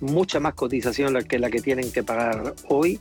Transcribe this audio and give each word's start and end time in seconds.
mucha 0.00 0.40
más 0.40 0.54
cotización 0.54 1.22
que 1.24 1.38
la 1.38 1.50
que 1.50 1.60
tienen 1.60 1.90
que 1.90 2.02
pagar 2.02 2.54
hoy. 2.68 3.00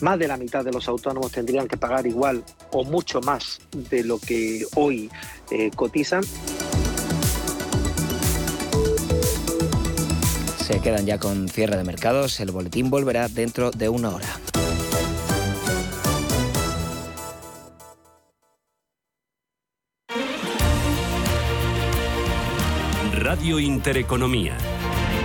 Más 0.00 0.18
de 0.18 0.28
la 0.28 0.36
mitad 0.36 0.64
de 0.64 0.72
los 0.72 0.88
autónomos 0.88 1.32
tendrían 1.32 1.68
que 1.68 1.76
pagar 1.76 2.06
igual 2.06 2.44
o 2.70 2.84
mucho 2.84 3.20
más 3.20 3.60
de 3.90 4.04
lo 4.04 4.18
que 4.18 4.64
hoy 4.74 5.10
eh, 5.50 5.70
cotizan. 5.74 6.22
Se 10.58 10.80
quedan 10.80 11.06
ya 11.06 11.18
con 11.18 11.48
cierre 11.48 11.76
de 11.76 11.84
mercados. 11.84 12.40
El 12.40 12.50
boletín 12.50 12.90
volverá 12.90 13.28
dentro 13.28 13.70
de 13.70 13.88
una 13.88 14.10
hora. 14.10 14.26
Radio 23.12 23.58
Intereconomía. 23.60 24.56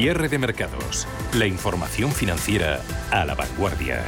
Cierre 0.00 0.28
de 0.28 0.38
mercados. 0.38 1.08
La 1.34 1.48
información 1.48 2.12
financiera 2.12 2.80
a 3.10 3.24
la 3.24 3.34
vanguardia. 3.34 4.04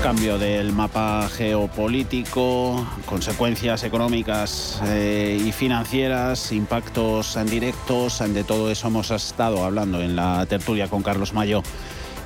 Cambio 0.00 0.38
del 0.38 0.72
mapa 0.72 1.28
geopolítico, 1.28 2.86
consecuencias 3.04 3.82
económicas 3.82 4.80
eh, 4.86 5.42
y 5.44 5.50
financieras, 5.50 6.52
impactos 6.52 7.36
directos, 7.46 8.20
de 8.20 8.44
todo 8.44 8.70
eso 8.70 8.86
hemos 8.86 9.10
estado 9.10 9.64
hablando 9.64 10.00
en 10.00 10.14
la 10.14 10.46
tertulia 10.46 10.86
con 10.86 11.02
Carlos 11.02 11.32
Mayo 11.32 11.64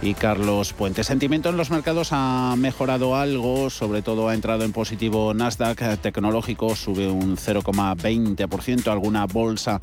y 0.02 0.14
Carlos 0.14 0.72
Puente. 0.72 1.04
Sentimiento 1.04 1.48
en 1.48 1.56
los 1.56 1.70
mercados 1.70 2.08
ha 2.12 2.54
mejorado 2.56 3.16
algo, 3.16 3.70
sobre 3.70 4.02
todo 4.02 4.28
ha 4.28 4.34
entrado 4.34 4.64
en 4.64 4.72
positivo 4.72 5.32
Nasdaq 5.34 6.00
tecnológico, 6.00 6.76
sube 6.76 7.08
un 7.08 7.36
0,20%, 7.36 8.88
alguna 8.90 9.26
bolsa 9.26 9.80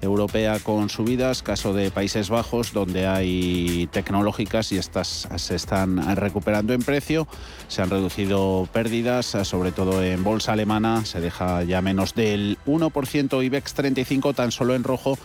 europea 0.00 0.58
con 0.60 0.88
subidas, 0.90 1.42
caso 1.42 1.72
de 1.72 1.90
Países 1.90 2.28
Bajos, 2.28 2.72
donde 2.72 3.06
hay 3.06 3.88
tecnológicas 3.90 4.72
y 4.72 4.76
estas 4.78 5.28
se 5.36 5.54
están 5.54 6.16
recuperando 6.16 6.72
en 6.72 6.82
precio. 6.82 7.26
Se 7.68 7.82
han 7.82 7.90
reducido 7.90 8.68
pérdidas, 8.72 9.26
sobre 9.42 9.72
todo 9.72 10.02
en 10.02 10.22
bolsa 10.22 10.52
alemana, 10.52 11.04
se 11.04 11.20
deja 11.20 11.62
ya 11.62 11.80
menos 11.80 12.14
del 12.14 12.58
1%, 12.66 13.44
IBEX 13.44 13.74
35 13.74 14.34
tan 14.34 14.52
solo 14.52 14.74
en 14.74 14.84
rojo 14.84 15.18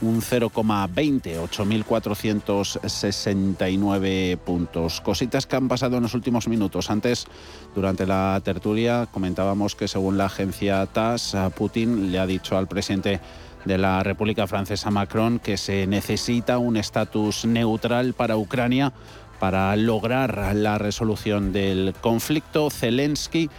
un 0.00 0.20
0,20, 0.20 1.38
8.469 1.48 4.36
puntos. 4.38 5.00
Cositas 5.00 5.46
que 5.46 5.54
han 5.56 5.68
pasado 5.68 5.96
en 5.96 6.02
los 6.02 6.12
últimos 6.14 6.48
minutos. 6.48 6.90
Antes, 6.90 7.26
durante 7.74 8.04
la 8.06 8.42
tertulia, 8.44 9.08
comentábamos 9.10 9.74
que 9.74 9.88
según 9.88 10.18
la 10.18 10.26
agencia 10.26 10.84
TAS, 10.86 11.34
Putin 11.56 12.12
le 12.12 12.18
ha 12.18 12.26
dicho 12.26 12.58
al 12.58 12.68
presidente 12.68 13.20
de 13.64 13.78
la 13.78 14.02
República 14.02 14.46
Francesa 14.46 14.90
Macron 14.90 15.38
que 15.38 15.56
se 15.56 15.86
necesita 15.86 16.58
un 16.58 16.76
estatus 16.76 17.46
neutral 17.46 18.12
para 18.12 18.36
Ucrania 18.36 18.92
para 19.38 19.74
lograr 19.76 20.54
la 20.54 20.78
resolución 20.78 21.52
del 21.52 21.94
conflicto. 22.00 22.70
Zelensky 22.70 23.50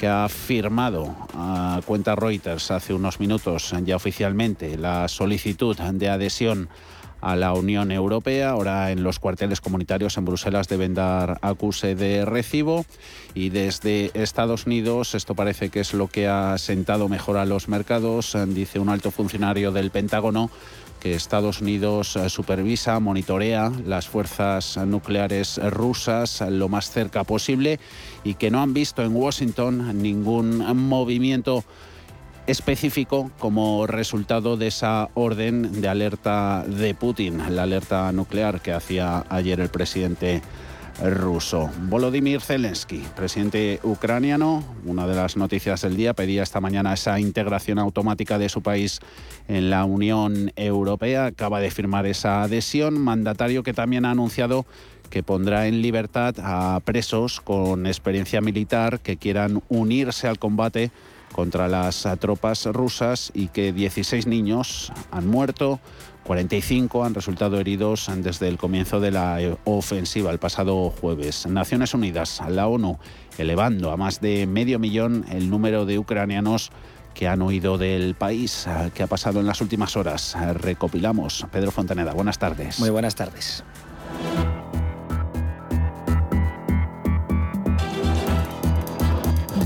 que 0.00 0.08
ha 0.08 0.30
firmado 0.30 1.14
a 1.34 1.82
cuenta 1.84 2.16
Reuters 2.16 2.70
hace 2.70 2.94
unos 2.94 3.20
minutos 3.20 3.74
ya 3.84 3.96
oficialmente 3.96 4.78
la 4.78 5.08
solicitud 5.08 5.76
de 5.76 6.08
adhesión 6.08 6.70
a 7.20 7.36
la 7.36 7.52
Unión 7.52 7.92
Europea. 7.92 8.48
Ahora 8.48 8.92
en 8.92 9.02
los 9.02 9.18
cuarteles 9.18 9.60
comunitarios 9.60 10.16
en 10.16 10.24
Bruselas 10.24 10.68
deben 10.68 10.94
dar 10.94 11.38
acuse 11.42 11.96
de 11.96 12.24
recibo 12.24 12.86
y 13.34 13.50
desde 13.50 14.10
Estados 14.14 14.64
Unidos 14.64 15.14
esto 15.14 15.34
parece 15.34 15.68
que 15.68 15.80
es 15.80 15.92
lo 15.92 16.08
que 16.08 16.28
ha 16.28 16.56
sentado 16.56 17.10
mejor 17.10 17.36
a 17.36 17.44
los 17.44 17.68
mercados, 17.68 18.34
dice 18.46 18.78
un 18.78 18.88
alto 18.88 19.10
funcionario 19.10 19.70
del 19.70 19.90
Pentágono 19.90 20.50
que 21.00 21.14
Estados 21.14 21.60
Unidos 21.60 22.14
eh, 22.16 22.28
supervisa, 22.28 23.00
monitorea 23.00 23.72
las 23.84 24.08
fuerzas 24.08 24.76
nucleares 24.86 25.58
rusas 25.70 26.42
lo 26.42 26.68
más 26.68 26.90
cerca 26.90 27.24
posible 27.24 27.80
y 28.22 28.34
que 28.34 28.50
no 28.50 28.62
han 28.62 28.74
visto 28.74 29.02
en 29.02 29.16
Washington 29.16 30.00
ningún 30.00 30.58
movimiento 30.76 31.64
específico 32.46 33.30
como 33.38 33.86
resultado 33.86 34.56
de 34.56 34.66
esa 34.68 35.08
orden 35.14 35.80
de 35.80 35.88
alerta 35.88 36.64
de 36.66 36.94
Putin, 36.94 37.54
la 37.54 37.62
alerta 37.62 38.12
nuclear 38.12 38.60
que 38.60 38.72
hacía 38.72 39.24
ayer 39.28 39.60
el 39.60 39.68
presidente 39.68 40.42
ruso. 41.02 41.70
Volodymyr 41.88 42.40
Zelensky, 42.40 43.02
presidente 43.16 43.80
ucraniano, 43.82 44.62
una 44.84 45.06
de 45.06 45.14
las 45.14 45.36
noticias 45.36 45.82
del 45.82 45.96
día, 45.96 46.14
pedía 46.14 46.42
esta 46.42 46.60
mañana 46.60 46.92
esa 46.92 47.18
integración 47.20 47.78
automática 47.78 48.38
de 48.38 48.48
su 48.48 48.62
país 48.62 49.00
en 49.48 49.70
la 49.70 49.84
Unión 49.84 50.52
Europea. 50.56 51.26
Acaba 51.26 51.60
de 51.60 51.70
firmar 51.70 52.06
esa 52.06 52.42
adhesión, 52.42 53.00
mandatario 53.00 53.62
que 53.62 53.72
también 53.72 54.04
ha 54.04 54.10
anunciado 54.10 54.66
que 55.08 55.22
pondrá 55.22 55.66
en 55.66 55.82
libertad 55.82 56.36
a 56.38 56.80
presos 56.84 57.40
con 57.40 57.86
experiencia 57.86 58.40
militar 58.40 59.00
que 59.00 59.16
quieran 59.16 59.62
unirse 59.68 60.28
al 60.28 60.38
combate 60.38 60.90
contra 61.32 61.68
las 61.68 62.06
tropas 62.18 62.66
rusas 62.66 63.30
y 63.34 63.48
que 63.48 63.72
16 63.72 64.26
niños 64.26 64.92
han 65.10 65.26
muerto, 65.26 65.80
45 66.24 67.04
han 67.04 67.14
resultado 67.14 67.58
heridos 67.58 68.10
desde 68.16 68.48
el 68.48 68.58
comienzo 68.58 69.00
de 69.00 69.10
la 69.10 69.38
ofensiva 69.64 70.30
el 70.30 70.38
pasado 70.38 70.90
jueves. 70.90 71.46
Naciones 71.46 71.94
Unidas, 71.94 72.40
la 72.48 72.66
ONU, 72.66 72.98
elevando 73.38 73.90
a 73.90 73.96
más 73.96 74.20
de 74.20 74.46
medio 74.46 74.78
millón 74.78 75.24
el 75.30 75.50
número 75.50 75.86
de 75.86 75.98
ucranianos 75.98 76.70
que 77.14 77.26
han 77.26 77.42
huido 77.42 77.78
del 77.78 78.14
país. 78.14 78.66
¿Qué 78.94 79.02
ha 79.02 79.06
pasado 79.06 79.40
en 79.40 79.46
las 79.46 79.60
últimas 79.60 79.96
horas? 79.96 80.36
Recopilamos. 80.54 81.46
Pedro 81.50 81.70
Fontaneda, 81.70 82.12
buenas 82.12 82.38
tardes. 82.38 82.78
Muy 82.78 82.90
buenas 82.90 83.14
tardes. 83.14 83.64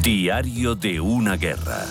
Diario 0.02 0.74
de 0.74 1.00
una 1.00 1.36
guerra. 1.36 1.84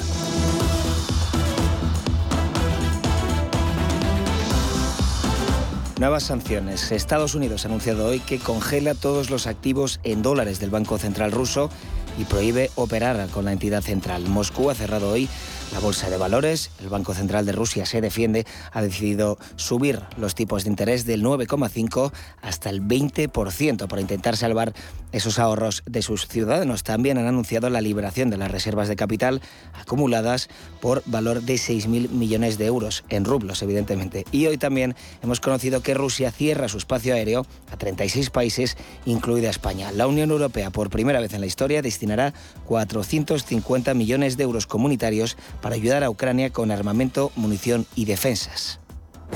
Nuevas 5.99 6.23
sanciones. 6.23 6.91
Estados 6.91 7.35
Unidos 7.35 7.63
ha 7.63 7.67
anunciado 7.67 8.07
hoy 8.07 8.19
que 8.19 8.39
congela 8.39 8.95
todos 8.95 9.29
los 9.29 9.45
activos 9.45 9.99
en 10.03 10.23
dólares 10.23 10.59
del 10.59 10.71
Banco 10.71 10.97
Central 10.97 11.31
ruso 11.31 11.69
y 12.17 12.23
prohíbe 12.23 12.71
operar 12.75 13.27
con 13.29 13.45
la 13.45 13.53
entidad 13.53 13.83
central. 13.83 14.27
Moscú 14.27 14.71
ha 14.71 14.75
cerrado 14.75 15.09
hoy 15.09 15.29
la 15.73 15.79
bolsa 15.79 16.07
de 16.07 16.17
valores, 16.17 16.69
el 16.81 16.89
Banco 16.89 17.15
Central 17.15 17.47
de 17.47 17.51
Rusia 17.51 17.87
se 17.87 17.99
defiende, 17.99 18.45
ha 18.71 18.81
decidido 18.83 19.39
subir 19.55 19.99
los 20.17 20.35
tipos 20.35 20.63
de 20.63 20.69
interés 20.69 21.03
del 21.05 21.23
9,5 21.23 22.11
hasta 22.43 22.69
el 22.69 22.83
20% 22.83 23.87
para 23.87 24.01
intentar 24.01 24.37
salvar 24.37 24.73
esos 25.11 25.39
ahorros 25.39 25.83
de 25.87 26.03
sus 26.03 26.27
ciudadanos. 26.27 26.83
También 26.83 27.17
han 27.17 27.25
anunciado 27.25 27.69
la 27.69 27.81
liberación 27.81 28.29
de 28.29 28.37
las 28.37 28.51
reservas 28.51 28.87
de 28.87 28.95
capital 28.95 29.41
acumuladas 29.73 30.47
por 30.79 31.01
valor 31.07 31.41
de 31.41 31.55
6.000 31.55 32.09
millones 32.09 32.57
de 32.57 32.65
euros, 32.65 33.03
en 33.09 33.25
rublos 33.25 33.61
evidentemente. 33.63 34.25
Y 34.31 34.45
hoy 34.45 34.57
también 34.57 34.95
hemos 35.23 35.39
conocido 35.39 35.81
que 35.81 35.93
Rusia 35.95 36.31
cierra 36.31 36.67
su 36.67 36.77
espacio 36.77 37.15
aéreo 37.15 37.47
a 37.71 37.77
36 37.77 38.29
países, 38.29 38.77
incluida 39.05 39.49
España. 39.49 39.91
La 39.91 40.05
Unión 40.05 40.29
Europea, 40.29 40.69
por 40.69 40.91
primera 40.91 41.19
vez 41.19 41.33
en 41.33 41.41
la 41.41 41.47
historia, 41.47 41.81
destinará 41.81 42.33
450 42.65 43.93
millones 43.95 44.37
de 44.37 44.43
euros 44.43 44.67
comunitarios 44.67 45.37
para 45.63 45.75
ayudar 45.75 46.03
a 46.03 46.09
Ucrania 46.09 46.51
con 46.51 46.71
armamento, 46.71 47.31
munición 47.37 47.87
y 47.95 48.03
defensas. 48.03 48.82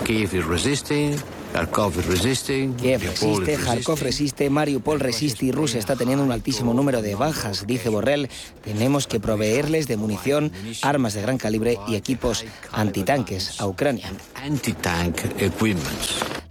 Kiev 0.04 0.32
resiste, 0.48 1.16
Kharkov 1.54 1.96
resiste, 2.08 2.70
Kiev 2.78 3.02
resiste, 3.02 3.58
Kharkov 3.58 4.02
resiste, 4.02 4.50
Mariupol 4.50 5.00
resiste 5.00 5.46
y 5.46 5.52
Rusia 5.52 5.80
está 5.80 5.96
teniendo 5.96 6.24
un 6.24 6.32
altísimo 6.32 6.74
número 6.74 7.02
de 7.02 7.16
bajas, 7.16 7.66
dice 7.68 7.90
Borrell. 7.90 8.30
Tenemos 8.64 9.08
que 9.08 9.20
proveerles 9.20 9.88
de 9.88 9.98
munición, 9.98 10.52
armas 10.82 11.14
de 11.14 11.22
gran 11.22 11.38
calibre 11.38 11.78
y 11.88 11.96
equipos 11.96 12.46
antitanques 12.72 13.60
a 13.60 13.68
Ucrania. 13.68 14.12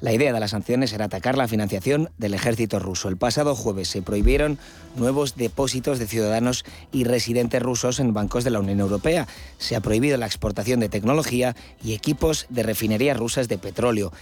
La 0.01 0.13
idea 0.13 0.33
de 0.33 0.41
las 0.41 0.51
sanciones 0.51 0.93
era 0.93 1.07
atacar 1.07 1.39
la 1.39 1.49
financiación 1.49 2.11
del 2.19 2.35
ejército 2.35 2.79
ruso. 2.79 3.09
El 3.09 3.17
pasado 3.17 3.55
jueves 3.55 3.89
se 3.89 4.03
prohibieron 4.03 4.59
nuevos 4.95 5.37
depósitos 5.37 5.99
de 5.99 6.07
ciudadanos 6.07 6.65
y 6.93 7.05
residentes 7.05 7.63
rusos 7.63 7.99
en 7.99 8.13
bancos 8.13 8.45
de 8.45 8.51
la 8.51 8.61
Unión 8.61 8.81
Europea. 8.81 9.27
Se 9.59 9.75
ha 9.75 9.81
prohibido 9.81 10.19
la 10.19 10.27
exportación 10.27 10.81
de 10.81 10.91
tecnología 10.91 11.57
y 11.83 11.95
equipos 11.95 12.47
de 12.51 12.63
refinerías 12.63 13.17
de 13.37 13.59
petróleo. 13.59 14.13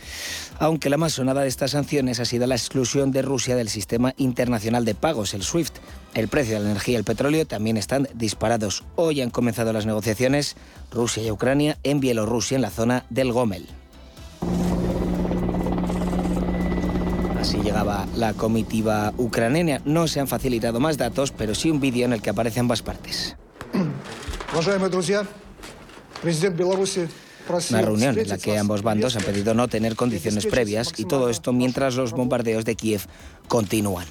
Aunque 0.58 0.90
la 0.90 0.96
más 0.96 1.12
sonada 1.12 1.42
de 1.42 1.48
estas 1.48 1.70
sanciones 1.70 2.20
ha 2.20 2.24
sido 2.24 2.46
la 2.46 2.56
exclusión 2.56 3.12
de 3.12 3.22
Rusia 3.22 3.56
del 3.56 3.68
sistema 3.68 4.14
internacional 4.16 4.84
de 4.84 4.94
pagos, 4.94 5.34
el 5.34 5.42
SWIFT. 5.42 5.76
El 6.14 6.28
precio 6.28 6.54
de 6.54 6.60
la 6.60 6.70
energía 6.70 6.94
y 6.94 6.96
el 6.96 7.04
petróleo 7.04 7.46
también 7.46 7.76
están 7.76 8.08
disparados. 8.14 8.84
Hoy 8.96 9.20
han 9.20 9.30
comenzado 9.30 9.72
las 9.72 9.86
negociaciones 9.86 10.56
Rusia 10.90 11.22
y 11.22 11.30
Ucrania 11.30 11.78
en 11.82 12.00
Bielorrusia, 12.00 12.56
en 12.56 12.62
la 12.62 12.70
zona 12.70 13.04
del 13.10 13.32
Gomel. 13.32 13.66
Así 17.40 17.58
llegaba 17.58 18.06
la 18.16 18.32
comitiva 18.32 19.12
ucraniana. 19.18 19.80
No 19.84 20.08
se 20.08 20.20
han 20.20 20.28
facilitado 20.28 20.80
más 20.80 20.96
datos, 20.96 21.30
pero 21.30 21.54
sí 21.54 21.70
un 21.70 21.80
vídeo 21.80 22.06
en 22.06 22.12
el 22.12 22.22
que 22.22 22.30
aparecen 22.30 22.60
ambas 22.60 22.82
partes. 22.82 23.36
Una 27.70 27.82
reunión 27.82 28.18
en 28.18 28.28
la 28.28 28.38
que 28.38 28.56
ambos 28.58 28.82
bandos 28.82 29.16
han 29.16 29.22
pedido 29.22 29.54
no 29.54 29.68
tener 29.68 29.96
condiciones 29.96 30.46
previas 30.46 30.92
y 30.96 31.04
todo 31.04 31.28
esto 31.28 31.52
mientras 31.52 31.94
los 31.94 32.12
bombardeos 32.12 32.64
de 32.64 32.74
Kiev 32.74 33.02
continúan. 33.48 34.06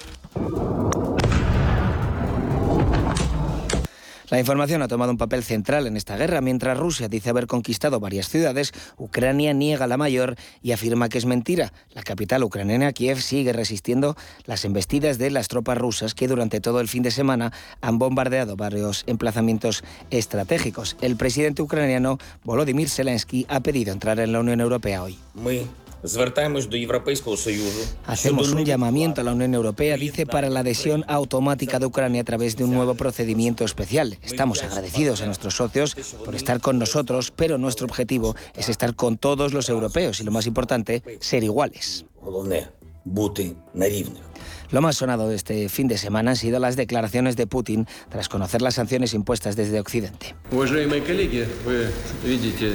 La 4.34 4.40
información 4.40 4.82
ha 4.82 4.88
tomado 4.88 5.12
un 5.12 5.16
papel 5.16 5.44
central 5.44 5.86
en 5.86 5.96
esta 5.96 6.16
guerra. 6.16 6.40
Mientras 6.40 6.76
Rusia 6.76 7.06
dice 7.06 7.30
haber 7.30 7.46
conquistado 7.46 8.00
varias 8.00 8.28
ciudades, 8.28 8.72
Ucrania 8.96 9.54
niega 9.54 9.86
la 9.86 9.96
mayor 9.96 10.34
y 10.60 10.72
afirma 10.72 11.08
que 11.08 11.18
es 11.18 11.24
mentira. 11.24 11.72
La 11.92 12.02
capital 12.02 12.42
ucraniana, 12.42 12.92
Kiev, 12.92 13.20
sigue 13.20 13.52
resistiendo 13.52 14.16
las 14.44 14.64
embestidas 14.64 15.18
de 15.18 15.30
las 15.30 15.46
tropas 15.46 15.78
rusas 15.78 16.14
que 16.14 16.26
durante 16.26 16.60
todo 16.60 16.80
el 16.80 16.88
fin 16.88 17.04
de 17.04 17.12
semana 17.12 17.52
han 17.80 18.00
bombardeado 18.00 18.56
varios 18.56 19.04
emplazamientos 19.06 19.84
estratégicos. 20.10 20.96
El 21.00 21.14
presidente 21.14 21.62
ucraniano 21.62 22.18
Volodymyr 22.42 22.88
Zelensky 22.88 23.46
ha 23.48 23.60
pedido 23.60 23.92
entrar 23.92 24.18
en 24.18 24.32
la 24.32 24.40
Unión 24.40 24.60
Europea 24.60 25.04
hoy. 25.04 25.16
Hacemos 28.06 28.52
un 28.52 28.62
llamamiento 28.62 29.22
a 29.22 29.24
la 29.24 29.32
Unión 29.32 29.54
Europea, 29.54 29.96
dice, 29.96 30.26
para 30.26 30.50
la 30.50 30.60
adhesión 30.60 31.02
automática 31.08 31.78
de 31.78 31.86
Ucrania 31.86 32.20
a 32.20 32.24
través 32.24 32.56
de 32.56 32.64
un 32.64 32.72
nuevo 32.72 32.94
procedimiento 32.94 33.64
especial. 33.64 34.18
Estamos 34.22 34.62
agradecidos 34.62 35.22
a 35.22 35.26
nuestros 35.26 35.56
socios 35.56 35.96
por 36.22 36.34
estar 36.34 36.60
con 36.60 36.78
nosotros, 36.78 37.30
pero 37.30 37.56
nuestro 37.56 37.86
objetivo 37.86 38.36
es 38.54 38.68
estar 38.68 38.94
con 38.94 39.16
todos 39.16 39.54
los 39.54 39.70
europeos 39.70 40.20
y, 40.20 40.24
lo 40.24 40.30
más 40.30 40.46
importante, 40.46 41.02
ser 41.20 41.42
iguales. 41.42 42.04
Lo 44.70 44.80
más 44.80 44.96
sonado 44.96 45.28
de 45.28 45.36
este 45.36 45.68
fin 45.68 45.88
de 45.88 45.98
semana 45.98 46.32
han 46.32 46.36
sido 46.36 46.58
las 46.58 46.76
declaraciones 46.76 47.36
de 47.36 47.46
Putin 47.46 47.86
tras 48.08 48.28
conocer 48.28 48.62
las 48.62 48.74
sanciones 48.74 49.14
impuestas 49.14 49.56
desde 49.56 49.78
Occidente. 49.78 50.34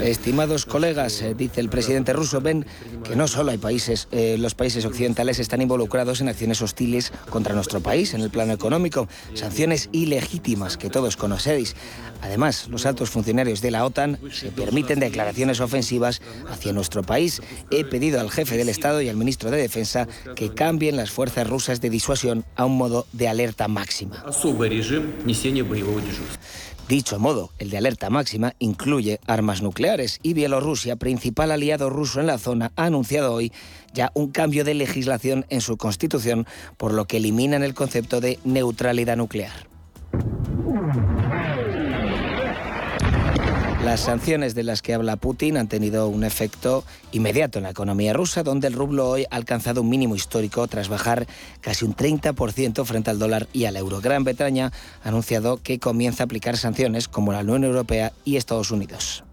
Estimados 0.02 0.66
colegas, 0.66 1.20
eh, 1.22 1.34
dice 1.34 1.60
el 1.60 1.68
presidente 1.68 2.12
ruso, 2.12 2.40
ven 2.40 2.64
que 3.04 3.16
no 3.16 3.28
solo 3.28 3.50
hay 3.50 3.58
países, 3.58 4.08
eh, 4.12 4.36
los 4.38 4.54
países 4.54 4.84
occidentales 4.84 5.38
están 5.38 5.62
involucrados 5.62 6.20
en 6.20 6.28
acciones 6.28 6.62
hostiles 6.62 7.12
contra 7.28 7.54
nuestro 7.54 7.80
país 7.80 8.14
en 8.14 8.20
el 8.20 8.30
plano 8.30 8.52
económico, 8.52 9.08
sanciones 9.34 9.88
ilegítimas 9.92 10.76
que 10.76 10.90
todos 10.90 11.16
conocéis. 11.16 11.74
Además, 12.22 12.68
los 12.68 12.86
altos 12.86 13.10
funcionarios 13.10 13.60
de 13.60 13.70
la 13.70 13.84
OTAN 13.84 14.18
se 14.30 14.50
permiten 14.50 15.00
declaraciones 15.00 15.60
ofensivas 15.60 16.20
hacia 16.50 16.72
nuestro 16.72 17.02
país. 17.02 17.40
He 17.70 17.84
pedido 17.84 18.20
al 18.20 18.30
jefe 18.30 18.56
del 18.56 18.68
Estado 18.68 19.00
y 19.00 19.08
al 19.08 19.16
ministro 19.16 19.50
de 19.50 19.56
Defensa 19.56 20.06
que 20.36 20.52
cambien 20.52 20.96
las 20.96 21.10
fuerzas 21.10 21.48
rusas 21.48 21.79
de 21.80 21.90
disuasión 21.90 22.44
a 22.56 22.64
un 22.64 22.76
modo 22.76 23.06
de 23.12 23.28
alerta 23.28 23.68
máxima. 23.68 24.24
Dicho 26.90 27.20
modo, 27.20 27.50
el 27.58 27.70
de 27.70 27.78
alerta 27.78 28.10
máxima 28.10 28.54
incluye 28.58 29.20
armas 29.28 29.62
nucleares 29.62 30.18
y 30.24 30.34
Bielorrusia, 30.34 30.96
principal 30.96 31.52
aliado 31.52 31.88
ruso 31.88 32.18
en 32.18 32.26
la 32.26 32.36
zona, 32.36 32.72
ha 32.74 32.86
anunciado 32.86 33.32
hoy 33.32 33.52
ya 33.94 34.10
un 34.14 34.32
cambio 34.32 34.64
de 34.64 34.74
legislación 34.74 35.46
en 35.50 35.60
su 35.60 35.76
constitución, 35.76 36.46
por 36.76 36.92
lo 36.92 37.04
que 37.04 37.18
eliminan 37.18 37.62
el 37.62 37.74
concepto 37.74 38.20
de 38.20 38.40
neutralidad 38.44 39.16
nuclear. 39.16 39.68
Las 43.90 44.02
sanciones 44.02 44.54
de 44.54 44.62
las 44.62 44.82
que 44.82 44.94
habla 44.94 45.16
Putin 45.16 45.56
han 45.56 45.66
tenido 45.66 46.06
un 46.06 46.22
efecto 46.22 46.84
inmediato 47.10 47.58
en 47.58 47.64
la 47.64 47.70
economía 47.70 48.12
rusa, 48.12 48.44
donde 48.44 48.68
el 48.68 48.74
rublo 48.74 49.08
hoy 49.08 49.26
ha 49.28 49.34
alcanzado 49.34 49.82
un 49.82 49.88
mínimo 49.88 50.14
histórico 50.14 50.68
tras 50.68 50.88
bajar 50.88 51.26
casi 51.60 51.84
un 51.84 51.96
30% 51.96 52.84
frente 52.84 53.10
al 53.10 53.18
dólar 53.18 53.48
y 53.52 53.64
al 53.64 53.76
euro. 53.76 54.00
Gran 54.00 54.22
Bretaña 54.22 54.70
ha 55.02 55.08
anunciado 55.08 55.56
que 55.60 55.80
comienza 55.80 56.22
a 56.22 56.26
aplicar 56.26 56.56
sanciones 56.56 57.08
como 57.08 57.32
la 57.32 57.40
Unión 57.40 57.64
Europea 57.64 58.12
y 58.24 58.36
Estados 58.36 58.70
Unidos. 58.70 59.24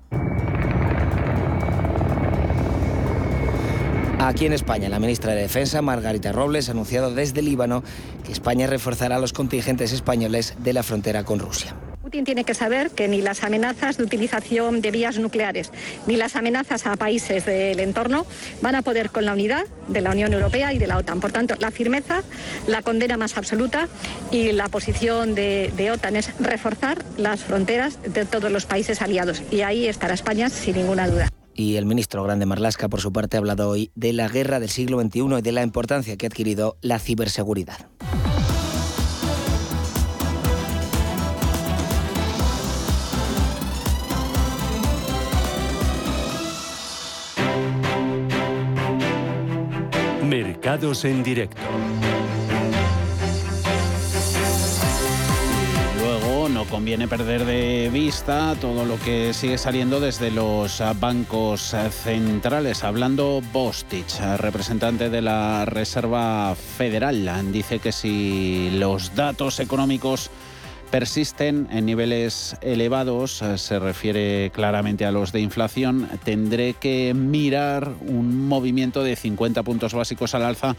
Aquí 4.18 4.48
en 4.48 4.54
España, 4.54 4.90
la 4.90 4.98
ministra 4.98 5.34
de 5.34 5.42
Defensa, 5.42 5.84
Margarita 5.84 6.32
Robles, 6.32 6.68
ha 6.70 6.72
anunciado 6.72 7.14
desde 7.14 7.44
Líbano 7.44 7.84
que 8.26 8.32
España 8.32 8.66
reforzará 8.66 9.20
los 9.20 9.34
contingentes 9.34 9.94
españoles 9.94 10.56
de 10.58 10.74
la 10.74 10.82
frontera 10.82 11.26
con 11.26 11.38
Rusia. 11.38 11.76
Putin 12.08 12.24
tiene 12.24 12.46
que 12.46 12.54
saber 12.54 12.92
que 12.92 13.10
ni 13.10 13.22
las 13.22 13.44
amenazas 13.44 13.98
de 13.98 14.04
utilización 14.06 14.80
de 14.80 14.92
vías 14.92 15.20
nucleares 15.20 15.74
ni 16.06 16.16
las 16.16 16.38
amenazas 16.38 16.88
a 16.88 16.96
países 16.96 17.46
del 17.46 17.82
entorno 17.82 18.26
van 18.62 18.76
a 18.76 18.82
poder 18.82 19.10
con 19.10 19.26
la 19.26 19.34
unidad 19.34 19.66
de 19.90 20.00
la 20.00 20.12
Unión 20.12 20.32
Europea 20.32 20.72
y 20.74 20.78
de 20.78 20.88
la 20.88 20.96
OTAN. 21.00 21.20
Por 21.20 21.34
tanto, 21.34 21.56
la 21.60 21.70
firmeza, 21.70 22.24
la 22.66 22.82
condena 22.82 23.18
más 23.18 23.36
absoluta 23.36 23.90
y 24.32 24.54
la 24.54 24.70
posición 24.70 25.36
de, 25.36 25.74
de 25.76 25.92
OTAN 25.92 26.16
es 26.16 26.32
reforzar 26.40 27.04
las 27.18 27.42
fronteras 27.42 28.00
de 28.02 28.24
todos 28.24 28.54
los 28.54 28.66
países 28.66 29.02
aliados. 29.02 29.44
Y 29.52 29.64
ahí 29.64 29.88
estará 29.88 30.14
España 30.14 30.48
sin 30.50 30.78
ninguna 30.78 31.10
duda. 31.10 31.28
Y 31.56 31.76
el 31.76 31.86
ministro 31.86 32.24
Grande 32.24 32.46
Marlasca, 32.46 32.88
por 32.88 33.02
su 33.02 33.12
parte, 33.12 33.36
ha 33.36 33.40
hablado 33.40 33.70
hoy 33.70 33.92
de 33.96 34.14
la 34.14 34.30
guerra 34.30 34.62
del 34.62 34.70
siglo 34.70 35.02
XXI 35.02 35.40
y 35.40 35.42
de 35.42 35.52
la 35.52 35.62
importancia 35.62 36.16
que 36.16 36.26
ha 36.26 36.30
adquirido 36.30 36.78
la 36.82 37.00
ciberseguridad. 37.00 37.80
Mercados 50.28 51.06
en 51.06 51.24
directo. 51.24 51.62
Luego 56.00 56.50
no 56.50 56.66
conviene 56.66 57.08
perder 57.08 57.46
de 57.46 57.90
vista 57.94 58.56
todo 58.60 58.84
lo 58.84 59.00
que 59.00 59.34
sigue 59.34 59.58
saliendo 59.58 60.02
desde 60.02 60.30
los 60.30 60.84
bancos 61.00 61.74
centrales. 62.04 62.84
Hablando 62.84 63.42
Bostich, 63.54 64.20
representante 64.38 65.10
de 65.10 65.22
la 65.22 65.64
Reserva 65.66 66.56
Federal, 66.56 67.52
dice 67.54 67.80
que 67.80 67.94
si 67.94 68.70
los 68.74 69.16
datos 69.16 69.62
económicos 69.62 70.30
persisten 70.90 71.68
en 71.72 71.86
niveles 71.86 72.58
elevados, 72.62 73.42
eh, 73.42 73.58
se 73.58 73.80
refiere 73.80 74.52
claramente 74.54 75.06
a 75.06 75.12
los 75.12 75.32
de 75.32 75.42
inflación, 75.42 76.10
tendré 76.24 76.74
que 76.74 77.14
mirar 77.14 77.94
un 78.02 78.48
movimiento 78.48 79.04
de 79.04 79.16
50 79.16 79.64
puntos 79.64 79.94
básicos 79.94 80.36
al 80.36 80.44
alza 80.44 80.76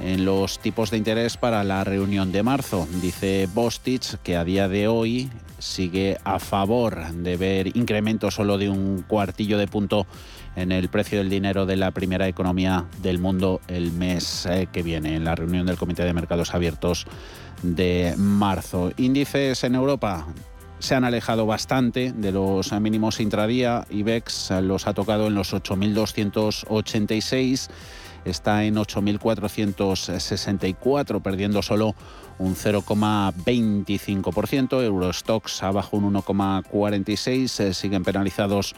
en 0.00 0.24
los 0.24 0.58
tipos 0.58 0.90
de 0.90 0.96
interés 0.96 1.36
para 1.36 1.62
la 1.62 1.84
reunión 1.84 2.32
de 2.32 2.42
marzo. 2.42 2.88
Dice 3.00 3.48
Bostich 3.52 4.16
que 4.22 4.36
a 4.36 4.44
día 4.44 4.68
de 4.68 4.88
hoy 4.88 5.30
sigue 5.58 6.18
a 6.24 6.38
favor 6.38 7.12
de 7.12 7.36
ver 7.36 7.76
incremento 7.76 8.30
solo 8.30 8.58
de 8.58 8.68
un 8.68 9.04
cuartillo 9.06 9.56
de 9.56 9.68
punto 9.68 10.06
en 10.56 10.72
el 10.72 10.88
precio 10.88 11.18
del 11.18 11.30
dinero 11.30 11.66
de 11.66 11.76
la 11.76 11.90
primera 11.90 12.28
economía 12.28 12.86
del 13.02 13.18
mundo 13.18 13.60
el 13.68 13.92
mes 13.92 14.46
eh, 14.46 14.68
que 14.72 14.82
viene, 14.82 15.16
en 15.16 15.24
la 15.24 15.34
reunión 15.34 15.66
del 15.66 15.76
Comité 15.76 16.04
de 16.04 16.12
Mercados 16.12 16.54
Abiertos 16.54 17.06
de 17.64 18.14
marzo. 18.16 18.92
Índices 18.98 19.64
en 19.64 19.74
Europa 19.74 20.26
se 20.78 20.94
han 20.94 21.02
alejado 21.04 21.46
bastante 21.46 22.12
de 22.12 22.30
los 22.30 22.70
mínimos 22.72 23.18
intradía. 23.20 23.86
IBEX 23.88 24.50
los 24.62 24.86
ha 24.86 24.92
tocado 24.92 25.28
en 25.28 25.34
los 25.34 25.54
8.286, 25.54 27.70
está 28.26 28.64
en 28.64 28.74
8.464, 28.76 31.22
perdiendo 31.22 31.62
solo 31.62 31.94
un 32.38 32.54
0,25%. 32.54 34.82
Eurostox 34.82 35.62
abajo 35.62 35.96
un 35.96 36.12
1,46, 36.12 37.72
siguen 37.72 38.04
penalizados 38.04 38.74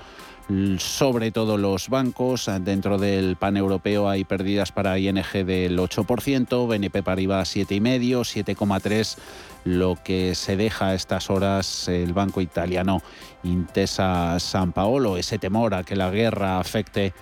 sobre 0.78 1.32
todo 1.32 1.56
los 1.56 1.88
bancos. 1.88 2.50
Dentro 2.60 2.98
del 2.98 3.36
pan 3.36 3.56
europeo 3.56 4.08
hay 4.08 4.24
pérdidas 4.24 4.72
para 4.72 4.98
ING 4.98 5.22
del 5.44 5.78
8%, 5.78 6.68
BNP 6.68 7.02
Paribas 7.02 7.56
7,5%, 7.56 8.44
7,3% 8.44 9.16
lo 9.64 9.98
que 10.02 10.36
se 10.36 10.56
deja 10.56 10.88
a 10.88 10.94
estas 10.94 11.28
horas 11.28 11.88
el 11.88 12.12
banco 12.12 12.40
italiano 12.40 13.02
Intesa 13.42 14.38
San 14.38 14.70
Paolo, 14.72 15.16
ese 15.16 15.38
temor 15.38 15.74
a 15.74 15.82
que 15.82 15.96
la 15.96 16.10
guerra 16.10 16.60
afecte 16.60 17.12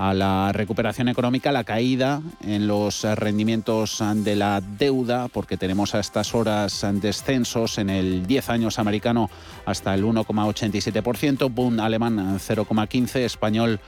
a 0.00 0.14
la 0.14 0.50
recuperación 0.52 1.10
económica, 1.10 1.52
la 1.52 1.64
caída 1.64 2.22
en 2.42 2.66
los 2.66 3.04
rendimientos 3.04 4.02
de 4.14 4.34
la 4.34 4.62
deuda, 4.62 5.28
porque 5.28 5.58
tenemos 5.58 5.94
a 5.94 6.00
estas 6.00 6.34
horas 6.34 6.86
descensos 6.94 7.76
en 7.76 7.90
el 7.90 8.26
10 8.26 8.48
años 8.48 8.78
americano 8.78 9.28
hasta 9.66 9.92
el 9.92 10.02
1,87%, 10.04 11.52
Bund 11.52 11.80
alemán 11.80 12.38
0,15%, 12.38 13.16
español 13.16 13.78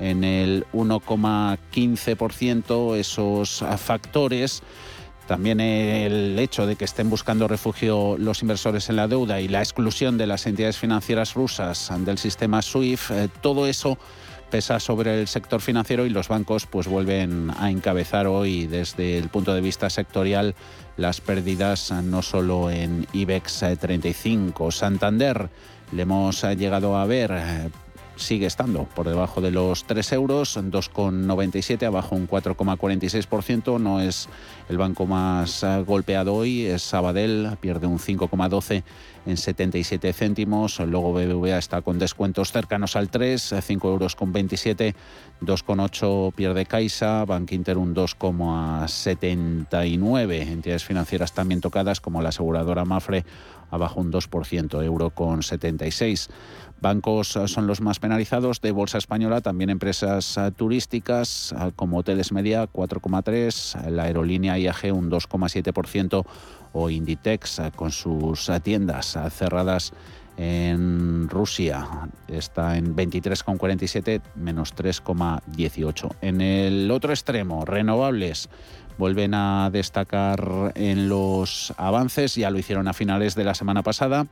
en 0.00 0.24
el 0.24 0.66
1,15%, 0.72 2.96
esos 2.96 3.64
factores 3.78 4.64
también 5.28 5.60
el 5.60 6.36
hecho 6.40 6.66
de 6.66 6.74
que 6.74 6.84
estén 6.84 7.08
buscando 7.08 7.46
refugio 7.46 8.16
los 8.18 8.42
inversores 8.42 8.90
en 8.90 8.96
la 8.96 9.06
deuda 9.06 9.40
y 9.40 9.46
la 9.46 9.60
exclusión 9.60 10.18
de 10.18 10.26
las 10.26 10.44
entidades 10.48 10.76
financieras 10.76 11.34
rusas 11.34 11.92
del 11.98 12.18
sistema 12.18 12.60
SWIFT, 12.60 13.10
eh, 13.12 13.28
todo 13.40 13.68
eso 13.68 13.96
pesa 14.50 14.80
sobre 14.80 15.20
el 15.20 15.28
sector 15.28 15.60
financiero 15.60 16.04
y 16.04 16.10
los 16.10 16.28
bancos 16.28 16.66
pues 16.66 16.88
vuelven 16.88 17.50
a 17.58 17.70
encabezar 17.70 18.26
hoy 18.26 18.66
desde 18.66 19.16
el 19.16 19.28
punto 19.28 19.54
de 19.54 19.60
vista 19.60 19.88
sectorial 19.88 20.54
las 20.96 21.20
pérdidas 21.20 21.92
no 21.92 22.20
solo 22.20 22.70
en 22.70 23.06
IBEX 23.12 23.64
35. 23.80 24.70
Santander 24.72 25.48
le 25.92 26.02
hemos 26.02 26.42
llegado 26.42 26.96
a 26.96 27.06
ver 27.06 27.30
eh, 27.32 27.70
sigue 28.20 28.46
estando 28.46 28.84
por 28.84 29.08
debajo 29.08 29.40
de 29.40 29.50
los 29.50 29.84
3 29.84 30.12
euros, 30.12 30.56
2,97, 30.56 31.86
abajo 31.86 32.14
un 32.14 32.28
4,46%. 32.28 33.80
No 33.80 34.00
es 34.00 34.28
el 34.68 34.78
banco 34.78 35.06
más 35.06 35.62
eh, 35.62 35.82
golpeado 35.86 36.34
hoy, 36.34 36.66
es 36.66 36.82
Sabadell, 36.82 37.56
pierde 37.60 37.86
un 37.86 37.98
5,12 37.98 38.82
en 39.26 39.36
77 39.36 40.12
céntimos. 40.12 40.80
Luego 40.80 41.12
BBVA 41.12 41.58
está 41.58 41.82
con 41.82 41.98
descuentos 41.98 42.52
cercanos 42.52 42.94
al 42.96 43.10
3, 43.10 43.56
5 43.60 43.90
euros 43.90 44.16
con 44.16 44.32
27, 44.32 44.94
2,8 45.42 46.32
pierde 46.34 46.64
Caixa, 46.66 47.24
Bank 47.24 47.52
Inter 47.52 47.78
un 47.78 47.94
2,79. 47.94 50.48
Entidades 50.48 50.84
financieras 50.84 51.32
también 51.32 51.60
tocadas 51.60 52.00
como 52.00 52.20
la 52.22 52.30
aseguradora 52.30 52.84
Mafre 52.84 53.24
abajo 53.70 54.00
un 54.00 54.12
2%, 54.12 54.84
euro 54.84 55.10
con 55.10 55.42
76. 55.42 56.28
Bancos 56.80 57.36
eh, 57.36 57.46
son 57.48 57.66
los 57.66 57.80
más 57.80 57.98
penalizados. 57.98 58.60
De 58.60 58.72
Bolsa 58.72 58.98
Española, 58.98 59.40
también 59.40 59.70
empresas 59.70 60.36
eh, 60.36 60.50
turísticas 60.56 61.52
eh, 61.52 61.72
como 61.76 61.98
Hoteles 61.98 62.32
Media 62.32 62.66
4,3, 62.70 63.90
la 63.90 64.04
aerolínea 64.04 64.58
IAG 64.58 64.92
un 64.94 65.10
2,7% 65.10 66.24
o 66.72 66.90
Inditex 66.90 67.62
con 67.74 67.90
sus 67.90 68.50
tiendas 68.62 69.18
cerradas 69.30 69.92
en 70.36 71.28
Rusia. 71.28 72.08
Está 72.28 72.76
en 72.76 72.94
23,47 72.94 74.22
menos 74.36 74.74
3,18. 74.76 76.14
En 76.20 76.40
el 76.40 76.90
otro 76.90 77.12
extremo, 77.12 77.64
renovables. 77.64 78.48
Vuelven 78.98 79.34
a 79.34 79.70
destacar 79.72 80.72
en 80.76 81.08
los 81.08 81.74
avances, 81.76 82.36
ya 82.36 82.50
lo 82.50 82.58
hicieron 82.58 82.86
a 82.86 82.92
finales 82.92 83.34
de 83.34 83.44
la 83.44 83.54
semana 83.54 83.82
pasada 83.82 84.26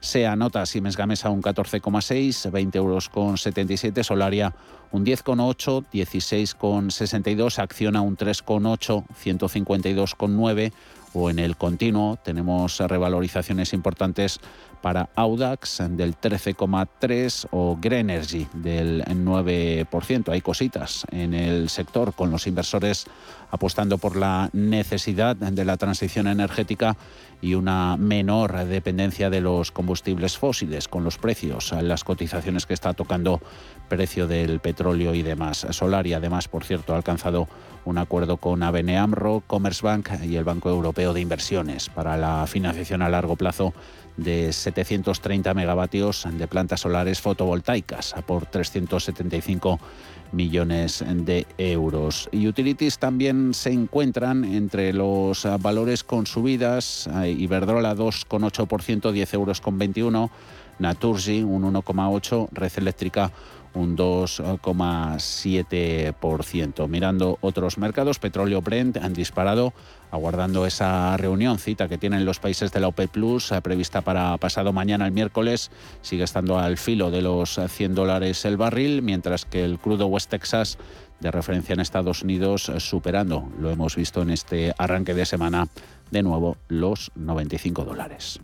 se 0.00 0.26
anota 0.26 0.64
Siemens 0.66 0.96
Gamesa 0.96 1.30
un 1.30 1.42
14,6, 1.42 2.50
20 2.50 2.78
euros 2.78 3.08
con 3.08 3.36
77, 3.36 4.04
Solaria 4.04 4.54
un 4.90 5.04
10,8, 5.04 5.86
16,62, 5.92 7.58
Acciona 7.58 8.00
un 8.00 8.16
3,8, 8.16 9.04
152,9 9.06 10.72
o 11.14 11.30
en 11.30 11.38
el 11.38 11.56
continuo 11.56 12.18
tenemos 12.22 12.78
revalorizaciones 12.78 13.72
importantes 13.72 14.40
para 14.80 15.10
Audax 15.14 15.82
del 15.90 16.16
13,3 16.16 17.48
o 17.50 17.76
Greenergy 17.80 18.46
del 18.54 19.04
9%. 19.04 20.28
Hay 20.30 20.40
cositas 20.40 21.04
en 21.10 21.34
el 21.34 21.68
sector 21.68 22.14
con 22.14 22.30
los 22.30 22.46
inversores 22.46 23.06
apostando 23.50 23.98
por 23.98 24.16
la 24.16 24.50
necesidad 24.52 25.36
de 25.36 25.64
la 25.64 25.76
transición 25.76 26.26
energética 26.26 26.96
y 27.40 27.54
una 27.54 27.96
menor 27.96 28.64
dependencia 28.66 29.30
de 29.30 29.40
los 29.40 29.70
combustibles 29.70 30.36
fósiles 30.36 30.88
con 30.88 31.04
los 31.04 31.18
precios, 31.18 31.72
las 31.72 32.04
cotizaciones 32.04 32.66
que 32.66 32.74
está 32.74 32.94
tocando 32.94 33.40
precio 33.88 34.26
del 34.26 34.60
petróleo 34.60 35.14
y 35.14 35.22
demás. 35.22 35.66
Solari, 35.70 36.12
además, 36.12 36.48
por 36.48 36.64
cierto, 36.64 36.92
ha 36.92 36.96
alcanzado 36.96 37.48
un 37.84 37.98
acuerdo 37.98 38.36
con 38.36 38.62
ABN 38.62 38.96
AMRO, 38.96 39.42
Commerzbank 39.46 40.24
y 40.24 40.36
el 40.36 40.44
Banco 40.44 40.68
Europeo 40.68 41.14
de 41.14 41.20
Inversiones 41.20 41.88
para 41.88 42.16
la 42.16 42.46
financiación 42.46 43.02
a 43.02 43.08
largo 43.08 43.36
plazo 43.36 43.72
de 44.18 44.52
730 44.52 45.54
megavatios 45.54 46.26
de 46.30 46.46
plantas 46.46 46.80
solares 46.80 47.20
fotovoltaicas 47.20 48.14
por 48.26 48.44
375 48.44 49.78
millones 50.32 51.02
de 51.06 51.46
euros. 51.56 52.28
Utilities 52.32 52.98
también 52.98 53.54
se 53.54 53.70
encuentran 53.70 54.44
entre 54.44 54.92
los 54.92 55.46
valores 55.60 56.04
con 56.04 56.26
subidas. 56.26 57.08
Iberdrola 57.24 57.94
2,8%, 57.94 59.12
10 59.12 59.34
euros 59.34 59.60
con 59.60 59.78
21. 59.78 60.30
Naturgy 60.78 61.42
un 61.42 61.62
1,8, 61.72 62.48
Red 62.52 62.72
Eléctrica 62.76 63.32
un 63.78 63.96
2,7%. 63.96 66.88
Mirando 66.88 67.38
otros 67.40 67.78
mercados, 67.78 68.18
petróleo 68.18 68.60
Brent 68.60 68.98
han 68.98 69.14
disparado 69.14 69.72
aguardando 70.10 70.66
esa 70.66 71.16
reunión, 71.16 71.58
cita 71.58 71.88
que 71.88 71.98
tienen 71.98 72.24
los 72.24 72.40
países 72.40 72.72
de 72.72 72.80
la 72.80 72.88
OPEP 72.88 73.10
Plus, 73.10 73.52
eh, 73.52 73.62
prevista 73.62 74.00
para 74.00 74.36
pasado 74.38 74.72
mañana 74.72 75.06
el 75.06 75.12
miércoles, 75.12 75.70
sigue 76.02 76.24
estando 76.24 76.58
al 76.58 76.78
filo 76.78 77.10
de 77.10 77.22
los 77.22 77.60
100 77.68 77.94
dólares 77.94 78.44
el 78.44 78.56
barril, 78.56 79.02
mientras 79.02 79.44
que 79.44 79.64
el 79.64 79.78
crudo 79.78 80.06
West 80.06 80.30
Texas 80.30 80.78
de 81.20 81.30
referencia 81.30 81.72
en 81.72 81.80
Estados 81.80 82.22
Unidos 82.22 82.68
eh, 82.68 82.80
superando, 82.80 83.50
lo 83.58 83.70
hemos 83.70 83.96
visto 83.96 84.22
en 84.22 84.30
este 84.30 84.72
arranque 84.78 85.14
de 85.14 85.26
semana, 85.26 85.68
de 86.10 86.22
nuevo 86.22 86.56
los 86.68 87.10
95 87.16 87.84
dólares. 87.84 88.40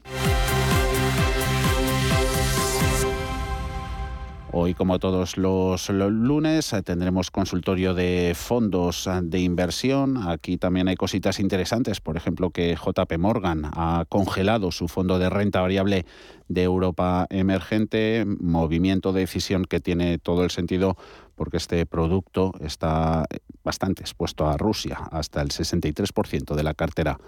Hoy, 4.56 4.74
como 4.74 5.00
todos 5.00 5.36
los, 5.36 5.88
lunes, 5.88 6.72
eh, 6.74 6.82
tendremos 6.82 7.32
consultorio 7.32 7.92
de 7.92 8.34
fondos 8.36 9.08
eh, 9.08 9.18
de 9.20 9.40
inversión. 9.40 10.28
Aquí 10.28 10.58
también 10.58 10.86
hay 10.86 10.94
cositas 10.94 11.40
interesantes, 11.40 12.00
por 12.00 12.16
ejemplo, 12.16 12.50
que 12.50 12.76
JP 12.76 13.18
Morgan 13.18 13.64
ha 13.64 14.04
congelado 14.08 14.70
su 14.70 14.86
fondo 14.86 15.18
de 15.18 15.28
renta 15.28 15.60
variable 15.60 16.06
de 16.46 16.62
Europa 16.62 17.26
emergente, 17.30 18.24
movimiento 18.26 19.12
de 19.12 19.22
decisión 19.22 19.64
que 19.64 19.80
tiene 19.80 20.18
todo 20.18 20.44
el 20.44 20.50
sentido 20.52 20.96
porque 21.34 21.56
este 21.56 21.84
producto 21.84 22.52
está 22.60 23.24
bastante 23.64 24.02
expuesto 24.02 24.46
a 24.46 24.56
Rusia, 24.56 24.98
hasta 25.10 25.42
el 25.42 25.48
63% 25.48 26.54
de 26.54 26.62
la 26.62 26.74
cartera 26.74 27.18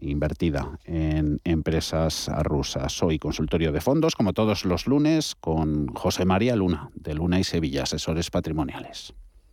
invertida 0.00 0.78
en 0.84 1.40
empresas 1.44 2.30
rusas. 2.42 3.02
Hoy 3.02 3.18
consultorio 3.18 3.72
de 3.72 3.80
fondos, 3.80 4.14
como 4.14 4.32
todos 4.32 4.64
los 4.64 4.86
lunes, 4.86 5.34
con 5.34 5.88
José 5.88 6.24
María 6.24 6.56
Luna, 6.56 6.90
de 6.94 7.14
Luna 7.14 7.38
y 7.40 7.44
Sevilla, 7.44 7.82
asesores 7.82 8.30
patrimoniales. 8.30 9.14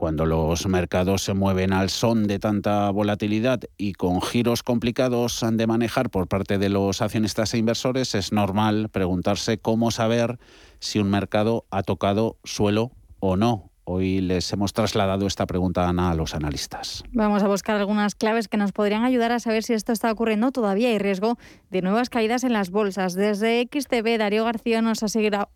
cuando 0.00 0.24
los 0.24 0.66
mercados 0.66 1.24
se 1.24 1.34
mueven 1.34 1.74
al 1.74 1.90
son 1.90 2.26
de 2.26 2.38
tanta 2.38 2.90
volatilidad 2.90 3.60
y 3.76 3.92
con 3.92 4.22
giros 4.22 4.62
complicados 4.62 5.42
han 5.42 5.58
de 5.58 5.66
manejar 5.66 6.08
por 6.08 6.26
parte 6.26 6.56
de 6.56 6.70
los 6.70 7.02
accionistas 7.02 7.52
e 7.52 7.58
inversores, 7.58 8.14
es 8.14 8.32
normal 8.32 8.88
preguntarse 8.90 9.58
cómo 9.58 9.90
saber 9.90 10.38
si 10.78 11.00
un 11.00 11.10
mercado 11.10 11.66
ha 11.70 11.82
tocado 11.82 12.38
suelo 12.44 12.92
o 13.18 13.36
no. 13.36 13.69
Hoy 13.92 14.20
les 14.20 14.52
hemos 14.52 14.72
trasladado 14.72 15.26
esta 15.26 15.46
pregunta, 15.46 15.88
Ana, 15.88 16.12
a 16.12 16.14
los 16.14 16.36
analistas. 16.36 17.02
Vamos 17.10 17.42
a 17.42 17.48
buscar 17.48 17.74
algunas 17.74 18.14
claves 18.14 18.46
que 18.46 18.56
nos 18.56 18.70
podrían 18.70 19.02
ayudar 19.02 19.32
a 19.32 19.40
saber 19.40 19.64
si 19.64 19.72
esto 19.72 19.90
está 19.90 20.12
ocurriendo. 20.12 20.52
Todavía 20.52 20.90
hay 20.90 20.98
riesgo 21.00 21.38
de 21.70 21.82
nuevas 21.82 22.08
caídas 22.08 22.44
en 22.44 22.52
las 22.52 22.70
bolsas. 22.70 23.14
Desde 23.14 23.68
XTB, 23.68 24.16
Darío 24.16 24.44
García 24.44 24.80
nos, 24.80 25.00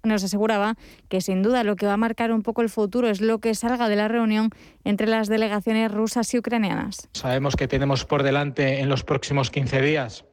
nos 0.03 0.25
aseguraba 0.25 0.75
que 1.09 1.21
sin 1.21 1.45
duda 1.45 1.63
lo 1.63 1.77
que 1.77 1.87
va 1.87 1.93
a 1.93 1.97
marcar 1.97 2.33
un 2.33 2.43
poco 2.43 2.63
el 2.63 2.71
futuro 2.71 3.09
es 3.09 3.21
lo 3.21 3.39
que 3.39 3.55
salga 3.55 3.89
de 3.89 3.95
la 3.95 4.09
reunión 4.09 4.51
entre 4.83 5.07
las 5.07 5.29
delegaciones 5.29 5.93
rusas 5.93 6.35
y 6.35 6.39
ucranianas. 6.39 7.09
Sabemos 7.13 7.55
que 7.55 7.69
tenemos 7.69 8.05
por 8.05 8.25
delante 8.25 8.81
en 8.81 8.89
los 8.89 9.05
próximos 9.05 9.53
15 9.53 9.81
días 9.81 10.25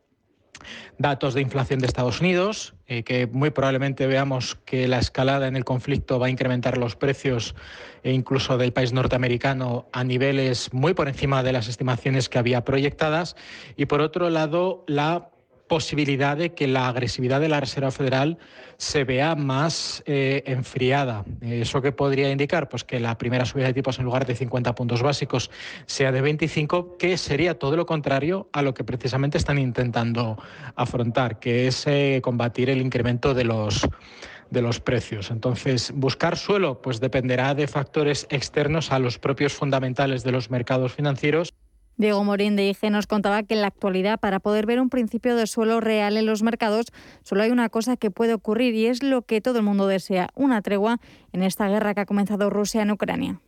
datos 0.97 1.33
de 1.33 1.41
inflación 1.41 1.79
de 1.79 1.87
Estados 1.87 2.21
Unidos, 2.21 2.73
eh, 2.87 3.03
que 3.03 3.27
muy 3.27 3.49
probablemente 3.51 4.07
veamos 4.07 4.55
que 4.65 4.87
la 4.87 4.99
escalada 4.99 5.47
en 5.47 5.55
el 5.55 5.65
conflicto 5.65 6.19
va 6.19 6.27
a 6.27 6.29
incrementar 6.29 6.77
los 6.77 6.95
precios 6.95 7.55
e 8.03 8.11
incluso 8.11 8.57
del 8.57 8.73
país 8.73 8.93
norteamericano 8.93 9.87
a 9.91 10.03
niveles 10.03 10.73
muy 10.73 10.93
por 10.93 11.07
encima 11.07 11.43
de 11.43 11.53
las 11.53 11.67
estimaciones 11.67 12.29
que 12.29 12.39
había 12.39 12.65
proyectadas. 12.65 13.35
Y 13.77 13.85
por 13.85 14.01
otro 14.01 14.29
lado, 14.29 14.83
la 14.87 15.29
posibilidad 15.71 16.35
de 16.35 16.53
que 16.53 16.67
la 16.67 16.89
agresividad 16.89 17.39
de 17.39 17.47
la 17.47 17.61
Reserva 17.61 17.91
Federal 17.91 18.37
se 18.75 19.05
vea 19.05 19.35
más 19.35 20.03
eh, 20.05 20.43
enfriada. 20.45 21.23
¿Eso 21.39 21.81
qué 21.81 21.93
podría 21.93 22.29
indicar? 22.29 22.67
Pues 22.67 22.83
que 22.83 22.99
la 22.99 23.17
primera 23.17 23.45
subida 23.45 23.67
de 23.67 23.73
tipos 23.73 23.97
en 23.97 24.03
lugar 24.03 24.25
de 24.25 24.35
50 24.35 24.75
puntos 24.75 25.01
básicos 25.01 25.49
sea 25.85 26.11
de 26.11 26.19
25, 26.19 26.97
que 26.97 27.17
sería 27.17 27.57
todo 27.57 27.77
lo 27.77 27.85
contrario 27.85 28.49
a 28.51 28.63
lo 28.63 28.73
que 28.73 28.83
precisamente 28.83 29.37
están 29.37 29.59
intentando 29.59 30.37
afrontar, 30.75 31.39
que 31.39 31.67
es 31.67 31.87
eh, 31.87 32.19
combatir 32.21 32.69
el 32.69 32.81
incremento 32.81 33.33
de 33.33 33.45
los 33.45 33.87
de 34.49 34.61
los 34.61 34.81
precios. 34.81 35.31
Entonces, 35.31 35.93
buscar 35.95 36.37
suelo 36.37 36.81
pues 36.81 36.99
dependerá 36.99 37.55
de 37.55 37.69
factores 37.69 38.27
externos 38.29 38.91
a 38.91 38.99
los 38.99 39.19
propios 39.19 39.53
fundamentales 39.53 40.25
de 40.25 40.33
los 40.33 40.49
mercados 40.49 40.91
financieros. 40.91 41.53
Diego 42.01 42.23
Morín 42.23 42.55
de 42.55 42.67
IG 42.67 42.89
nos 42.89 43.05
contaba 43.05 43.43
que 43.43 43.53
en 43.53 43.61
la 43.61 43.67
actualidad, 43.67 44.19
para 44.19 44.39
poder 44.39 44.65
ver 44.65 44.81
un 44.81 44.89
principio 44.89 45.35
de 45.35 45.45
suelo 45.45 45.79
real 45.79 46.17
en 46.17 46.25
los 46.25 46.41
mercados, 46.41 46.87
solo 47.21 47.43
hay 47.43 47.51
una 47.51 47.69
cosa 47.69 47.95
que 47.95 48.09
puede 48.09 48.33
ocurrir 48.33 48.73
y 48.73 48.87
es 48.87 49.03
lo 49.03 49.21
que 49.21 49.39
todo 49.39 49.59
el 49.59 49.65
mundo 49.65 49.85
desea, 49.85 50.29
una 50.33 50.63
tregua 50.63 50.97
en 51.31 51.43
esta 51.43 51.69
guerra 51.69 51.93
que 51.93 52.01
ha 52.01 52.05
comenzado 52.07 52.49
Rusia 52.49 52.81
en 52.81 52.89
Ucrania. 52.89 53.39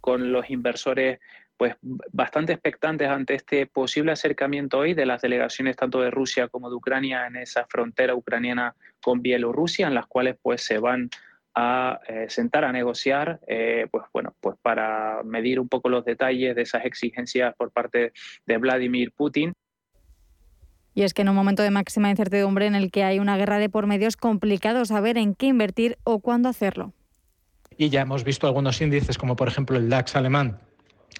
Con 0.00 0.32
los 0.32 0.48
inversores 0.48 1.20
pues 1.58 1.74
bastante 1.82 2.52
expectantes 2.52 3.08
ante 3.08 3.34
este 3.34 3.66
posible 3.66 4.12
acercamiento 4.12 4.78
hoy 4.78 4.94
de 4.94 5.04
las 5.04 5.20
delegaciones 5.20 5.76
tanto 5.76 6.00
de 6.00 6.10
Rusia 6.10 6.48
como 6.48 6.70
de 6.70 6.76
Ucrania 6.76 7.26
en 7.26 7.36
esa 7.36 7.66
frontera 7.68 8.14
ucraniana 8.14 8.74
con 9.02 9.20
Bielorrusia, 9.20 9.88
en 9.88 9.94
las 9.94 10.06
cuales 10.06 10.36
pues 10.40 10.62
se 10.62 10.78
van 10.78 11.10
a 11.54 12.00
eh, 12.08 12.26
sentar 12.28 12.64
a 12.64 12.72
negociar, 12.72 13.40
eh, 13.46 13.86
pues 13.90 14.04
bueno, 14.12 14.34
pues 14.40 14.56
para 14.62 15.22
medir 15.24 15.60
un 15.60 15.68
poco 15.68 15.88
los 15.88 16.04
detalles 16.04 16.54
de 16.54 16.62
esas 16.62 16.84
exigencias 16.84 17.54
por 17.56 17.70
parte 17.70 18.12
de 18.46 18.58
Vladimir 18.58 19.12
Putin. 19.12 19.54
Y 20.94 21.02
es 21.02 21.14
que 21.14 21.22
en 21.22 21.28
un 21.28 21.36
momento 21.36 21.62
de 21.62 21.70
máxima 21.70 22.10
incertidumbre 22.10 22.66
en 22.66 22.74
el 22.74 22.90
que 22.90 23.04
hay 23.04 23.18
una 23.18 23.36
guerra 23.36 23.58
de 23.58 23.68
por 23.68 23.86
medio 23.86 24.08
es 24.08 24.16
complicado 24.16 24.84
saber 24.84 25.16
en 25.16 25.34
qué 25.34 25.46
invertir 25.46 25.96
o 26.04 26.20
cuándo 26.20 26.48
hacerlo. 26.48 26.92
Y 27.76 27.90
ya 27.90 28.00
hemos 28.00 28.24
visto 28.24 28.46
algunos 28.46 28.80
índices, 28.80 29.16
como 29.16 29.36
por 29.36 29.46
ejemplo 29.46 29.76
el 29.76 29.88
DAX 29.88 30.16
alemán, 30.16 30.58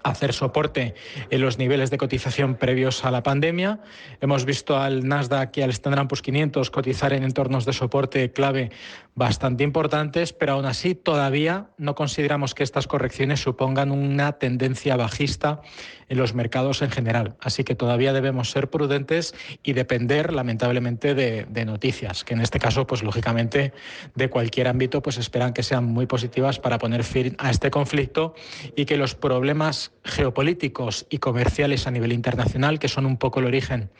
hacer 0.02 0.32
soporte 0.32 0.94
en 1.30 1.40
los 1.40 1.58
niveles 1.58 1.90
de 1.90 1.98
cotización 1.98 2.56
previos 2.56 3.04
a 3.04 3.10
la 3.10 3.22
pandemia. 3.22 3.80
Hemos 4.20 4.44
visto 4.44 4.78
al 4.78 5.06
Nasdaq 5.06 5.56
y 5.56 5.62
al 5.62 5.70
Standard 5.70 6.08
Poor's 6.08 6.22
500 6.22 6.70
cotizar 6.70 7.12
en 7.12 7.24
entornos 7.24 7.64
de 7.64 7.72
soporte 7.72 8.32
clave 8.32 8.70
bastante 9.14 9.64
importantes, 9.64 10.32
pero 10.32 10.52
aún 10.52 10.64
así 10.64 10.94
todavía 10.94 11.70
no 11.76 11.94
consideramos 11.94 12.54
que 12.54 12.62
estas 12.62 12.86
correcciones 12.86 13.40
supongan 13.40 13.90
una 13.90 14.32
tendencia 14.32 14.96
bajista 14.96 15.60
en 16.08 16.18
los 16.18 16.34
mercados 16.34 16.82
en 16.82 16.90
general. 16.90 17.36
Así 17.40 17.64
que 17.64 17.74
todavía 17.74 18.12
debemos 18.12 18.50
ser 18.50 18.70
prudentes 18.70 19.34
y 19.62 19.72
depender, 19.72 20.32
lamentablemente, 20.32 21.14
de, 21.14 21.64
noticias, 21.64 22.24
que 22.24 22.34
en 22.34 22.40
este 22.40 22.58
caso, 22.58 22.86
pues 22.86 23.02
lógicamente, 23.02 23.72
de 24.14 24.30
cualquier 24.30 24.68
ámbito, 24.68 25.02
pues 25.02 25.18
esperan 25.18 25.52
que 25.52 25.62
sean 25.62 25.84
muy 25.84 26.06
positivas 26.06 26.58
para 26.58 26.78
poner 26.78 27.04
fin 27.04 27.34
a 27.38 27.50
este 27.50 27.70
conflicto 27.70 28.34
y 28.76 28.84
que 28.86 28.96
los 28.96 29.14
problemas 29.14 29.92
geopolíticos 30.04 31.06
y 31.10 31.18
comerciales 31.18 31.86
a 31.86 31.90
nivel 31.90 32.12
internacional, 32.12 32.78
que 32.78 32.88
son 32.88 33.06
un 33.06 33.18
poco 33.18 33.40
el 33.40 33.46
origen 33.46 33.90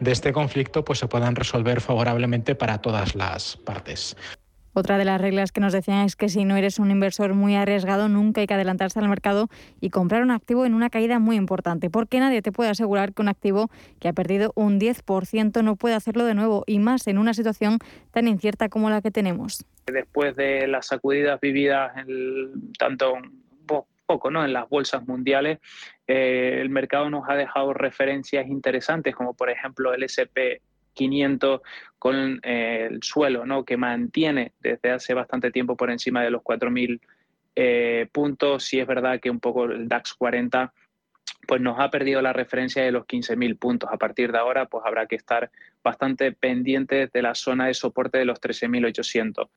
de 0.00 0.10
este 0.10 0.32
conflicto, 0.32 0.84
pues 0.84 0.98
se 0.98 1.06
puedan 1.06 1.36
resolver 1.36 1.80
favorablemente 1.80 2.54
para 2.54 2.78
todas 2.78 3.14
las 3.14 3.56
partes. 3.58 4.16
Otra 4.74 4.96
de 4.98 5.04
las 5.04 5.20
reglas 5.20 5.52
que 5.52 5.60
nos 5.60 5.72
decían 5.72 6.04
es 6.06 6.16
que 6.16 6.28
si 6.28 6.44
no 6.44 6.56
eres 6.56 6.78
un 6.78 6.90
inversor 6.90 7.34
muy 7.34 7.54
arriesgado, 7.54 8.08
nunca 8.08 8.40
hay 8.40 8.46
que 8.46 8.54
adelantarse 8.54 8.98
al 8.98 9.08
mercado 9.08 9.48
y 9.80 9.90
comprar 9.90 10.22
un 10.22 10.30
activo 10.30 10.64
en 10.64 10.74
una 10.74 10.88
caída 10.88 11.18
muy 11.18 11.36
importante, 11.36 11.90
porque 11.90 12.20
nadie 12.20 12.40
te 12.42 12.52
puede 12.52 12.70
asegurar 12.70 13.12
que 13.12 13.22
un 13.22 13.28
activo 13.28 13.70
que 14.00 14.08
ha 14.08 14.12
perdido 14.12 14.52
un 14.54 14.80
10% 14.80 15.62
no 15.62 15.76
puede 15.76 15.94
hacerlo 15.94 16.24
de 16.24 16.34
nuevo, 16.34 16.64
y 16.66 16.78
más 16.78 17.06
en 17.06 17.18
una 17.18 17.34
situación 17.34 17.78
tan 18.12 18.28
incierta 18.28 18.68
como 18.68 18.88
la 18.88 19.02
que 19.02 19.10
tenemos. 19.10 19.64
Después 19.86 20.36
de 20.36 20.66
las 20.66 20.86
sacudidas 20.86 21.40
vividas 21.40 21.96
en, 21.96 22.72
tanto 22.78 23.14
poco 24.06 24.30
¿no? 24.30 24.44
en 24.44 24.52
las 24.52 24.68
bolsas 24.68 25.06
mundiales, 25.06 25.58
eh, 26.06 26.58
el 26.60 26.70
mercado 26.70 27.08
nos 27.08 27.28
ha 27.28 27.34
dejado 27.34 27.72
referencias 27.72 28.46
interesantes, 28.46 29.14
como 29.14 29.34
por 29.34 29.50
ejemplo 29.50 29.94
el 29.94 30.02
SP 30.04 30.60
500 30.94 31.60
con 31.98 32.40
eh, 32.42 32.88
el 32.90 33.02
suelo, 33.02 33.46
¿no? 33.46 33.64
que 33.64 33.76
mantiene 33.76 34.52
desde 34.60 34.90
hace 34.90 35.14
bastante 35.14 35.50
tiempo 35.50 35.76
por 35.76 35.90
encima 35.90 36.22
de 36.22 36.30
los 36.30 36.42
4.000 36.42 37.00
eh, 37.54 38.08
puntos. 38.12 38.64
Sí 38.64 38.80
es 38.80 38.86
verdad 38.86 39.20
que 39.20 39.30
un 39.30 39.40
poco 39.40 39.64
el 39.64 39.88
DAX 39.88 40.14
40 40.14 40.72
pues 41.46 41.60
nos 41.60 41.78
ha 41.80 41.90
perdido 41.90 42.22
la 42.22 42.32
referencia 42.32 42.84
de 42.84 42.92
los 42.92 43.04
15.000 43.06 43.58
puntos. 43.58 43.90
A 43.92 43.96
partir 43.96 44.32
de 44.32 44.38
ahora, 44.38 44.66
pues 44.66 44.84
habrá 44.86 45.06
que 45.06 45.16
estar 45.16 45.50
bastante 45.82 46.32
pendientes 46.32 47.10
de 47.12 47.22
la 47.22 47.34
zona 47.34 47.66
de 47.66 47.74
soporte 47.74 48.18
de 48.18 48.24
los 48.24 48.40
13.800. 48.40 49.48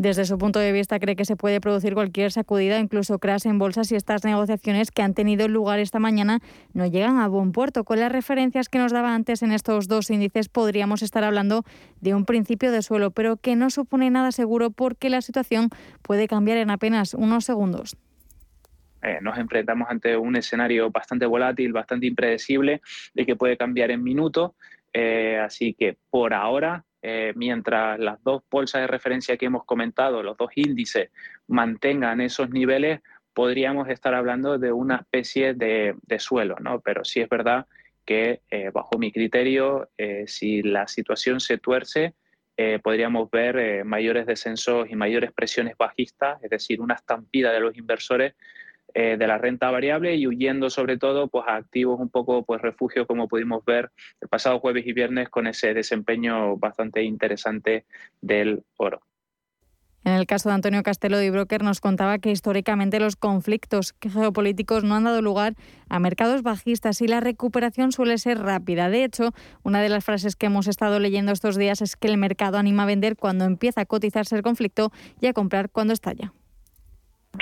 Desde 0.00 0.24
su 0.24 0.38
punto 0.38 0.58
de 0.58 0.72
vista 0.72 0.98
cree 0.98 1.14
que 1.14 1.26
se 1.26 1.36
puede 1.36 1.60
producir 1.60 1.92
cualquier 1.92 2.32
sacudida, 2.32 2.78
incluso 2.78 3.18
crash 3.18 3.46
en 3.46 3.58
bolsas 3.58 3.92
y 3.92 3.96
estas 3.96 4.24
negociaciones 4.24 4.90
que 4.90 5.02
han 5.02 5.12
tenido 5.12 5.46
lugar 5.46 5.78
esta 5.78 5.98
mañana 5.98 6.38
no 6.72 6.86
llegan 6.86 7.18
a 7.18 7.28
buen 7.28 7.52
puerto. 7.52 7.84
Con 7.84 8.00
las 8.00 8.10
referencias 8.10 8.70
que 8.70 8.78
nos 8.78 8.92
daba 8.92 9.14
antes 9.14 9.42
en 9.42 9.52
estos 9.52 9.88
dos 9.88 10.08
índices 10.08 10.48
podríamos 10.48 11.02
estar 11.02 11.22
hablando 11.22 11.64
de 12.00 12.14
un 12.14 12.24
principio 12.24 12.72
de 12.72 12.80
suelo, 12.80 13.10
pero 13.10 13.36
que 13.36 13.56
no 13.56 13.68
supone 13.68 14.08
nada 14.08 14.32
seguro 14.32 14.70
porque 14.70 15.10
la 15.10 15.20
situación 15.20 15.68
puede 16.00 16.28
cambiar 16.28 16.56
en 16.56 16.70
apenas 16.70 17.12
unos 17.12 17.44
segundos. 17.44 17.94
Eh, 19.02 19.18
nos 19.20 19.36
enfrentamos 19.36 19.86
ante 19.90 20.16
un 20.16 20.34
escenario 20.34 20.90
bastante 20.90 21.26
volátil, 21.26 21.74
bastante 21.74 22.06
impredecible, 22.06 22.80
de 23.12 23.26
que 23.26 23.36
puede 23.36 23.58
cambiar 23.58 23.90
en 23.90 24.02
minutos. 24.02 24.52
Eh, 24.94 25.38
así 25.38 25.74
que 25.74 25.98
por 26.08 26.32
ahora, 26.32 26.86
eh, 27.02 27.32
mientras 27.36 27.98
las 27.98 28.22
dos 28.22 28.42
bolsas 28.50 28.82
de 28.82 28.86
referencia 28.86 29.36
que 29.36 29.46
hemos 29.46 29.64
comentado, 29.64 30.22
los 30.22 30.36
dos 30.36 30.50
índices, 30.54 31.10
mantengan 31.48 32.20
esos 32.20 32.50
niveles, 32.50 33.00
podríamos 33.32 33.88
estar 33.88 34.14
hablando 34.14 34.58
de 34.58 34.72
una 34.72 34.96
especie 34.96 35.54
de, 35.54 35.94
suelo, 36.18 36.56
¿no? 36.60 36.80
Pero 36.80 37.04
sí 37.04 37.20
es 37.20 37.28
verdad 37.28 37.66
que, 38.04 38.40
bajo 38.72 38.98
mi 38.98 39.12
criterio, 39.12 39.88
si 40.26 40.62
la 40.62 40.88
situación 40.88 41.38
se 41.38 41.56
tuerce, 41.56 42.14
podríamos 42.82 43.30
ver 43.30 43.84
mayores 43.84 44.26
descensos 44.26 44.90
y 44.90 44.96
mayores 44.96 45.32
presiones 45.32 45.76
bajistas, 45.78 46.42
es 46.42 46.50
decir, 46.50 46.80
una 46.80 46.94
estampida 46.94 47.52
de 47.52 47.60
los 47.60 47.76
inversores 47.76 48.34
eh, 48.94 49.16
de 49.16 49.26
la 49.26 49.38
renta 49.38 49.70
variable 49.70 50.16
y 50.16 50.26
huyendo 50.26 50.70
sobre 50.70 50.98
todo 50.98 51.28
pues, 51.28 51.44
a 51.46 51.56
activos 51.56 52.00
un 52.00 52.08
poco 52.08 52.44
pues, 52.44 52.60
refugio 52.60 53.06
como 53.06 53.28
pudimos 53.28 53.64
ver 53.64 53.90
el 54.20 54.28
pasado 54.28 54.58
jueves 54.60 54.86
y 54.86 54.92
viernes 54.92 55.28
con 55.28 55.46
ese 55.46 55.74
desempeño 55.74 56.56
bastante 56.56 57.02
interesante 57.02 57.84
del 58.20 58.62
oro. 58.76 59.02
En 60.02 60.14
el 60.14 60.26
caso 60.26 60.48
de 60.48 60.54
Antonio 60.54 60.82
Castelo 60.82 61.18
de 61.18 61.30
Broker 61.30 61.62
nos 61.62 61.80
contaba 61.80 62.18
que 62.18 62.30
históricamente 62.30 63.00
los 63.00 63.16
conflictos 63.16 63.94
geopolíticos 64.00 64.82
no 64.82 64.94
han 64.94 65.04
dado 65.04 65.20
lugar 65.20 65.56
a 65.90 65.98
mercados 65.98 66.42
bajistas 66.42 67.02
y 67.02 67.06
la 67.06 67.20
recuperación 67.20 67.92
suele 67.92 68.16
ser 68.16 68.38
rápida. 68.38 68.88
De 68.88 69.04
hecho, 69.04 69.32
una 69.62 69.82
de 69.82 69.90
las 69.90 70.04
frases 70.04 70.36
que 70.36 70.46
hemos 70.46 70.68
estado 70.68 70.98
leyendo 71.00 71.32
estos 71.32 71.56
días 71.56 71.82
es 71.82 71.96
que 71.96 72.08
el 72.08 72.16
mercado 72.16 72.56
anima 72.56 72.84
a 72.84 72.86
vender 72.86 73.16
cuando 73.16 73.44
empieza 73.44 73.82
a 73.82 73.86
cotizarse 73.86 74.34
el 74.34 74.42
conflicto 74.42 74.90
y 75.20 75.26
a 75.26 75.34
comprar 75.34 75.68
cuando 75.68 75.92
estalla 75.92 76.32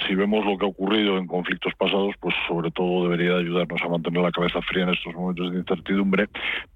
si 0.08 0.14
vemos 0.14 0.44
lo 0.44 0.56
que 0.56 0.64
ha 0.64 0.68
ocurrido 0.68 1.18
en 1.18 1.26
conflictos 1.26 1.74
pasados, 1.74 2.14
pues 2.18 2.34
sobre 2.48 2.70
todo 2.70 3.04
debería 3.04 3.36
ayudarnos 3.36 3.80
a 3.82 3.88
mantener 3.88 4.22
la 4.22 4.32
cabeza 4.32 4.60
fría 4.62 4.84
en 4.84 4.90
estos 4.90 5.14
momentos 5.14 5.52
de 5.52 5.58
incertidumbre. 5.58 6.28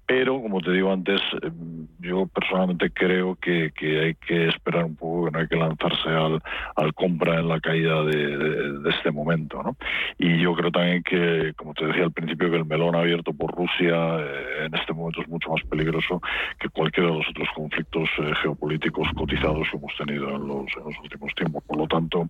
Pero, 0.05 0.41
como 0.41 0.59
te 0.59 0.71
digo 0.71 0.91
antes, 0.91 1.21
eh, 1.41 1.51
yo 1.99 2.27
personalmente 2.27 2.91
creo 2.91 3.35
que, 3.35 3.71
hay 3.81 4.15
que 4.15 4.49
esperar 4.49 4.85
un 4.85 4.95
poco, 4.95 5.25
que 5.25 5.31
no 5.31 5.39
hay 5.39 5.47
que 5.47 5.55
lanzarse 5.55 6.09
al, 6.09 6.41
al 6.75 6.93
compra 6.93 7.39
en 7.39 7.47
la 7.47 7.59
caída 7.59 8.03
de, 8.03 8.89
este 8.89 9.11
momento. 9.11 9.63
¿no? 9.63 9.75
Y 10.17 10.39
yo 10.39 10.53
creo 10.55 10.71
también 10.71 11.03
que, 11.03 11.53
como 11.55 11.73
te 11.73 11.85
decía 11.85 12.03
al 12.03 12.11
principio, 12.11 12.49
que 12.49 12.57
el 12.57 12.65
melón 12.65 12.95
abierto 12.95 13.33
por 13.33 13.55
Rusia 13.55 14.19
eh, 14.19 14.65
en 14.65 14.75
este 14.75 14.93
momento 14.93 15.21
es 15.21 15.27
mucho 15.27 15.49
más 15.49 15.61
peligroso 15.69 16.21
que 16.59 16.69
cualquiera 16.69 17.09
de 17.09 17.17
los 17.17 17.29
otros 17.29 17.47
conflictos 17.55 18.09
eh, 18.19 18.33
geopolíticos 18.41 19.07
cotizados 19.15 19.67
que 19.69 19.77
hemos 19.77 19.95
tenido 19.97 20.29
en 20.35 20.47
los, 20.47 20.65
en 20.77 20.83
los 20.83 20.99
últimos 21.01 21.33
tiempos. 21.35 21.63
Por 21.63 21.77
lo 21.77 21.87
tanto, 21.87 22.29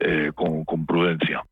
eh, 0.00 0.30
con, 0.34 0.86
prudencia. 0.86 1.42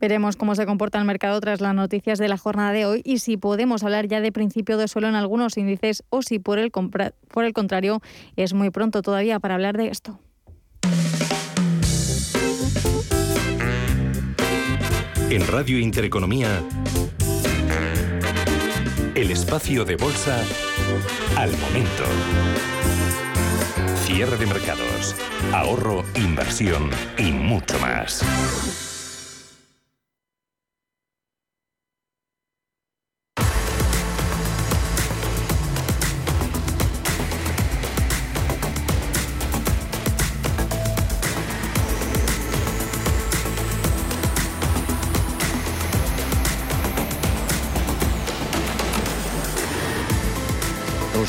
Veremos 0.00 0.36
cómo 0.36 0.54
se 0.54 0.64
comporta 0.64 0.98
el 0.98 1.04
mercado 1.04 1.38
tras 1.40 1.60
las 1.60 1.74
noticias 1.74 2.18
de 2.18 2.28
la 2.28 2.38
jornada 2.38 2.72
de 2.72 2.86
hoy 2.86 3.02
y 3.04 3.18
si 3.18 3.36
podemos 3.36 3.84
hablar 3.84 4.08
ya 4.08 4.22
de 4.22 4.32
principio 4.32 4.78
de 4.78 4.88
suelo 4.88 5.08
en 5.08 5.14
algunos 5.14 5.58
índices 5.58 6.04
o 6.08 6.22
si 6.22 6.38
por 6.38 6.58
el, 6.58 6.72
contrario 6.72 8.00
es 8.34 8.54
muy 8.54 8.70
pronto 8.70 9.02
todavía 9.02 9.38
para 9.40 9.54
hablar 9.54 9.76
de 9.76 9.88
esto. 9.88 10.18
En 15.28 15.46
Radio 15.46 15.78
Intereconomía, 15.78 16.62
el 19.14 19.30
espacio 19.30 19.84
de 19.84 19.96
bolsa 19.96 20.42
al 21.36 21.50
momento. 21.58 22.04
Cierre 24.06 24.38
de 24.38 24.46
mercados, 24.46 25.14
ahorro, 25.52 26.04
inversión 26.16 26.90
y 27.18 27.30
mucho 27.30 27.78
más. 27.78 28.89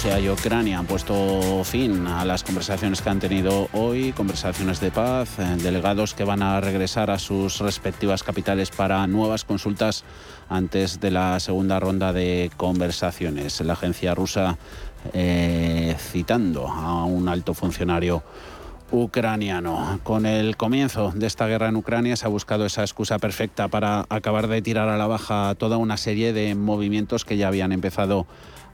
Rusia 0.03 0.19
y 0.19 0.29
Ucrania 0.31 0.79
han 0.79 0.87
puesto 0.87 1.63
fin 1.63 2.07
a 2.07 2.25
las 2.25 2.43
conversaciones 2.43 3.03
que 3.03 3.09
han 3.11 3.19
tenido 3.19 3.69
hoy, 3.71 4.13
conversaciones 4.13 4.79
de 4.79 4.89
paz, 4.89 5.37
eh, 5.37 5.57
delegados 5.61 6.15
que 6.15 6.23
van 6.23 6.41
a 6.41 6.59
regresar 6.59 7.11
a 7.11 7.19
sus 7.19 7.59
respectivas 7.59 8.23
capitales 8.23 8.71
para 8.71 9.05
nuevas 9.05 9.45
consultas 9.45 10.03
antes 10.49 10.99
de 10.99 11.11
la 11.11 11.39
segunda 11.39 11.79
ronda 11.79 12.13
de 12.13 12.49
conversaciones. 12.57 13.61
La 13.61 13.73
agencia 13.73 14.15
rusa 14.15 14.57
eh, 15.13 15.95
citando 15.99 16.67
a 16.67 17.05
un 17.05 17.29
alto 17.29 17.53
funcionario 17.53 18.23
ucraniano. 18.89 19.99
Con 20.01 20.25
el 20.25 20.57
comienzo 20.57 21.11
de 21.13 21.27
esta 21.27 21.45
guerra 21.45 21.69
en 21.69 21.75
Ucrania 21.75 22.15
se 22.15 22.25
ha 22.25 22.29
buscado 22.29 22.65
esa 22.65 22.81
excusa 22.81 23.19
perfecta 23.19 23.67
para 23.67 24.07
acabar 24.09 24.47
de 24.47 24.63
tirar 24.63 24.89
a 24.89 24.97
la 24.97 25.05
baja 25.05 25.53
toda 25.53 25.77
una 25.77 25.97
serie 25.97 26.33
de 26.33 26.55
movimientos 26.55 27.23
que 27.23 27.37
ya 27.37 27.49
habían 27.49 27.71
empezado 27.71 28.25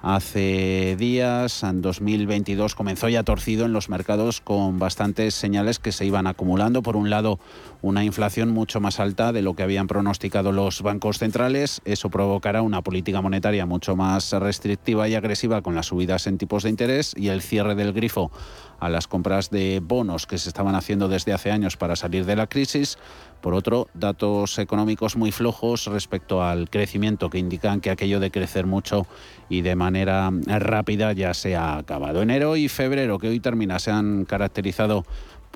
hace 0.02 0.96
días. 0.98 1.64
En 1.64 1.82
2022 1.82 2.76
comenzó 2.76 3.10
ya 3.10 3.24
torcido 3.24 3.66
en 3.66 3.74
los 3.74 3.90
mercados 3.90 4.42
con 4.42 4.80
bastantes 4.80 5.36
señales 5.36 5.80
que 5.80 5.92
se 5.92 6.06
iban 6.06 6.28
acumulando. 6.28 6.82
Por 6.82 6.96
un 6.96 7.10
lado, 7.10 7.40
una 7.82 8.04
inflación 8.04 8.50
mucho 8.50 8.80
más 8.80 9.00
alta 9.00 9.32
de 9.32 9.42
lo 9.42 9.56
que 9.56 9.64
habían 9.64 9.88
pronosticado 9.88 10.52
los 10.52 10.82
bancos 10.82 11.20
centrales. 11.20 11.82
Eso 11.86 12.10
provocará 12.10 12.62
una 12.62 12.82
política 12.82 13.22
monetaria 13.22 13.66
mucho 13.66 13.96
más 13.96 14.32
restrictiva 14.32 15.08
y 15.08 15.16
agresiva 15.16 15.62
con 15.62 15.76
las 15.76 15.88
subidas 15.88 16.28
en 16.28 16.38
tipos 16.38 16.64
de 16.64 16.70
interés 16.70 17.14
y 17.18 17.30
el 17.30 17.42
cierre 17.42 17.76
del 17.76 17.94
grifo 17.94 18.32
a 18.80 18.90
las 18.90 19.08
compras 19.08 19.50
de 19.50 19.82
bonos 19.84 20.26
que 20.26 20.38
se 20.38 20.50
estaban 20.50 20.76
haciendo 20.76 21.08
desde 21.08 21.34
hace 21.34 21.52
años 21.52 21.78
para 21.78 21.96
salir 21.96 22.26
de 22.26 22.36
la 22.36 22.48
crisis. 22.48 22.98
Por 23.42 23.54
otro, 23.54 23.88
datos 23.94 24.58
económicos 24.60 25.16
muy 25.16 25.32
flojos 25.32 25.86
respecto 25.86 26.44
al 26.44 26.70
crecimiento 26.70 27.30
que 27.30 27.38
indican 27.38 27.82
que 27.82 27.92
aquello 27.92 28.20
de 28.20 28.32
crecer 28.32 28.66
mucho 28.66 29.06
y 29.50 29.62
de 29.62 29.76
manera 29.76 30.32
rápida 30.46 31.14
ya 31.14 31.34
se 31.34 31.56
ha 31.56 31.78
acabado. 31.78 32.22
Enero 32.22 32.56
y 32.56 32.68
febrero, 32.68 33.20
que 33.20 33.30
hoy 33.30 33.40
termina, 33.40 33.80
se 33.80 33.92
han 33.92 34.26
caracterizado 34.26 35.06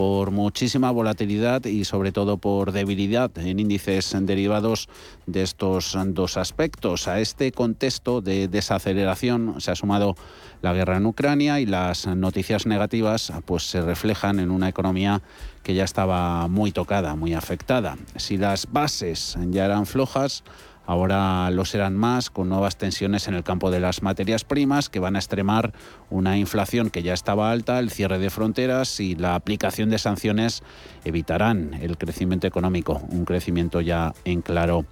por 0.02 0.32
muchísima 0.32 0.90
volatilidad 0.90 1.66
y 1.66 1.86
sobre 1.86 2.12
todo 2.12 2.38
por 2.38 2.72
debilidad 2.72 3.30
en 3.38 3.60
índices 3.60 4.16
derivados 4.22 4.90
de 5.28 5.44
estos 5.44 5.96
dos 6.08 6.38
aspectos. 6.38 7.08
A 7.08 7.20
este 7.20 7.52
contexto 7.52 8.20
de 8.20 8.48
desaceleración 8.48 9.62
se 9.62 9.70
ha 9.70 9.76
sumado 9.76 10.16
la 10.64 10.74
guerra 10.74 10.98
en 10.98 11.06
Ucrania 11.06 11.60
y 11.60 11.68
las 11.68 12.08
noticias 12.08 12.66
negativas 12.66 13.32
pues 13.46 13.70
se 13.70 13.80
reflejan 13.80 14.40
en 14.40 14.50
una 14.50 14.70
economía 14.70 15.22
que 15.62 15.76
ya 15.76 15.84
estaba 15.84 16.48
muy 16.48 16.72
tocada, 16.72 17.16
muy 17.16 17.36
afectada. 17.36 17.96
Si 18.16 18.38
las 18.38 18.72
bases 18.72 19.38
ya 19.52 19.66
eran 19.66 19.86
flojas, 19.86 20.44
Ahora 20.92 21.50
lo 21.52 21.64
serán 21.64 21.96
más 21.96 22.30
con 22.30 22.50
nuevas 22.50 22.76
tensiones 22.76 23.30
en 23.30 23.34
el 23.34 23.46
campo 23.46 23.72
de 23.72 23.80
las 23.80 24.02
materias 24.02 24.44
primas 24.44 24.90
que 24.90 25.00
van 25.00 25.16
a 25.16 25.20
extremar 25.20 25.72
una 26.10 26.38
inflación 26.38 26.90
que 26.90 27.02
ya 27.02 27.14
estaba 27.14 27.50
alta, 27.50 27.80
el 27.80 27.92
cierre 27.92 28.20
de 28.20 28.30
fronteras 28.30 29.00
y 29.00 29.16
la 29.16 29.36
aplicación 29.36 29.90
de 29.90 29.98
sanciones 29.98 30.64
evitarán 31.06 31.76
el 31.76 31.98
crecimiento 31.98 32.46
económico, 32.46 33.02
un 33.08 33.24
crecimiento 33.24 33.80
ya 33.80 34.12
en 34.26 34.42
claro 34.42 34.86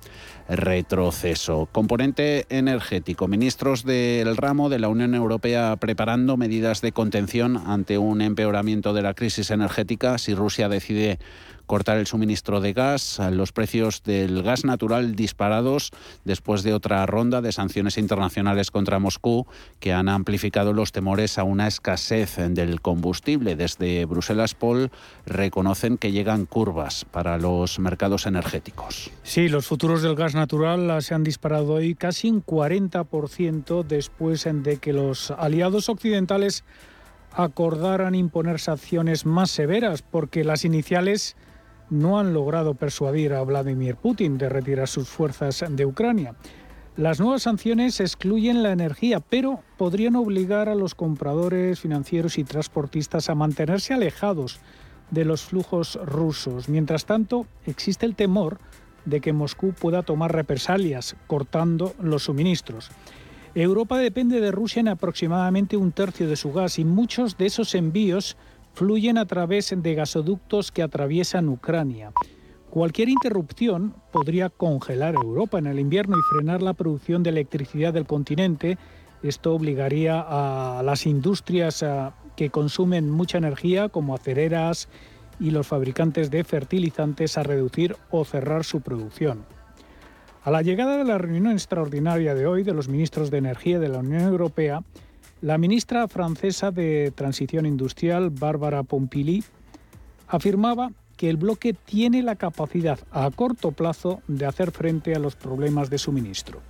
retroceso. 0.48 1.68
Componente 1.72 2.46
energético. 2.50 3.28
Ministros 3.28 3.84
del 3.84 4.38
ramo 4.38 4.70
de 4.70 4.80
la 4.80 4.88
Unión 4.88 5.14
Europea 5.14 5.76
preparando 5.76 6.38
medidas 6.38 6.80
de 6.80 6.94
contención 6.94 7.58
ante 7.58 7.98
un 7.98 8.22
empeoramiento 8.22 8.94
de 8.94 9.02
la 9.02 9.14
crisis 9.14 9.52
energética 9.52 10.18
si 10.18 10.34
Rusia 10.34 10.70
decide 10.70 11.20
cortar 11.70 12.00
el 12.00 12.08
suministro 12.08 12.62
de 12.62 12.74
gas, 12.74 13.22
los 13.32 13.52
precios 13.52 14.02
del 14.02 14.42
gas 14.42 14.66
natural 14.66 15.16
disparados 15.16 15.92
después 16.26 16.64
de 16.64 16.74
otra 16.74 17.06
ronda 17.06 17.42
de 17.42 17.52
sanciones 17.52 18.00
internacionales 18.00 18.72
contra 18.72 18.98
Moscú 18.98 19.46
que 19.80 19.94
han 19.94 20.10
amplificado 20.10 20.74
los 20.74 20.92
temores 20.92 21.38
a 21.38 21.44
una 21.44 21.68
escasez 21.68 22.38
del 22.38 22.82
combustible. 22.82 23.56
Desde 23.56 24.06
Bruselas, 24.06 24.56
Paul, 24.56 24.90
reconocen 25.28 26.00
que 26.00 26.12
llegan 26.12 26.48
curvas 26.48 27.06
para 27.06 27.38
los 27.38 27.78
mercados 27.78 28.26
energéticos. 28.26 29.12
Sí, 29.22 29.48
los 29.48 29.68
futuros 29.68 30.02
del 30.02 30.16
gas 30.16 30.34
natural 30.34 31.04
se 31.04 31.14
han 31.14 31.24
disparado 31.24 31.74
hoy 31.74 31.94
casi 31.94 32.32
un 32.32 32.44
40% 32.44 33.84
después 33.84 34.48
de 34.52 34.78
que 34.78 34.92
los 34.92 35.30
aliados 35.30 35.88
occidentales 35.88 36.64
acordaran 37.32 38.16
imponer 38.16 38.60
sanciones 38.60 39.28
más 39.28 39.52
severas, 39.52 40.02
porque 40.02 40.44
las 40.44 40.66
iniciales 40.66 41.36
no 41.90 42.20
han 42.20 42.34
logrado 42.34 42.74
persuadir 42.74 43.34
a 43.34 43.44
Vladimir 43.44 43.96
Putin 43.96 44.38
de 44.38 44.50
retirar 44.50 44.88
sus 44.88 45.08
fuerzas 45.08 45.64
de 45.70 45.86
Ucrania. 45.86 46.36
Las 46.98 47.20
nuevas 47.20 47.44
sanciones 47.44 48.00
excluyen 48.00 48.62
la 48.62 48.72
energía, 48.72 49.20
pero 49.22 49.64
podrían 49.78 50.16
obligar 50.16 50.68
a 50.68 50.76
los 50.76 50.96
compradores 50.96 51.80
financieros 51.80 52.38
y 52.38 52.44
transportistas 52.44 53.30
a 53.30 53.36
mantenerse 53.36 53.94
alejados 53.94 54.60
de 55.10 55.26
los 55.26 55.44
flujos 55.44 55.98
rusos. 56.04 56.68
Mientras 56.70 57.06
tanto, 57.06 57.48
existe 57.66 58.06
el 58.06 58.16
temor 58.16 58.60
de 59.06 59.22
que 59.22 59.34
Moscú 59.34 59.74
pueda 59.74 60.04
tomar 60.04 60.34
represalias 60.34 61.16
cortando 61.28 61.94
los 62.02 62.24
suministros. 62.24 62.92
Europa 63.56 63.98
depende 63.98 64.42
de 64.42 64.52
Rusia 64.52 64.82
en 64.82 64.90
aproximadamente 64.90 65.78
un 65.78 65.92
tercio 65.92 66.28
de 66.28 66.36
su 66.36 66.52
gas 66.52 66.80
y 66.80 66.86
muchos 66.86 67.38
de 67.38 67.48
esos 67.48 67.74
envíos 67.76 68.38
fluyen 68.74 69.18
a 69.18 69.26
través 69.26 69.74
de 69.76 69.96
gasoductos 69.96 70.72
que 70.72 70.84
atraviesan 70.84 71.50
Ucrania. 71.50 72.12
Cualquier 72.70 73.10
interrupción 73.10 73.96
podría 74.12 74.50
congelar 74.50 75.16
Europa 75.16 75.58
en 75.58 75.66
el 75.66 75.80
invierno 75.80 76.16
y 76.18 76.36
frenar 76.36 76.62
la 76.62 76.74
producción 76.74 77.24
de 77.24 77.32
electricidad 77.32 77.94
del 77.94 78.06
continente. 78.06 78.78
Esto 79.24 79.56
obligaría 79.56 80.24
a 80.28 80.84
las 80.84 81.08
industrias 81.08 81.84
que 82.36 82.50
consumen 82.52 83.10
mucha 83.10 83.40
energía, 83.40 83.90
como 83.90 84.14
acereras 84.14 84.88
y 85.40 85.52
los 85.52 85.68
fabricantes 85.68 86.30
de 86.30 86.44
fertilizantes, 86.44 87.38
a 87.38 87.44
reducir 87.44 87.96
o 88.12 88.24
cerrar 88.24 88.64
su 88.64 88.82
producción. 88.82 89.46
A 90.44 90.52
la 90.52 90.62
llegada 90.62 90.98
de 90.98 91.04
la 91.04 91.18
reunión 91.18 91.52
extraordinaria 91.52 92.34
de 92.34 92.46
hoy 92.46 92.64
de 92.64 92.74
los 92.74 92.88
ministros 92.88 93.30
de 93.30 93.40
Energía 93.40 93.80
de 93.80 93.90
la 93.90 94.00
Unión 94.00 94.22
Europea, 94.22 94.84
la 95.42 95.58
ministra 95.58 96.08
francesa 96.08 96.72
de 96.72 97.12
Transición 97.16 97.66
Industrial, 97.66 98.30
Bárbara 98.30 98.84
Pompili, 98.84 99.44
afirmaba 100.28 100.92
que 101.16 101.30
el 101.30 101.38
bloque 101.38 101.74
tiene 101.74 102.24
la 102.24 102.36
capacidad 102.36 103.00
a 103.12 103.30
corto 103.32 103.72
plazo 103.72 104.22
de 104.28 104.46
hacer 104.46 104.72
frente 104.72 105.16
a 105.16 105.20
los 105.20 105.36
problemas 105.36 105.90
de 105.90 105.98
suministro. 105.98 106.62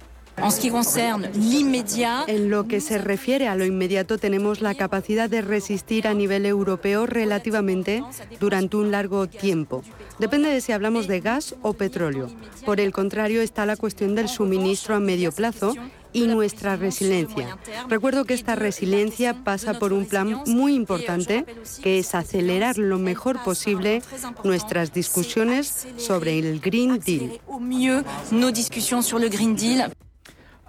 En 2.28 2.50
lo 2.50 2.68
que 2.68 2.82
se 2.82 2.98
refiere 2.98 3.48
a 3.48 3.56
lo 3.56 3.66
inmediato, 3.66 4.18
tenemos 4.18 4.62
la 4.62 4.76
capacidad 4.76 5.30
de 5.30 5.42
resistir 5.42 6.08
a 6.08 6.14
nivel 6.14 6.46
europeo 6.46 7.06
relativamente 7.06 8.04
durante 8.40 8.78
un 8.78 8.92
largo 8.92 9.28
tiempo. 9.28 9.84
Depende 10.20 10.50
de 10.50 10.62
si 10.62 10.72
hablamos 10.72 11.08
de 11.08 11.22
gas 11.22 11.56
o 11.62 11.74
petróleo. 11.74 12.30
Por 12.66 12.80
el 12.80 12.92
contrario, 12.92 13.42
está 13.42 13.66
la 13.66 13.78
cuestión 13.78 14.16
del 14.16 14.30
suministro 14.30 14.96
a 14.96 15.00
medio 15.00 15.32
plazo 15.32 15.74
y 16.12 16.28
nuestra 16.28 16.76
resiliencia. 16.76 17.58
Recuerdo 17.88 18.26
que 18.26 18.34
esta 18.34 18.56
resiliencia 18.56 19.44
pasa 19.44 19.78
por 19.78 19.94
un 19.94 20.06
plan 20.06 20.42
muy 20.48 20.74
importante, 20.74 21.46
que 21.84 22.00
es 22.00 22.16
acelerar 22.16 22.78
lo 22.78 22.98
mejor 22.98 23.44
posible 23.44 24.02
nuestras 24.44 24.92
discusiones 24.94 25.88
sobre 25.98 26.40
el 26.40 26.60
Green 26.60 27.00
Deal. 27.00 27.40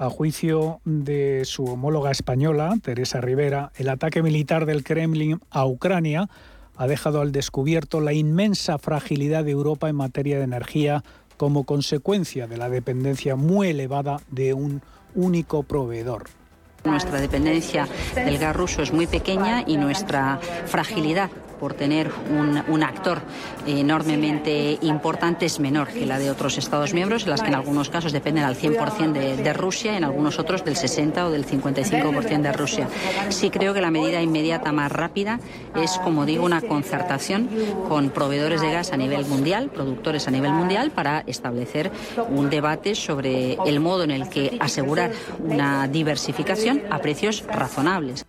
A 0.00 0.08
juicio 0.08 0.80
de 0.86 1.44
su 1.44 1.62
homóloga 1.66 2.10
española, 2.10 2.74
Teresa 2.82 3.20
Rivera, 3.20 3.70
el 3.76 3.90
ataque 3.90 4.22
militar 4.22 4.64
del 4.64 4.82
Kremlin 4.82 5.42
a 5.50 5.66
Ucrania 5.66 6.30
ha 6.78 6.86
dejado 6.86 7.20
al 7.20 7.32
descubierto 7.32 8.00
la 8.00 8.14
inmensa 8.14 8.78
fragilidad 8.78 9.44
de 9.44 9.50
Europa 9.50 9.90
en 9.90 9.96
materia 9.96 10.38
de 10.38 10.44
energía 10.44 11.04
como 11.36 11.64
consecuencia 11.64 12.46
de 12.46 12.56
la 12.56 12.70
dependencia 12.70 13.36
muy 13.36 13.68
elevada 13.68 14.22
de 14.30 14.54
un 14.54 14.80
único 15.14 15.64
proveedor. 15.64 16.30
Nuestra 16.82 17.20
dependencia 17.20 17.86
del 18.14 18.38
gas 18.38 18.56
ruso 18.56 18.80
es 18.80 18.94
muy 18.94 19.06
pequeña 19.06 19.64
y 19.66 19.76
nuestra 19.76 20.40
fragilidad 20.64 21.30
por 21.61 21.75
tener 21.75 22.11
un, 22.31 22.83
actor 22.83 23.20
enormemente 23.66 24.79
importante 24.81 25.44
es 25.44 25.61
menor 25.61 25.88
que 25.88 26.07
la 26.07 26.18
de 26.18 26.31
otros 26.31 26.57
Estados 26.57 26.94
miembros, 26.94 27.25
en 27.25 27.31
las 27.31 27.42
que 27.42 27.49
en 27.49 27.55
algunos 27.55 27.90
casos 27.90 28.12
dependen 28.12 28.44
al 28.44 28.57
100% 28.57 29.12
de, 29.12 29.37
de 29.37 29.53
Rusia 29.53 29.99
en 29.99 30.05
algunos 30.05 30.38
otros 30.38 30.64
del 30.64 30.77
60 30.77 31.27
o 31.27 31.31
del 31.31 31.46
55% 31.46 32.40
de 32.40 32.53
Rusia. 32.53 32.88
Sí 33.29 33.51
creo 33.51 33.75
que 33.75 33.83
la 33.83 33.90
medida 33.90 34.23
inmediata 34.23 34.73
más 34.73 34.90
rápida 34.90 35.38
es, 35.77 35.99
como 35.99 36.25
digo, 36.25 36.44
una 36.44 36.62
concertación 36.62 37.51
con 37.88 38.11
proveedores 38.11 38.62
de 38.62 38.73
gas 38.73 38.92
a 38.92 38.96
nivel 38.96 39.27
mundial, 39.27 39.68
productores 39.68 40.27
a 40.27 40.31
nivel 40.31 40.53
mundial, 40.53 40.90
para 40.90 41.20
establecer 41.27 41.90
un 42.31 42.49
debate 42.49 42.94
sobre 42.94 43.59
el 43.66 43.81
modo 43.81 44.05
en 44.05 44.11
el 44.11 44.29
que 44.29 44.57
asegurar 44.61 45.12
una 45.38 45.87
diversificación 45.88 46.83
a 46.90 46.99
precios 46.99 47.44
razonables. 47.46 48.25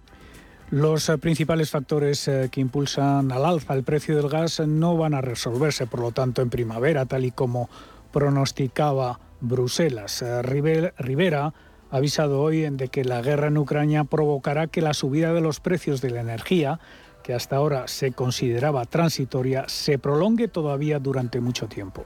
Los 0.72 1.10
eh, 1.10 1.18
principales 1.18 1.70
factores 1.70 2.30
eh, 2.30 2.48
que 2.50 2.62
impulsan 2.62 3.30
al 3.34 3.44
alza 3.44 3.74
el 3.74 3.84
precio 3.84 4.16
del 4.16 4.30
gas 4.30 4.62
no 4.62 4.96
van 4.96 5.14
a 5.14 5.20
resolverse, 5.20 5.86
por 5.86 6.00
lo 6.00 6.14
tanto, 6.14 6.42
en 6.42 6.50
primavera, 6.50 7.06
tal 7.06 7.26
y 7.26 7.32
como 7.32 7.70
pronosticaba 8.14 9.20
Bruselas. 9.42 10.22
Eh, 10.22 10.42
Rivera 10.42 11.54
ha 11.90 11.98
avisado 11.98 12.40
hoy 12.40 12.70
de 12.70 12.88
que 12.88 13.04
la 13.04 13.22
guerra 13.22 13.48
en 13.48 13.58
Ucrania 13.58 14.06
provocará 14.06 14.68
que 14.68 14.82
la 14.82 14.94
subida 14.94 15.34
de 15.34 15.42
los 15.42 15.60
precios 15.60 16.00
de 16.00 16.12
la 16.12 16.22
energía, 16.22 16.80
que 17.22 17.34
hasta 17.34 17.58
ahora 17.58 17.90
se 17.90 18.14
consideraba 18.14 18.86
transitoria, 18.86 19.66
se 19.68 20.00
prolongue 20.00 20.48
todavía 20.48 21.00
durante 21.00 21.42
mucho 21.42 21.68
tiempo. 21.68 22.06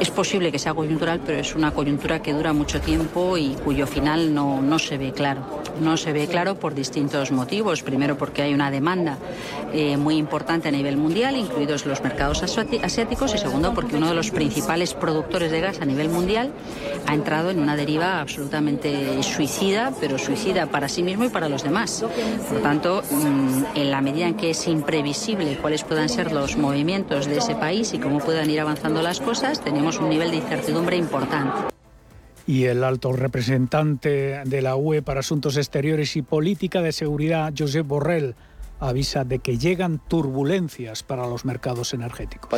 Es 0.00 0.10
posible 0.10 0.52
que 0.52 0.58
sea 0.58 0.74
coyuntural, 0.74 1.20
pero 1.24 1.38
es 1.38 1.54
una 1.54 1.72
coyuntura 1.72 2.20
que 2.20 2.32
dura 2.32 2.52
mucho 2.52 2.80
tiempo 2.80 3.38
y 3.38 3.54
cuyo 3.64 3.86
final 3.86 4.34
no, 4.34 4.60
no 4.60 4.78
se 4.78 4.98
ve 4.98 5.12
claro. 5.12 5.40
No 5.80 5.96
se 5.96 6.12
ve 6.12 6.26
claro 6.26 6.56
por 6.56 6.74
distintos 6.74 7.32
motivos. 7.32 7.82
Primero 7.82 8.18
porque 8.18 8.42
hay 8.42 8.52
una 8.52 8.70
demanda 8.70 9.18
eh, 9.72 9.96
muy 9.96 10.16
importante 10.16 10.68
a 10.68 10.70
nivel 10.70 10.96
mundial, 10.96 11.36
incluidos 11.36 11.86
los 11.86 12.02
mercados 12.02 12.42
asiáticos, 12.42 13.34
y 13.34 13.38
segundo 13.38 13.72
porque 13.74 13.96
uno 13.96 14.08
de 14.08 14.14
los 14.14 14.30
principales 14.30 14.94
productores 14.94 15.50
de 15.50 15.60
gas 15.60 15.80
a 15.80 15.84
nivel 15.84 16.08
mundial 16.08 16.52
ha 17.06 17.14
entrado 17.14 17.50
en 17.50 17.58
una 17.58 17.76
deriva 17.76 18.20
absolutamente 18.20 19.22
suicida, 19.22 19.92
pero 20.00 20.18
suicida 20.18 20.66
para 20.66 20.88
sí 20.88 21.02
mismo 21.02 21.24
y 21.24 21.28
para 21.28 21.48
los 21.48 21.62
demás. 21.62 22.04
Por 22.50 22.60
tanto, 22.60 23.02
mm, 23.10 23.64
en 23.74 23.90
la 23.90 24.00
medida 24.00 24.26
en 24.26 24.34
que 24.34 24.50
es 24.50 24.66
imprevisible 24.66 25.58
cuáles 25.58 25.84
puedan 25.84 26.08
ser 26.08 26.32
los 26.32 26.56
movimientos 26.56 27.26
de 27.26 27.38
ese 27.38 27.54
país 27.54 27.94
y 27.94 27.98
cómo 27.98 28.18
puedan 28.18 28.50
ir 28.50 28.60
avanzando 28.60 29.02
las 29.02 29.20
cosas, 29.20 29.45
tenemos 29.54 29.98
un 29.98 30.08
nivel 30.08 30.30
de 30.30 30.36
incertidumbre 30.38 30.96
importante. 30.96 31.72
Y 32.46 32.64
el 32.64 32.84
alto 32.84 33.12
representante 33.12 34.42
de 34.44 34.62
la 34.62 34.76
UE 34.76 35.02
para 35.02 35.20
Asuntos 35.20 35.56
Exteriores 35.56 36.16
y 36.16 36.22
Política 36.22 36.82
de 36.82 36.92
Seguridad, 36.92 37.52
Josep 37.56 37.86
Borrell, 37.86 38.34
avisa 38.80 39.24
de 39.24 39.38
que 39.38 39.58
llegan 39.58 40.00
turbulencias 40.06 41.02
para 41.02 41.26
los 41.26 41.44
mercados 41.44 41.94
energéticos. 41.94 42.48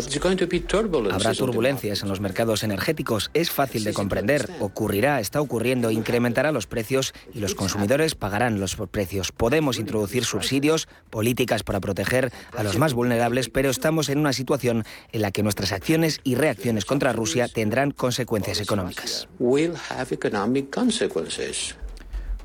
Habrá 1.14 1.34
turbulencias 1.34 2.02
en 2.02 2.08
los 2.08 2.20
mercados 2.20 2.62
energéticos, 2.62 3.30
es 3.34 3.50
fácil 3.50 3.84
de 3.84 3.92
comprender, 3.92 4.48
ocurrirá, 4.60 5.20
está 5.20 5.40
ocurriendo, 5.40 5.90
incrementará 5.90 6.52
los 6.52 6.66
precios 6.66 7.14
y 7.34 7.40
los 7.40 7.54
consumidores 7.54 8.14
pagarán 8.14 8.60
los 8.60 8.76
precios. 8.90 9.32
Podemos 9.32 9.78
introducir 9.78 10.24
subsidios, 10.24 10.88
políticas 11.10 11.62
para 11.62 11.80
proteger 11.80 12.32
a 12.56 12.62
los 12.62 12.78
más 12.78 12.94
vulnerables, 12.94 13.48
pero 13.48 13.70
estamos 13.70 14.08
en 14.08 14.18
una 14.18 14.32
situación 14.32 14.84
en 15.12 15.22
la 15.22 15.30
que 15.30 15.42
nuestras 15.42 15.72
acciones 15.72 16.20
y 16.24 16.34
reacciones 16.34 16.84
contra 16.84 17.12
Rusia 17.12 17.48
tendrán 17.48 17.90
consecuencias 17.90 18.60
económicas. 18.60 19.28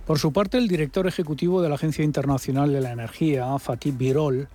Por 0.06 0.20
su 0.20 0.34
parte, 0.34 0.58
el 0.58 0.68
director 0.68 1.08
ejecutivo 1.08 1.62
de 1.62 1.70
la 1.70 1.76
Agencia 1.76 2.04
Internacional 2.04 2.74
de 2.74 2.82
la 2.82 2.92
Energía, 2.92 3.58
Fatih 3.58 3.92
Birol, 3.92 4.50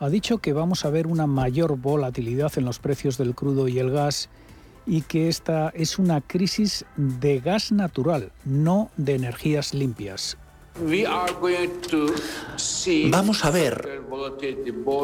ha 0.00 0.08
dicho 0.10 0.38
que 0.38 0.52
vamos 0.52 0.84
a 0.84 0.90
ver 0.90 1.06
una 1.06 1.26
mayor 1.26 1.78
volatilidad 1.78 2.52
en 2.56 2.66
los 2.66 2.78
precios 2.78 3.16
del 3.16 3.34
crudo 3.34 3.68
y 3.68 3.78
el 3.78 3.90
gas 3.90 4.28
y 4.86 5.02
que 5.02 5.28
esta 5.28 5.70
es 5.70 5.98
una 5.98 6.20
crisis 6.20 6.84
de 6.96 7.40
gas 7.40 7.72
natural, 7.72 8.32
no 8.44 8.90
de 8.96 9.14
energías 9.14 9.72
limpias. 9.72 10.36
Vamos 13.10 13.44
a 13.44 13.50
ver 13.50 14.02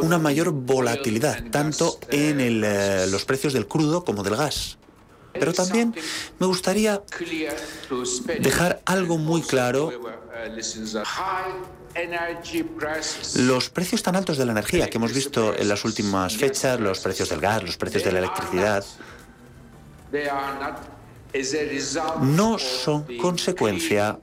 una 0.02 0.18
mayor 0.18 0.50
volatilidad 0.50 1.44
tanto 1.50 1.98
en 2.10 2.40
eh, 2.40 3.06
los 3.10 3.24
precios 3.24 3.52
del 3.52 3.66
crudo 3.66 4.04
como 4.04 4.22
del 4.22 4.36
gas. 4.36 4.77
Pero 5.38 5.52
también 5.52 5.94
me 6.38 6.46
gustaría 6.46 7.02
dejar 8.40 8.80
algo 8.84 9.18
muy 9.18 9.42
claro. 9.42 9.92
Los 13.36 13.70
precios 13.70 14.02
tan 14.02 14.16
altos 14.16 14.38
de 14.38 14.46
la 14.46 14.52
energía 14.52 14.88
que 14.88 14.98
hemos 14.98 15.12
visto 15.12 15.54
en 15.56 15.68
las 15.68 15.84
últimas 15.84 16.36
fechas, 16.36 16.78
los 16.78 17.00
precios 17.00 17.28
del 17.30 17.40
gas, 17.40 17.62
los 17.62 17.76
precios 17.76 18.04
de 18.04 18.12
la 18.12 18.18
electricidad, 18.20 18.84
no 22.22 22.58
son 22.58 23.04
consecuencia 23.18 24.18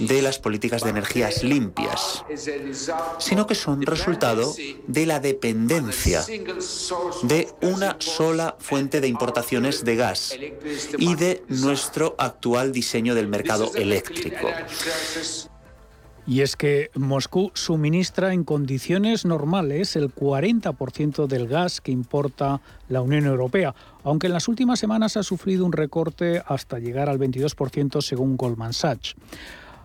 de 0.00 0.22
las 0.22 0.38
políticas 0.38 0.82
de 0.82 0.90
energías 0.90 1.42
limpias, 1.44 2.24
sino 3.18 3.46
que 3.46 3.54
son 3.54 3.82
resultado 3.82 4.54
de 4.86 5.06
la 5.06 5.20
dependencia 5.20 6.24
de 7.22 7.48
una 7.62 7.96
sola 7.98 8.56
fuente 8.58 9.00
de 9.00 9.08
importaciones 9.08 9.84
de 9.84 9.96
gas 9.96 10.36
y 10.98 11.14
de 11.14 11.42
nuestro 11.48 12.14
actual 12.18 12.72
diseño 12.72 13.14
del 13.14 13.28
mercado 13.28 13.70
eléctrico. 13.74 14.48
Y 16.28 16.42
es 16.42 16.56
que 16.56 16.90
Moscú 16.94 17.50
suministra 17.54 18.34
en 18.34 18.44
condiciones 18.44 19.24
normales 19.24 19.96
el 19.96 20.14
40% 20.14 21.26
del 21.26 21.48
gas 21.48 21.80
que 21.80 21.90
importa 21.90 22.60
la 22.90 23.00
Unión 23.00 23.24
Europea, 23.24 23.74
aunque 24.08 24.26
en 24.26 24.32
las 24.32 24.48
últimas 24.48 24.78
semanas 24.78 25.16
ha 25.16 25.22
sufrido 25.22 25.66
un 25.66 25.72
recorte 25.72 26.42
hasta 26.46 26.78
llegar 26.78 27.10
al 27.10 27.18
22% 27.18 28.00
según 28.00 28.36
Goldman 28.38 28.72
Sachs. 28.72 29.14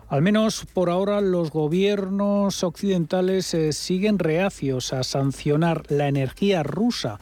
Al 0.08 0.22
menos 0.22 0.66
por 0.72 0.88
ahora 0.88 1.20
los 1.20 1.50
gobiernos 1.50 2.62
occidentales 2.64 3.52
eh, 3.52 3.72
siguen 3.72 4.18
reacios 4.18 4.92
a 4.92 5.02
sancionar 5.02 5.90
la 5.90 6.08
energía 6.08 6.62
rusa, 6.62 7.20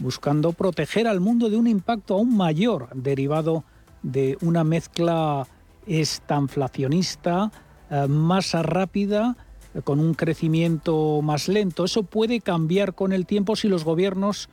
buscando 0.00 0.52
proteger 0.52 1.06
al 1.06 1.20
mundo 1.20 1.50
de 1.50 1.56
un 1.56 1.66
impacto 1.66 2.14
aún 2.14 2.36
mayor 2.36 2.88
derivado 2.94 3.64
de 4.02 4.36
una 4.40 4.64
mezcla 4.64 5.46
estanflacionista 5.86 7.52
eh, 7.90 8.06
más 8.08 8.54
rápida, 8.54 9.36
con 9.84 10.00
un 10.00 10.14
crecimiento 10.14 11.22
más 11.22 11.46
lento. 11.46 11.84
Eso 11.84 12.02
puede 12.02 12.40
cambiar 12.40 12.94
con 12.94 13.12
el 13.12 13.24
tiempo 13.24 13.54
si 13.54 13.68
los 13.68 13.84
gobiernos 13.84 14.48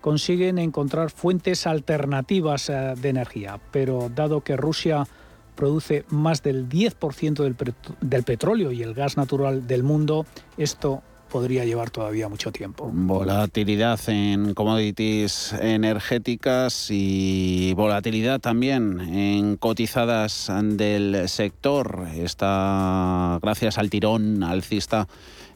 consiguen 0.00 0.58
encontrar 0.58 1.10
fuentes 1.10 1.66
alternativas 1.66 2.68
eh, 2.68 2.94
de 2.96 3.08
energía. 3.08 3.60
Pero 3.70 4.10
dado 4.14 4.42
que 4.42 4.56
Rusia 4.56 5.06
produce 5.54 6.04
más 6.08 6.42
del 6.42 6.68
10% 6.68 7.42
del, 7.42 7.56
del 8.00 8.22
petróleo 8.22 8.72
y 8.72 8.82
el 8.82 8.94
gas 8.94 9.16
natural 9.16 9.66
del 9.66 9.82
mundo, 9.82 10.24
esto 10.56 11.02
podría 11.30 11.64
llevar 11.64 11.90
todavía 11.90 12.28
mucho 12.28 12.52
tiempo. 12.52 12.90
Volatilidad 12.92 14.00
en 14.08 14.52
commodities 14.52 15.54
energéticas 15.60 16.88
y 16.90 17.72
volatilidad 17.74 18.40
también 18.40 19.00
en 19.00 19.56
cotizadas 19.56 20.50
del 20.62 21.28
sector. 21.28 22.08
Está 22.14 23.38
gracias 23.40 23.78
al 23.78 23.88
tirón 23.88 24.42
alcista 24.42 25.08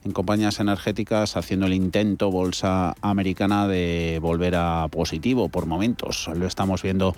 en 0.04 0.12
compañías 0.12 0.60
energéticas 0.60 1.36
haciendo 1.36 1.66
el 1.66 1.74
intento 1.74 2.30
bolsa 2.30 2.94
americana 3.00 3.66
de 3.66 4.18
volver 4.20 4.54
a 4.56 4.88
positivo 4.88 5.48
por 5.48 5.66
momentos. 5.66 6.28
Lo 6.34 6.46
estamos 6.46 6.82
viendo 6.82 7.16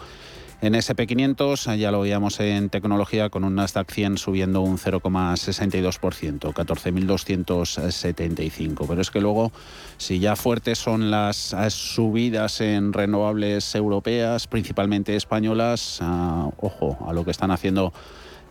en 0.62 0.72
SP500 0.72 1.77
ya 1.77 1.90
lo 1.90 2.01
veíamos 2.01 2.40
en 2.40 2.70
tecnología 2.70 3.29
con 3.29 3.44
un 3.44 3.57
Nasdaq 3.57 3.92
100 3.92 4.16
subiendo 4.16 4.62
un 4.62 4.79
0,62%, 4.79 6.55
14.275. 6.55 8.87
Pero 8.88 9.03
es 9.03 9.11
que 9.11 9.20
luego, 9.20 9.53
si 9.99 10.18
ya 10.18 10.35
fuertes 10.35 10.79
son 10.79 11.11
las 11.11 11.55
subidas 11.68 12.62
en 12.62 12.94
renovables 12.94 13.75
europeas, 13.75 14.46
principalmente 14.46 15.14
españolas, 15.14 15.99
ah, 16.01 16.49
ojo 16.59 16.96
a 17.07 17.12
lo 17.12 17.27
que 17.27 17.33
están 17.33 17.51
haciendo 17.51 17.92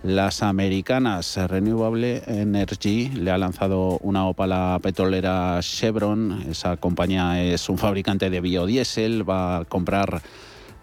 las 0.06 0.44
americanas. 0.44 1.36
Renewable 1.36 2.22
Energy 2.28 3.10
le 3.10 3.32
ha 3.32 3.38
lanzado 3.38 3.98
una 4.02 4.28
opala 4.28 4.80
petrolera 4.82 5.60
Chevron. 5.62 6.46
Esa 6.50 6.78
compañía 6.78 7.44
es 7.44 7.70
un 7.70 7.78
fabricante 7.78 8.30
de 8.30 8.40
biodiesel, 8.40 9.28
va 9.28 9.58
a 9.58 9.66
comprar 9.66 10.22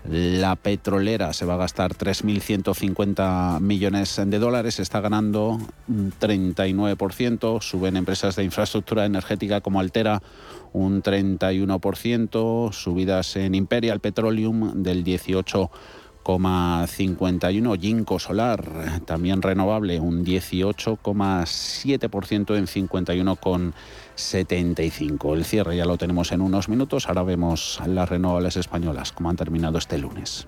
la 0.04 0.56
petrolera 0.56 1.32
se 1.32 1.44
va 1.44 1.54
a 1.54 1.58
gastar 1.58 1.94
3.150 1.94 3.60
millones 3.60 4.20
de 4.24 4.38
dólares, 4.40 4.80
está 4.80 5.00
ganando 5.00 5.60
un 5.86 6.12
39%, 6.12 7.60
suben 7.60 7.96
empresas 7.96 8.34
de 8.34 8.42
infraestructura 8.42 9.06
energética 9.06 9.60
como 9.60 9.78
Altera 9.78 10.20
un 10.72 11.02
31%, 11.02 12.72
subidas 12.72 13.36
en 13.36 13.54
Imperial 13.54 14.00
Petroleum 14.00 14.82
del 14.82 15.04
18,51, 16.24 17.80
Ginkgo 17.80 18.18
Solar, 18.18 19.02
también 19.04 19.42
renovable, 19.42 20.00
un 20.00 20.24
18,7% 20.24 22.56
en 22.56 22.66
51,7 22.66 23.74
75. 24.14 25.34
El 25.34 25.44
cierre 25.44 25.76
ya 25.76 25.84
lo 25.84 25.96
tenemos 25.96 26.32
en 26.32 26.40
unos 26.40 26.68
minutos. 26.68 27.08
Ahora 27.08 27.22
vemos 27.22 27.80
las 27.86 28.08
renovables 28.08 28.56
españolas, 28.56 29.12
como 29.12 29.30
han 29.30 29.36
terminado 29.36 29.78
este 29.78 29.98
lunes. 29.98 30.46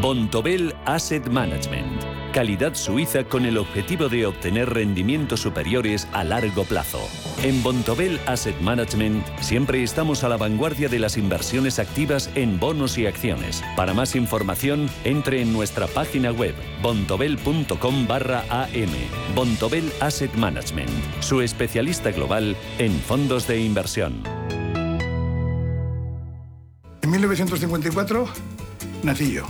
Bontobel 0.00 0.74
Asset 0.84 1.26
Management 1.28 2.13
calidad 2.34 2.74
suiza 2.74 3.22
con 3.22 3.46
el 3.46 3.56
objetivo 3.56 4.08
de 4.08 4.26
obtener 4.26 4.68
rendimientos 4.68 5.38
superiores 5.38 6.08
a 6.12 6.24
largo 6.24 6.64
plazo. 6.64 6.98
En 7.44 7.62
Bontobel 7.62 8.18
Asset 8.26 8.60
Management 8.60 9.24
siempre 9.40 9.84
estamos 9.84 10.24
a 10.24 10.28
la 10.28 10.36
vanguardia 10.36 10.88
de 10.88 10.98
las 10.98 11.16
inversiones 11.16 11.78
activas 11.78 12.28
en 12.34 12.58
bonos 12.58 12.98
y 12.98 13.06
acciones. 13.06 13.62
Para 13.76 13.94
más 13.94 14.16
información, 14.16 14.90
entre 15.04 15.42
en 15.42 15.52
nuestra 15.52 15.86
página 15.86 16.32
web 16.32 16.56
bontobel.com 16.82 18.08
barra 18.08 18.44
am. 18.50 18.90
Bontobel 19.36 19.92
Asset 20.00 20.34
Management, 20.34 20.90
su 21.20 21.40
especialista 21.40 22.10
global 22.10 22.56
en 22.78 22.98
fondos 22.98 23.46
de 23.46 23.60
inversión. 23.60 24.24
En 27.00 27.10
1954 27.12 28.26
nací 29.04 29.30
yo, 29.30 29.44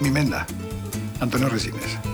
mi 0.00 0.10
menda, 0.10 0.46
Antonio 1.20 1.50
Resines. 1.50 2.13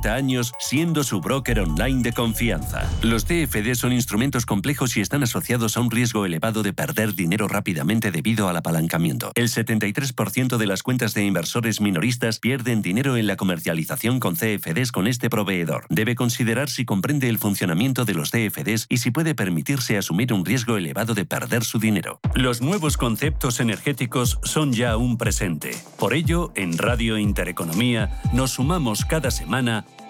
años 0.09 0.53
siendo 0.59 1.03
su 1.03 1.21
broker 1.21 1.59
online 1.59 2.03
de 2.03 2.13
confianza. 2.13 2.89
Los 3.01 3.25
TFD 3.25 3.73
son 3.75 3.93
instrumentos 3.93 4.45
complejos 4.45 4.97
y 4.97 5.01
están 5.01 5.23
asociados 5.23 5.77
a 5.77 5.81
un 5.81 5.91
riesgo 5.91 6.25
elevado 6.25 6.63
de 6.63 6.73
perder 6.73 7.13
dinero 7.13 7.47
rápidamente 7.47 8.11
debido 8.11 8.47
al 8.47 8.57
apalancamiento. 8.57 9.31
El 9.35 9.49
73% 9.49 10.57
de 10.57 10.65
las 10.65 10.83
cuentas 10.83 11.13
de 11.13 11.25
inversores 11.25 11.81
minoristas 11.81 12.39
pierden 12.39 12.81
dinero 12.81 13.17
en 13.17 13.27
la 13.27 13.35
comercialización 13.35 14.19
con 14.19 14.35
CFDs 14.35 14.91
con 14.91 15.07
este 15.07 15.29
proveedor. 15.29 15.85
Debe 15.89 16.15
considerar 16.15 16.69
si 16.69 16.85
comprende 16.85 17.29
el 17.29 17.37
funcionamiento 17.37 18.05
de 18.05 18.13
los 18.13 18.31
CFDs 18.31 18.87
y 18.89 18.97
si 18.97 19.11
puede 19.11 19.35
permitirse 19.35 19.97
asumir 19.97 20.33
un 20.33 20.45
riesgo 20.45 20.77
elevado 20.77 21.13
de 21.13 21.25
perder 21.25 21.63
su 21.63 21.79
dinero. 21.79 22.19
Los 22.35 22.61
nuevos 22.61 22.97
conceptos 22.97 23.59
energéticos 23.59 24.39
son 24.43 24.73
ya 24.73 24.97
un 24.97 25.17
presente. 25.17 25.71
Por 25.97 26.13
ello, 26.13 26.51
en 26.55 26.77
Radio 26.77 27.17
Intereconomía 27.17 28.21
nos 28.33 28.51
sumamos 28.51 29.05
cada 29.05 29.31
semana 29.31 29.85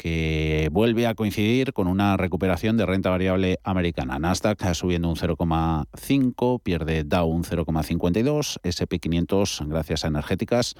que 0.00 0.68
vuelve 0.72 1.06
a 1.06 1.14
coincidir 1.14 1.74
con 1.74 1.86
una 1.86 2.16
recuperación 2.16 2.78
de 2.78 2.86
renta 2.86 3.10
variable 3.10 3.60
americana. 3.64 4.18
Nasdaq 4.18 4.72
subiendo 4.72 5.10
un 5.10 5.16
0,5, 5.16 6.62
pierde 6.62 7.04
Dow 7.04 7.28
un 7.28 7.44
0,52, 7.44 8.58
SP500 8.62 9.68
gracias 9.68 10.06
a 10.06 10.08
energéticas 10.08 10.74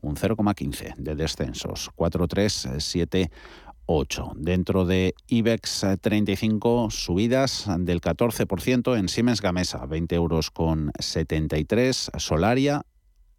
un 0.00 0.14
0,15 0.14 0.94
de 0.98 1.16
descensos, 1.16 1.90
43788. 1.96 4.34
Dentro 4.36 4.84
de 4.84 5.16
IBEX 5.26 5.84
35, 6.00 6.92
subidas 6.92 7.66
del 7.76 8.00
14% 8.00 8.96
en 8.96 9.08
Siemens 9.08 9.40
Gamesa, 9.40 9.84
20 9.84 10.14
euros 10.14 10.52
con 10.52 10.92
73. 10.96 12.12
Solaria 12.18 12.86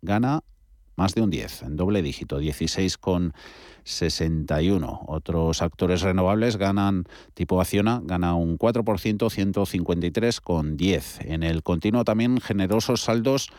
gana 0.01 0.43
más 0.97 1.15
de 1.15 1.21
un 1.21 1.29
10, 1.29 1.61
en 1.63 1.77
doble 1.77 2.01
dígito, 2.01 2.37
16 2.37 2.97
con 2.97 3.33
61. 3.83 5.01
Otros 5.07 5.61
actores 5.61 6.01
renovables 6.01 6.57
ganan, 6.57 7.05
tipo 7.33 7.61
Acciona, 7.61 8.01
gana 8.03 8.35
un 8.35 8.57
4%, 8.57 9.29
153 9.29 10.41
con 10.41 10.77
10. 10.77 11.21
En 11.21 11.43
el 11.43 11.63
continuo 11.63 12.03
también 12.03 12.39
generosos 12.39 13.01
saldos 13.01 13.49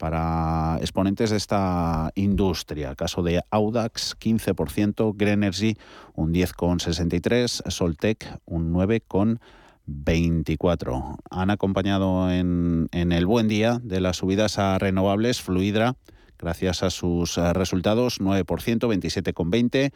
para 0.00 0.78
exponentes 0.80 1.30
de 1.30 1.36
esta 1.36 2.10
industria. 2.14 2.94
Caso 2.94 3.22
de 3.22 3.42
Audax, 3.50 4.16
15%, 4.18 5.12
Greenergy, 5.14 5.76
un 6.14 6.32
10,63%, 6.32 7.70
Soltec, 7.70 8.40
un 8.46 8.72
9,24%. 8.72 11.18
Han 11.30 11.50
acompañado 11.50 12.32
en, 12.32 12.88
en 12.92 13.12
el 13.12 13.26
buen 13.26 13.46
día 13.46 13.78
de 13.82 14.00
las 14.00 14.16
subidas 14.16 14.58
a 14.58 14.78
renovables 14.78 15.42
Fluidra, 15.42 15.96
gracias 16.40 16.82
a 16.82 16.90
sus 16.90 17.38
eh, 17.38 17.52
resultados, 17.52 18.20
9%, 18.20 18.44
27,20%. 18.44 19.92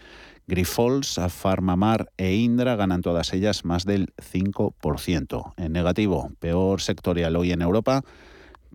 Grifols, 0.47 1.19
Farmamar 1.29 2.11
e 2.19 2.35
Indra 2.35 2.77
ganan 2.77 3.01
todas 3.01 3.33
ellas 3.33 3.65
más 3.65 3.87
del 3.87 4.13
5%. 4.17 5.55
En 5.57 5.73
negativo, 5.73 6.31
peor 6.39 6.83
sectorial 6.83 7.37
hoy 7.37 7.53
en 7.53 7.63
Europa 7.63 8.05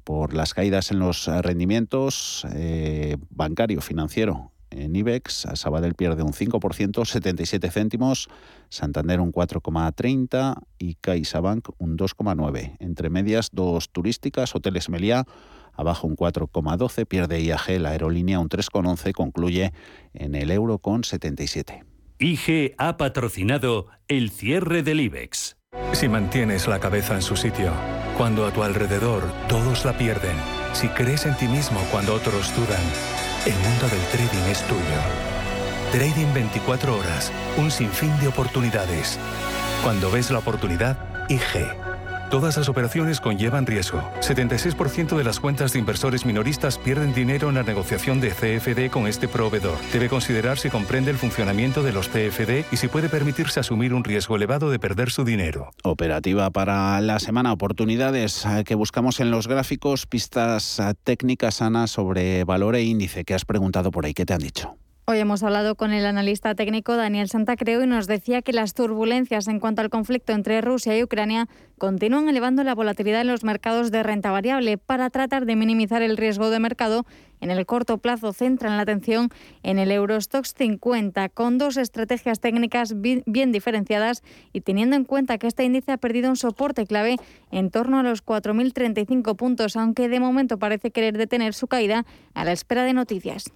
por 0.03 0.33
las 0.33 0.55
caídas 0.55 0.89
en 0.89 0.99
los 0.99 1.27
rendimientos 1.27 2.47
eh, 2.55 3.17
bancario, 3.29 3.81
financiero. 3.81 4.51
En 4.71 4.95
IBEX, 4.95 5.47
Sabadell 5.55 5.95
pierde 5.95 6.21
un 6.23 6.33
5%, 6.33 7.05
77 7.05 7.71
céntimos, 7.71 8.29
Santander 8.69 9.19
un 9.19 9.31
4,30 9.31 10.61
y 10.77 10.95
CaixaBank 10.95 11.69
un 11.79 11.97
2,9. 11.97 12.77
Entre 12.79 13.09
medias, 13.09 13.49
dos 13.51 13.89
turísticas, 13.89 14.55
Hoteles 14.55 14.89
Meliá 14.89 15.25
abajo 15.73 16.07
un 16.07 16.15
4,12, 16.15 17.05
pierde 17.05 17.41
IAG, 17.41 17.79
la 17.79 17.89
aerolínea 17.89 18.39
un 18.39 18.49
3,11, 18.49 19.11
concluye 19.13 19.73
en 20.13 20.35
el 20.35 20.51
euro 20.51 20.79
con 20.79 21.03
77. 21.03 21.83
IG 22.19 22.75
ha 22.77 22.97
patrocinado 22.97 23.87
el 24.07 24.29
cierre 24.29 24.83
del 24.83 24.99
IBEX. 24.99 25.57
Si 25.93 26.09
mantienes 26.09 26.67
la 26.67 26.79
cabeza 26.79 27.15
en 27.15 27.21
su 27.21 27.35
sitio, 27.35 27.71
cuando 28.17 28.45
a 28.45 28.51
tu 28.51 28.63
alrededor 28.63 29.23
todos 29.47 29.85
la 29.85 29.97
pierden, 29.97 30.35
si 30.73 30.87
crees 30.89 31.25
en 31.25 31.37
ti 31.37 31.47
mismo 31.47 31.79
cuando 31.91 32.13
otros 32.13 32.53
dudan, 32.55 32.83
el 33.45 33.53
mundo 33.53 33.87
del 33.87 34.01
trading 34.11 34.51
es 34.51 34.61
tuyo. 34.67 34.81
Trading 35.91 36.33
24 36.33 36.97
horas, 36.97 37.31
un 37.57 37.71
sinfín 37.71 38.11
de 38.19 38.27
oportunidades. 38.27 39.17
Cuando 39.83 40.11
ves 40.11 40.29
la 40.29 40.39
oportunidad, 40.39 40.97
IG. 41.29 41.88
Todas 42.29 42.57
las 42.57 42.69
operaciones 42.69 43.19
conllevan 43.19 43.65
riesgo. 43.65 44.03
76% 44.19 45.17
de 45.17 45.23
las 45.23 45.39
cuentas 45.39 45.73
de 45.73 45.79
inversores 45.79 46.27
minoristas 46.27 46.77
pierden 46.77 47.11
dinero 47.11 47.49
en 47.49 47.55
la 47.55 47.63
negociación 47.63 48.21
de 48.21 48.29
CFD 48.29 48.91
con 48.91 49.07
este 49.07 49.27
proveedor. 49.27 49.79
Debe 49.91 50.09
considerar 50.09 50.59
si 50.59 50.69
comprende 50.69 51.09
el 51.09 51.17
funcionamiento 51.17 51.81
de 51.81 51.91
los 51.91 52.07
CFD 52.07 52.65
y 52.71 52.77
si 52.77 52.87
puede 52.87 53.09
permitirse 53.09 53.59
asumir 53.59 53.95
un 53.95 54.03
riesgo 54.03 54.35
elevado 54.35 54.69
de 54.69 54.77
perder 54.77 55.09
su 55.09 55.25
dinero. 55.25 55.71
Operativa 55.83 56.51
para 56.51 57.01
la 57.01 57.17
semana. 57.17 57.51
Oportunidades 57.51 58.45
eh, 58.45 58.63
que 58.63 58.75
buscamos 58.75 59.19
en 59.19 59.31
los 59.31 59.47
gráficos, 59.47 60.05
pistas 60.05 60.79
eh, 60.79 60.93
técnicas, 61.03 61.55
sanas 61.55 61.89
sobre 61.89 62.43
valor 62.43 62.75
e 62.75 62.83
índice 62.83 63.25
que 63.25 63.33
has 63.33 63.43
preguntado 63.43 63.89
por 63.89 64.05
ahí. 64.05 64.13
¿Qué 64.13 64.27
te 64.27 64.33
han 64.33 64.41
dicho? 64.41 64.77
Hoy 65.11 65.17
hemos 65.17 65.41
hablado 65.41 65.73
con 65.73 65.91
el 65.91 66.05
analista 66.05 66.53
técnico 66.53 66.95
Daniel 66.95 67.29
Santacreo 67.29 67.81
y 67.81 67.87
nos 67.87 68.05
decía 68.05 68.43
que 68.43 68.53
las 68.53 68.75
turbulencias 68.75 69.47
en 69.47 69.59
cuanto 69.59 69.81
al 69.81 69.89
conflicto 69.89 70.33
entre 70.33 70.61
Rusia 70.61 70.95
y 70.95 71.01
Ucrania 71.01 71.47
continúan 71.79 72.29
elevando 72.29 72.63
la 72.63 72.75
volatilidad 72.75 73.21
en 73.21 73.27
los 73.29 73.43
mercados 73.43 73.89
de 73.89 74.03
renta 74.03 74.29
variable. 74.29 74.77
Para 74.77 75.09
tratar 75.09 75.47
de 75.47 75.55
minimizar 75.55 76.03
el 76.03 76.15
riesgo 76.15 76.51
de 76.51 76.59
mercado, 76.59 77.07
en 77.41 77.49
el 77.49 77.65
corto 77.65 77.97
plazo 77.97 78.33
centran 78.33 78.77
la 78.77 78.83
atención 78.83 79.29
en 79.63 79.79
el 79.79 79.91
Eurostox 79.91 80.53
50, 80.53 81.29
con 81.29 81.57
dos 81.57 81.77
estrategias 81.77 82.39
técnicas 82.39 82.93
bien 83.01 83.51
diferenciadas 83.51 84.21
y 84.53 84.61
teniendo 84.61 84.95
en 84.95 85.05
cuenta 85.05 85.39
que 85.39 85.47
este 85.47 85.63
índice 85.63 85.91
ha 85.91 85.97
perdido 85.97 86.29
un 86.29 86.35
soporte 86.35 86.85
clave 86.85 87.15
en 87.49 87.71
torno 87.71 87.97
a 87.97 88.03
los 88.03 88.23
4.035 88.23 89.35
puntos, 89.35 89.75
aunque 89.75 90.07
de 90.07 90.19
momento 90.19 90.59
parece 90.59 90.91
querer 90.91 91.17
detener 91.17 91.55
su 91.55 91.65
caída 91.65 92.05
a 92.35 92.45
la 92.45 92.51
espera 92.51 92.83
de 92.83 92.93
noticias 92.93 93.51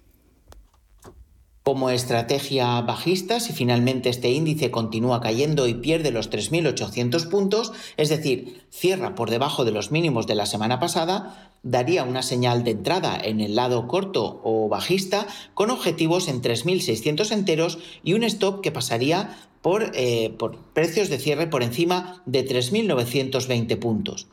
como 1.64 1.88
estrategia 1.88 2.78
bajista 2.82 3.40
si 3.40 3.54
finalmente 3.54 4.10
este 4.10 4.30
índice 4.30 4.70
continúa 4.70 5.22
cayendo 5.22 5.66
y 5.66 5.72
pierde 5.72 6.10
los 6.10 6.30
3.800 6.30 7.30
puntos, 7.30 7.72
es 7.96 8.10
decir, 8.10 8.62
cierra 8.70 9.14
por 9.14 9.30
debajo 9.30 9.64
de 9.64 9.70
los 9.70 9.90
mínimos 9.90 10.26
de 10.26 10.34
la 10.34 10.44
semana 10.44 10.78
pasada, 10.78 11.50
daría 11.62 12.04
una 12.04 12.22
señal 12.22 12.64
de 12.64 12.72
entrada 12.72 13.18
en 13.18 13.40
el 13.40 13.56
lado 13.56 13.88
corto 13.88 14.42
o 14.44 14.68
bajista 14.68 15.26
con 15.54 15.70
objetivos 15.70 16.28
en 16.28 16.42
3.600 16.42 17.32
enteros 17.32 17.78
y 18.02 18.12
un 18.12 18.24
stop 18.24 18.60
que 18.60 18.70
pasaría 18.70 19.34
por, 19.62 19.92
eh, 19.94 20.34
por 20.38 20.58
precios 20.74 21.08
de 21.08 21.18
cierre 21.18 21.46
por 21.46 21.62
encima 21.62 22.22
de 22.26 22.46
3.920 22.46 23.78
puntos 23.78 24.26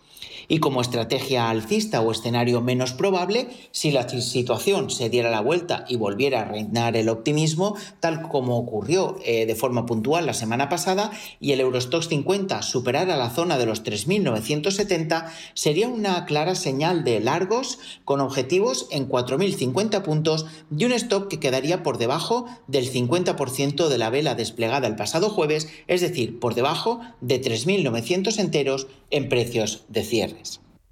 y 0.52 0.60
como 0.60 0.82
estrategia 0.82 1.50
alcista 1.50 2.02
o 2.02 2.12
escenario 2.12 2.60
menos 2.60 2.92
probable, 2.92 3.48
si 3.72 3.90
la 3.90 4.10
situación 4.10 4.90
se 4.90 5.10
diera 5.10 5.32
la 5.32 5.40
vuelta 5.40 5.86
y 5.88 5.96
volviera 5.96 6.42
a 6.42 6.44
reinar 6.44 6.98
el 6.98 7.08
optimismo, 7.08 7.78
tal 8.02 8.28
como 8.28 8.58
ocurrió 8.58 9.18
eh, 9.24 9.46
de 9.46 9.56
forma 9.56 9.86
puntual 9.86 10.26
la 10.26 10.34
semana 10.34 10.68
pasada, 10.68 11.12
y 11.40 11.54
el 11.54 11.62
Eurostox 11.62 12.10
50 12.10 12.64
superara 12.64 13.16
la 13.16 13.30
zona 13.30 13.58
de 13.58 13.66
los 13.66 13.82
3.970, 13.86 15.32
sería 15.54 15.88
una 15.88 16.26
clara 16.26 16.56
señal 16.56 17.06
de 17.06 17.22
largos 17.22 17.80
con 18.04 18.20
objetivos 18.20 18.88
en 18.92 19.08
4.050 19.08 20.02
puntos 20.02 20.48
y 20.78 20.84
un 20.84 20.92
stop 20.92 21.30
que 21.30 21.40
quedaría 21.40 21.82
por 21.82 21.98
debajo 21.98 22.46
del 22.68 22.92
50% 22.92 23.88
de 23.88 23.98
la 23.98 24.10
vela 24.10 24.36
desplegada 24.36 24.90
el 24.90 24.98
pasado 24.98 25.30
jueves, 25.30 25.70
es 25.88 26.02
decir, 26.02 26.42
por 26.42 26.56
debajo 26.56 27.00
de 27.22 27.42
3.900 27.42 28.38
enteros 28.38 28.88
en 29.12 29.30
precios 29.30 29.84
de 29.88 30.04
cierre 30.04 30.41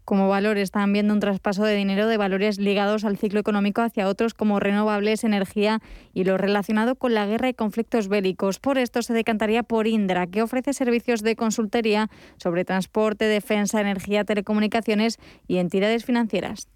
como 0.09 0.27
valores 0.27 0.63
están 0.63 0.91
viendo 0.91 1.13
un 1.13 1.19
traspaso 1.19 1.63
de 1.63 1.75
dinero 1.75 2.07
de 2.07 2.17
valores 2.17 2.57
ligados 2.57 3.05
al 3.05 3.15
ciclo 3.15 3.39
económico 3.39 3.83
hacia 3.83 4.07
otros 4.07 4.33
como 4.33 4.59
renovables, 4.59 5.23
energía 5.23 5.83
y 6.15 6.23
lo 6.23 6.35
relacionado 6.35 6.95
con 6.95 7.13
la 7.13 7.27
guerra 7.27 7.47
y 7.47 7.53
conflictos 7.53 8.07
bélicos. 8.07 8.57
Por 8.57 8.79
esto 8.79 9.03
se 9.03 9.13
decantaría 9.13 9.61
por 9.61 9.85
Indra, 9.85 10.25
que 10.25 10.41
ofrece 10.41 10.73
servicios 10.73 11.21
de 11.21 11.35
consultoría 11.35 12.09
sobre 12.37 12.65
transporte, 12.65 13.25
defensa, 13.25 13.81
energía, 13.81 14.23
telecomunicaciones 14.23 15.19
y 15.47 15.57
entidades 15.57 16.05
financieras. 16.05 16.67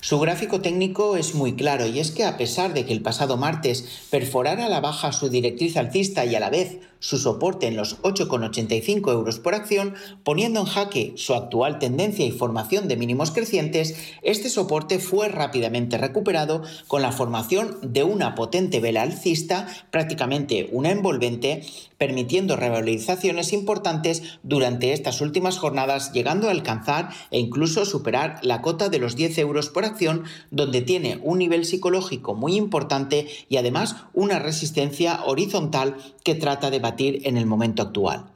Su 0.00 0.18
gráfico 0.18 0.60
técnico 0.60 1.16
es 1.16 1.36
muy 1.36 1.54
claro 1.54 1.86
y 1.86 2.00
es 2.00 2.10
que 2.10 2.24
a 2.24 2.36
pesar 2.36 2.74
de 2.74 2.84
que 2.84 2.92
el 2.92 3.02
pasado 3.02 3.36
martes 3.36 4.08
perforara 4.10 4.66
a 4.66 4.68
la 4.68 4.80
baja 4.80 5.12
su 5.12 5.28
directriz 5.28 5.76
alcista 5.76 6.24
y 6.24 6.34
a 6.34 6.40
la 6.40 6.50
vez 6.50 6.80
su 7.00 7.18
soporte 7.18 7.66
en 7.66 7.76
los 7.76 8.00
8,85 8.02 9.10
euros 9.10 9.38
por 9.40 9.54
acción, 9.54 9.94
poniendo 10.22 10.60
en 10.60 10.66
jaque 10.66 11.12
su 11.16 11.34
actual 11.34 11.78
tendencia 11.78 12.24
y 12.24 12.30
formación 12.30 12.86
de 12.86 12.96
mínimos 12.96 13.32
crecientes, 13.32 13.96
este 14.22 14.48
soporte 14.48 14.98
fue 14.98 15.28
rápidamente 15.28 15.98
recuperado 15.98 16.62
con 16.86 17.02
la 17.02 17.12
formación 17.12 17.78
de 17.82 18.04
una 18.04 18.34
potente 18.34 18.80
vela 18.80 19.02
alcista, 19.02 19.66
prácticamente 19.90 20.68
una 20.72 20.90
envolvente, 20.90 21.62
permitiendo 21.98 22.56
revalorizaciones 22.56 23.52
importantes 23.52 24.38
durante 24.42 24.92
estas 24.92 25.20
últimas 25.20 25.58
jornadas, 25.58 26.12
llegando 26.12 26.48
a 26.48 26.52
alcanzar 26.52 27.10
e 27.30 27.38
incluso 27.38 27.84
superar 27.84 28.38
la 28.42 28.62
cota 28.62 28.88
de 28.88 28.98
los 28.98 29.16
10 29.16 29.38
euros 29.38 29.68
por 29.68 29.84
acción, 29.84 30.24
donde 30.50 30.80
tiene 30.80 31.18
un 31.22 31.38
nivel 31.38 31.64
psicológico 31.64 32.34
muy 32.34 32.56
importante 32.56 33.26
y 33.48 33.56
además 33.56 33.96
una 34.14 34.38
resistencia 34.38 35.24
horizontal 35.24 35.96
que 36.24 36.34
trata 36.34 36.70
de 36.70 36.78
en 36.98 37.36
el 37.36 37.46
momento 37.46 37.82
actual. 37.82 38.26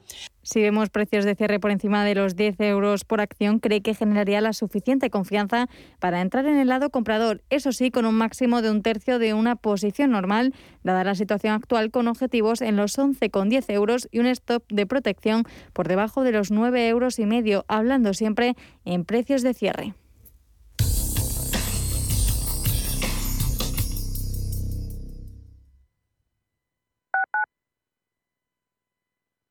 Si 0.42 0.60
vemos 0.60 0.90
precios 0.90 1.24
de 1.24 1.34
cierre 1.34 1.58
por 1.58 1.70
encima 1.70 2.04
de 2.04 2.14
los 2.14 2.36
10 2.36 2.60
euros 2.60 3.04
por 3.04 3.22
acción, 3.22 3.60
cree 3.60 3.80
que 3.80 3.94
generaría 3.94 4.42
la 4.42 4.52
suficiente 4.52 5.08
confianza 5.08 5.68
para 6.00 6.20
entrar 6.20 6.44
en 6.44 6.58
el 6.58 6.68
lado 6.68 6.90
comprador, 6.90 7.42
eso 7.48 7.72
sí, 7.72 7.90
con 7.90 8.04
un 8.04 8.14
máximo 8.14 8.60
de 8.60 8.70
un 8.70 8.82
tercio 8.82 9.18
de 9.18 9.32
una 9.32 9.56
posición 9.56 10.10
normal, 10.10 10.54
dada 10.82 11.02
la 11.02 11.14
situación 11.14 11.54
actual 11.54 11.90
con 11.90 12.08
objetivos 12.08 12.60
en 12.60 12.76
los 12.76 12.98
11,10 12.98 13.72
euros 13.72 14.06
y 14.12 14.18
un 14.18 14.26
stop 14.26 14.64
de 14.68 14.86
protección 14.86 15.44
por 15.72 15.88
debajo 15.88 16.24
de 16.24 16.32
los 16.32 16.50
9 16.50 16.88
euros 16.88 17.18
y 17.18 17.24
medio, 17.24 17.64
hablando 17.66 18.12
siempre 18.12 18.54
en 18.84 19.06
precios 19.06 19.42
de 19.42 19.54
cierre. 19.54 19.94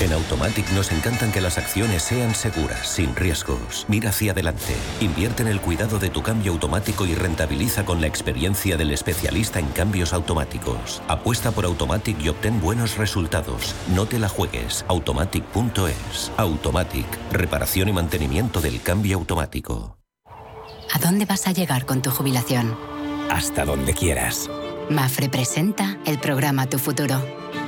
En 0.00 0.12
Automatic 0.12 0.70
nos 0.72 0.92
encantan 0.92 1.32
que 1.32 1.40
las 1.40 1.58
acciones 1.58 2.02
sean 2.02 2.34
seguras, 2.34 2.86
sin 2.86 3.16
riesgos. 3.16 3.86
Mira 3.88 4.10
hacia 4.10 4.32
adelante. 4.32 4.74
Invierte 5.00 5.42
en 5.42 5.48
el 5.48 5.60
cuidado 5.60 5.98
de 5.98 6.10
tu 6.10 6.22
cambio 6.22 6.52
automático 6.52 7.06
y 7.06 7.14
rentabiliza 7.14 7.84
con 7.84 8.00
la 8.00 8.06
experiencia 8.06 8.76
del 8.76 8.90
especialista 8.90 9.58
en 9.58 9.68
cambios 9.68 10.12
automáticos. 10.12 11.02
Apuesta 11.08 11.50
por 11.50 11.64
Automatic 11.64 12.20
y 12.20 12.28
obtén 12.28 12.60
buenos 12.60 12.98
resultados. 12.98 13.74
No 13.94 14.06
te 14.06 14.18
la 14.18 14.28
juegues. 14.28 14.84
Automatic.es. 14.88 16.30
Automatic. 16.36 17.06
Reparación 17.32 17.88
y 17.88 17.92
mantenimiento 17.92 18.60
del 18.60 18.82
cambio 18.82 19.16
automático. 19.16 19.96
¿A 20.92 20.98
dónde 20.98 21.24
vas 21.24 21.46
a 21.46 21.52
llegar 21.52 21.86
con 21.86 22.02
tu 22.02 22.10
jubilación? 22.10 22.76
Hasta 23.30 23.64
donde 23.64 23.94
quieras. 23.94 24.48
Mafre 24.90 25.28
presenta 25.28 25.98
el 26.04 26.18
programa 26.18 26.66
Tu 26.66 26.78
Futuro 26.78 27.45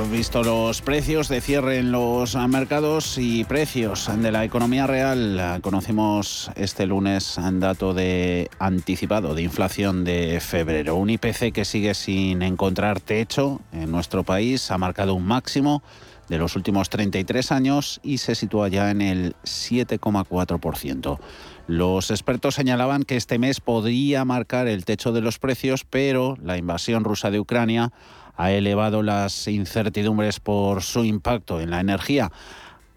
Hemos 0.00 0.12
visto 0.12 0.42
los 0.42 0.80
precios 0.80 1.28
de 1.28 1.42
cierre 1.42 1.76
en 1.76 1.92
los 1.92 2.34
mercados 2.34 3.18
y 3.18 3.44
precios 3.44 4.10
de 4.16 4.32
la 4.32 4.44
economía 4.44 4.86
real. 4.86 5.60
Conocimos 5.60 6.50
este 6.56 6.86
lunes 6.86 7.36
un 7.36 7.60
dato 7.60 7.92
de 7.92 8.48
anticipado 8.58 9.34
de 9.34 9.42
inflación 9.42 10.02
de 10.04 10.40
febrero. 10.40 10.96
Un 10.96 11.10
IPC 11.10 11.52
que 11.52 11.66
sigue 11.66 11.92
sin 11.92 12.40
encontrar 12.40 13.00
techo 13.00 13.60
en 13.72 13.90
nuestro 13.90 14.24
país. 14.24 14.70
Ha 14.70 14.78
marcado 14.78 15.12
un 15.12 15.26
máximo 15.26 15.82
de 16.30 16.38
los 16.38 16.56
últimos 16.56 16.88
33 16.88 17.52
años 17.52 18.00
y 18.02 18.18
se 18.18 18.34
sitúa 18.34 18.68
ya 18.68 18.90
en 18.90 19.02
el 19.02 19.34
7,4%. 19.44 21.18
Los 21.66 22.10
expertos 22.10 22.54
señalaban 22.54 23.02
que 23.02 23.16
este 23.16 23.38
mes 23.38 23.60
podría 23.60 24.24
marcar 24.24 24.66
el 24.66 24.86
techo 24.86 25.12
de 25.12 25.20
los 25.20 25.38
precios, 25.38 25.84
pero 25.84 26.38
la 26.42 26.56
invasión 26.56 27.04
rusa 27.04 27.30
de 27.30 27.38
Ucrania 27.38 27.92
ha 28.40 28.52
elevado 28.52 29.02
las 29.02 29.46
incertidumbres 29.48 30.40
por 30.40 30.82
su 30.82 31.04
impacto 31.04 31.60
en 31.60 31.68
la 31.68 31.80
energía. 31.80 32.32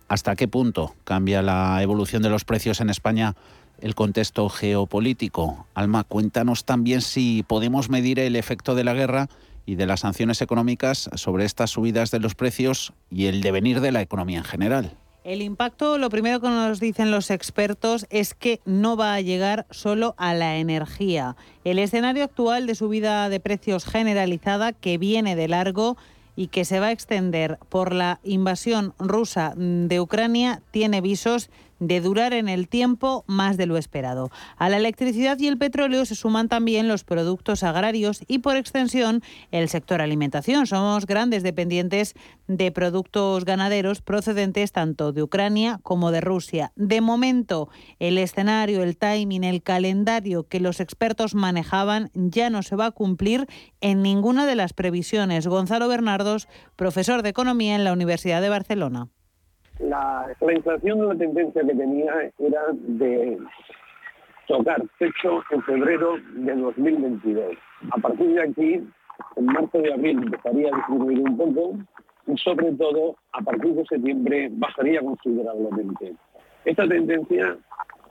¿Hasta 0.08 0.38
qué 0.38 0.48
punto 0.48 0.96
cambia 1.04 1.42
la 1.42 1.84
evolución 1.84 2.24
de 2.24 2.30
los 2.30 2.46
precios 2.46 2.80
en 2.80 2.90
España 2.90 3.36
el 3.82 3.94
contexto 3.94 4.48
geopolítico? 4.48 5.68
Alma, 5.74 6.06
cuéntanos 6.06 6.64
también 6.64 7.02
si 7.02 7.44
podemos 7.44 7.90
medir 7.90 8.20
el 8.20 8.38
efecto 8.38 8.74
de 8.74 8.86
la 8.86 8.94
guerra 8.94 9.28
y 9.66 9.76
de 9.76 9.86
las 9.86 10.00
sanciones 10.00 10.42
económicas 10.42 11.10
sobre 11.16 11.44
estas 11.44 11.72
subidas 11.72 12.10
de 12.10 12.22
los 12.22 12.36
precios 12.36 12.94
y 13.12 13.26
el 13.26 13.42
devenir 13.42 13.82
de 13.82 13.92
la 13.92 14.02
economía 14.02 14.38
en 14.38 14.46
general. 14.46 14.98
El 15.24 15.42
impacto, 15.42 15.98
lo 15.98 16.10
primero 16.10 16.42
que 16.42 16.50
nos 16.50 16.82
dicen 16.82 17.10
los 17.10 17.32
expertos 17.32 18.06
es 18.10 18.34
que 18.34 18.60
no 18.66 18.98
va 18.98 19.14
a 19.14 19.22
llegar 19.22 19.66
solo 19.70 20.16
a 20.18 20.34
la 20.34 20.58
energía. 20.58 21.38
El 21.64 21.80
escenario 21.80 22.26
actual 22.26 22.68
de 22.68 22.76
subida 22.76 23.30
de 23.30 23.40
precios 23.40 23.86
generalizada 23.86 24.74
que 24.74 24.98
viene 24.98 25.38
de 25.38 25.48
largo 25.48 25.96
y 26.36 26.48
que 26.48 26.66
se 26.66 26.82
va 26.82 26.88
a 26.88 26.92
extender 26.92 27.58
por 27.70 27.94
la 27.94 28.20
invasión 28.24 28.94
rusa 29.00 29.54
de 29.56 30.02
Ucrania 30.02 30.62
tiene 30.72 31.00
visos 31.00 31.50
de 31.88 32.02
durar 32.02 32.34
en 32.34 32.50
el 32.50 32.68
tiempo 32.68 33.24
más 33.28 33.58
de 33.58 33.66
lo 33.66 33.78
esperado. 33.78 34.30
A 34.58 34.70
la 34.70 34.78
electricidad 34.78 35.38
y 35.40 35.48
el 35.48 35.58
petróleo 35.58 36.06
se 36.06 36.16
suman 36.16 36.48
también 36.48 36.88
los 36.88 37.04
productos 37.04 37.64
agrarios 37.64 38.22
y 38.28 38.40
por 38.40 38.56
extensión 38.56 39.22
el 39.52 39.70
sector 39.70 40.02
alimentación. 40.02 40.68
Somos 40.68 41.06
grandes 41.06 41.44
dependientes 41.44 42.14
de 42.48 42.72
productos 42.72 43.46
ganaderos 43.46 44.02
procedentes 44.02 44.72
tanto 44.72 45.12
de 45.12 45.24
Ucrania 45.24 45.80
como 45.84 46.12
de 46.12 46.22
Rusia. 46.22 46.72
De 46.76 47.02
momento, 47.02 47.70
el 48.00 48.18
escenario, 48.18 48.84
el 48.84 48.98
timing, 48.98 49.44
el 49.44 49.62
calendario 49.62 50.48
que 50.48 50.60
los 50.60 50.80
expertos 50.80 51.36
manejaban 51.36 52.10
ya 52.14 52.50
no 52.50 52.64
se 52.64 52.76
va 52.76 52.88
a 52.88 52.92
cumplir 52.92 53.48
en 53.82 54.02
ninguna 54.02 54.46
de 54.46 54.56
las 54.56 54.74
previsiones. 54.74 55.48
Gonzalo 55.48 55.88
Bernardos, 55.88 56.48
profesor 56.76 57.24
de 57.24 57.30
Economía 57.30 57.76
en 57.76 57.84
la 57.84 57.94
Universidad 57.94 58.42
de 58.42 58.50
Barcelona 58.50 59.10
la, 59.84 60.36
la 60.40 60.54
inflación, 60.54 61.08
la 61.08 61.16
tendencia 61.16 61.62
que 61.62 61.76
tenía 61.76 62.32
era 62.40 62.62
de 62.72 63.38
tocar 64.48 64.82
techo 65.00 65.44
en 65.52 65.62
febrero 65.64 66.16
de 66.36 66.56
2022. 66.56 67.56
A 67.92 67.98
partir 67.98 68.28
de 68.34 68.42
aquí, 68.42 68.88
en 69.36 69.46
marzo 69.46 69.80
y 69.84 69.92
abril 69.92 70.24
empezaría 70.24 70.70
a 70.74 70.78
disminuir 70.78 71.20
un 71.20 71.38
poco 71.38 71.78
y 72.28 72.38
sobre 72.38 72.72
todo 72.74 73.16
a 73.34 73.42
partir 73.42 73.74
de 73.74 73.86
septiembre 73.86 74.50
bajaría 74.54 75.02
considerablemente. 75.02 76.16
Esta 76.66 76.88
tendencia 76.88 77.58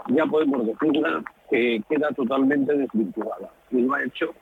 ya 0.08 0.26
podemos 0.26 0.66
decirla 0.66 1.22
que 1.50 1.82
queda 1.88 2.08
totalmente 2.10 2.76
desvirtuada 2.76 3.50
y 3.70 3.82
lo 3.82 3.94
ha 3.94 4.04
hecho 4.04 4.34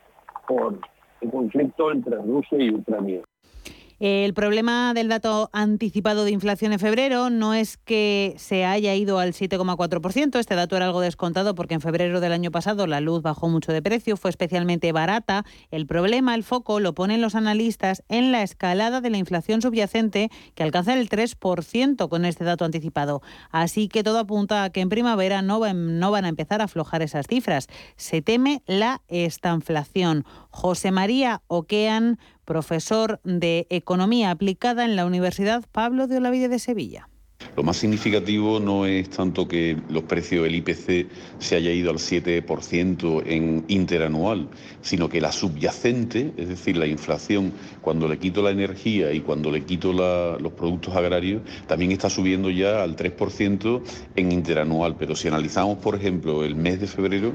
por 0.47 0.79
el 1.21 1.31
conflicto 1.31 1.93
entre 1.93 2.17
Rusia 2.17 2.59
y 2.59 2.75
Ucrania. 2.75 3.21
El 4.01 4.33
problema 4.33 4.95
del 4.95 5.09
dato 5.09 5.51
anticipado 5.53 6.25
de 6.25 6.31
inflación 6.31 6.73
en 6.73 6.79
febrero 6.79 7.29
no 7.29 7.53
es 7.53 7.77
que 7.77 8.35
se 8.39 8.65
haya 8.65 8.95
ido 8.95 9.19
al 9.19 9.35
7,4%. 9.35 10.39
Este 10.39 10.55
dato 10.55 10.75
era 10.75 10.87
algo 10.87 11.03
descontado 11.03 11.55
porque 11.55 11.75
en 11.75 11.83
febrero 11.83 12.19
del 12.21 12.33
año 12.33 12.51
pasado 12.51 12.87
la 12.87 13.03
luz 13.03 13.21
bajó 13.21 13.51
mucho 13.51 13.73
de 13.75 13.83
precio, 13.83 14.17
fue 14.17 14.31
especialmente 14.31 14.91
barata. 14.93 15.45
El 15.71 15.87
problema, 15.87 16.35
el 16.35 16.45
foco, 16.45 16.81
lo 16.81 16.95
ponen 16.95 17.21
los 17.21 17.35
analistas 17.35 18.03
en 18.09 18.33
la 18.33 18.43
escalada 18.43 19.03
de 19.03 19.11
la 19.11 19.19
inflación 19.19 19.61
subyacente 19.61 20.31
que 20.55 20.63
alcanza 20.63 20.95
el 20.95 21.11
3% 21.11 22.09
con 22.09 22.25
este 22.25 22.45
dato 22.45 22.65
anticipado. 22.65 23.21
Así 23.51 23.89
que 23.89 24.03
todo 24.03 24.21
apunta 24.21 24.65
a 24.65 24.71
que 24.71 24.81
en 24.81 24.89
primavera 24.89 25.43
no, 25.43 25.61
no 25.75 26.11
van 26.11 26.25
a 26.25 26.31
empezar 26.31 26.63
a 26.63 26.65
aflojar 26.65 27.03
esas 27.03 27.27
cifras. 27.27 27.67
Se 27.97 28.23
teme 28.23 28.63
la 28.67 29.03
estanflación. 29.09 30.25
José 30.51 30.91
María 30.91 31.43
Oquean 31.47 32.19
profesor 32.45 33.21
de 33.23 33.69
Economía 33.71 34.33
Aplicada 34.33 34.85
en 34.85 34.97
la 34.97 35.07
Universidad 35.07 35.65
Pablo 35.71 36.09
de 36.09 36.17
Olavide 36.17 36.49
de 36.49 36.59
Sevilla. 36.59 37.09
Lo 37.57 37.63
más 37.63 37.79
significativo 37.79 38.61
no 38.61 38.87
es 38.87 39.09
tanto 39.11 39.49
que 39.49 39.77
los 39.89 40.05
precios 40.05 40.45
del 40.45 40.55
IPC 40.57 41.09
se 41.39 41.57
haya 41.57 41.71
ido 41.71 41.91
al 41.91 41.99
7% 41.99 43.23
en 43.27 43.65
interanual, 43.69 44.49
sino 44.83 45.09
que 45.09 45.21
la 45.21 45.33
subyacente, 45.33 46.33
es 46.37 46.49
decir, 46.49 46.77
la 46.77 46.87
inflación, 46.87 47.53
cuando 47.81 48.09
le 48.09 48.19
quito 48.19 48.43
la 48.43 48.51
energía 48.51 49.13
y 49.13 49.21
cuando 49.21 49.51
le 49.51 49.65
quito 49.65 49.93
los 49.93 50.53
productos 50.53 50.95
agrarios, 50.95 51.43
también 51.67 51.93
está 51.93 52.11
subiendo 52.11 52.51
ya 52.51 52.83
al 52.83 52.97
3% 52.97 53.83
en 54.17 54.33
interanual. 54.33 54.97
Pero 54.99 55.15
si 55.17 55.29
analizamos, 55.29 55.79
por 55.79 55.95
ejemplo, 55.95 56.45
el 56.45 56.55
mes 56.55 56.81
de 56.81 56.87
febrero, 56.87 57.33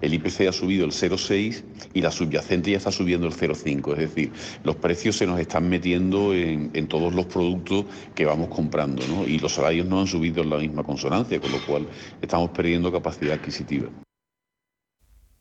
el 0.00 0.14
IPC 0.14 0.48
ha 0.48 0.52
subido 0.52 0.84
el 0.84 0.92
0,6 0.92 1.62
y 1.94 2.00
la 2.00 2.10
subyacente 2.10 2.70
ya 2.70 2.78
está 2.78 2.92
subiendo 2.92 3.26
el 3.26 3.32
0,5. 3.32 3.92
Es 3.92 3.98
decir, 3.98 4.32
los 4.64 4.76
precios 4.76 5.16
se 5.16 5.26
nos 5.26 5.40
están 5.40 5.68
metiendo 5.68 6.34
en, 6.34 6.86
todos 6.86 7.14
los 7.14 7.26
productos 7.26 7.84
que 8.14 8.24
vamos 8.24 8.48
comprando, 8.48 9.02
¿no? 9.08 9.26
Y 9.26 9.38
los 9.38 9.54
salarios 9.54 9.86
no 9.86 10.00
han 10.00 10.06
subido 10.06 10.42
en 10.42 10.50
la 10.50 10.58
misma 10.58 10.84
consonancia, 10.84 11.40
con 11.40 11.50
lo 11.50 11.58
cual 11.66 11.86
estamos 12.22 12.50
perdiendo 12.50 12.92
capacidad 12.92 13.34
adquisitiva. 13.34 13.88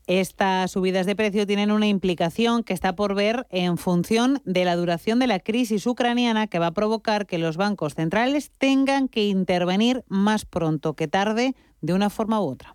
Estas 0.07 0.71
subidas 0.71 1.07
de 1.07 1.15
precio 1.15 1.47
tienen 1.47 1.71
una 1.71 1.87
implicación 1.87 2.63
que 2.63 2.73
está 2.73 2.95
por 2.95 3.15
ver 3.15 3.47
en 3.49 3.77
función 3.77 4.39
de 4.45 4.63
la 4.63 4.75
duración 4.75 5.17
de 5.17 5.25
la 5.25 5.39
crisis 5.39 5.87
ucraniana 5.87 6.45
que 6.45 6.59
va 6.59 6.67
a 6.67 6.73
provocar 6.73 7.25
que 7.25 7.39
los 7.39 7.57
bancos 7.57 7.95
centrales 7.95 8.51
tengan 8.57 9.07
que 9.07 9.25
intervenir 9.25 10.03
más 10.07 10.45
pronto 10.45 10.93
que 10.93 11.07
tarde 11.07 11.55
de 11.81 11.93
una 11.93 12.11
forma 12.11 12.39
u 12.39 12.49
otra 12.49 12.74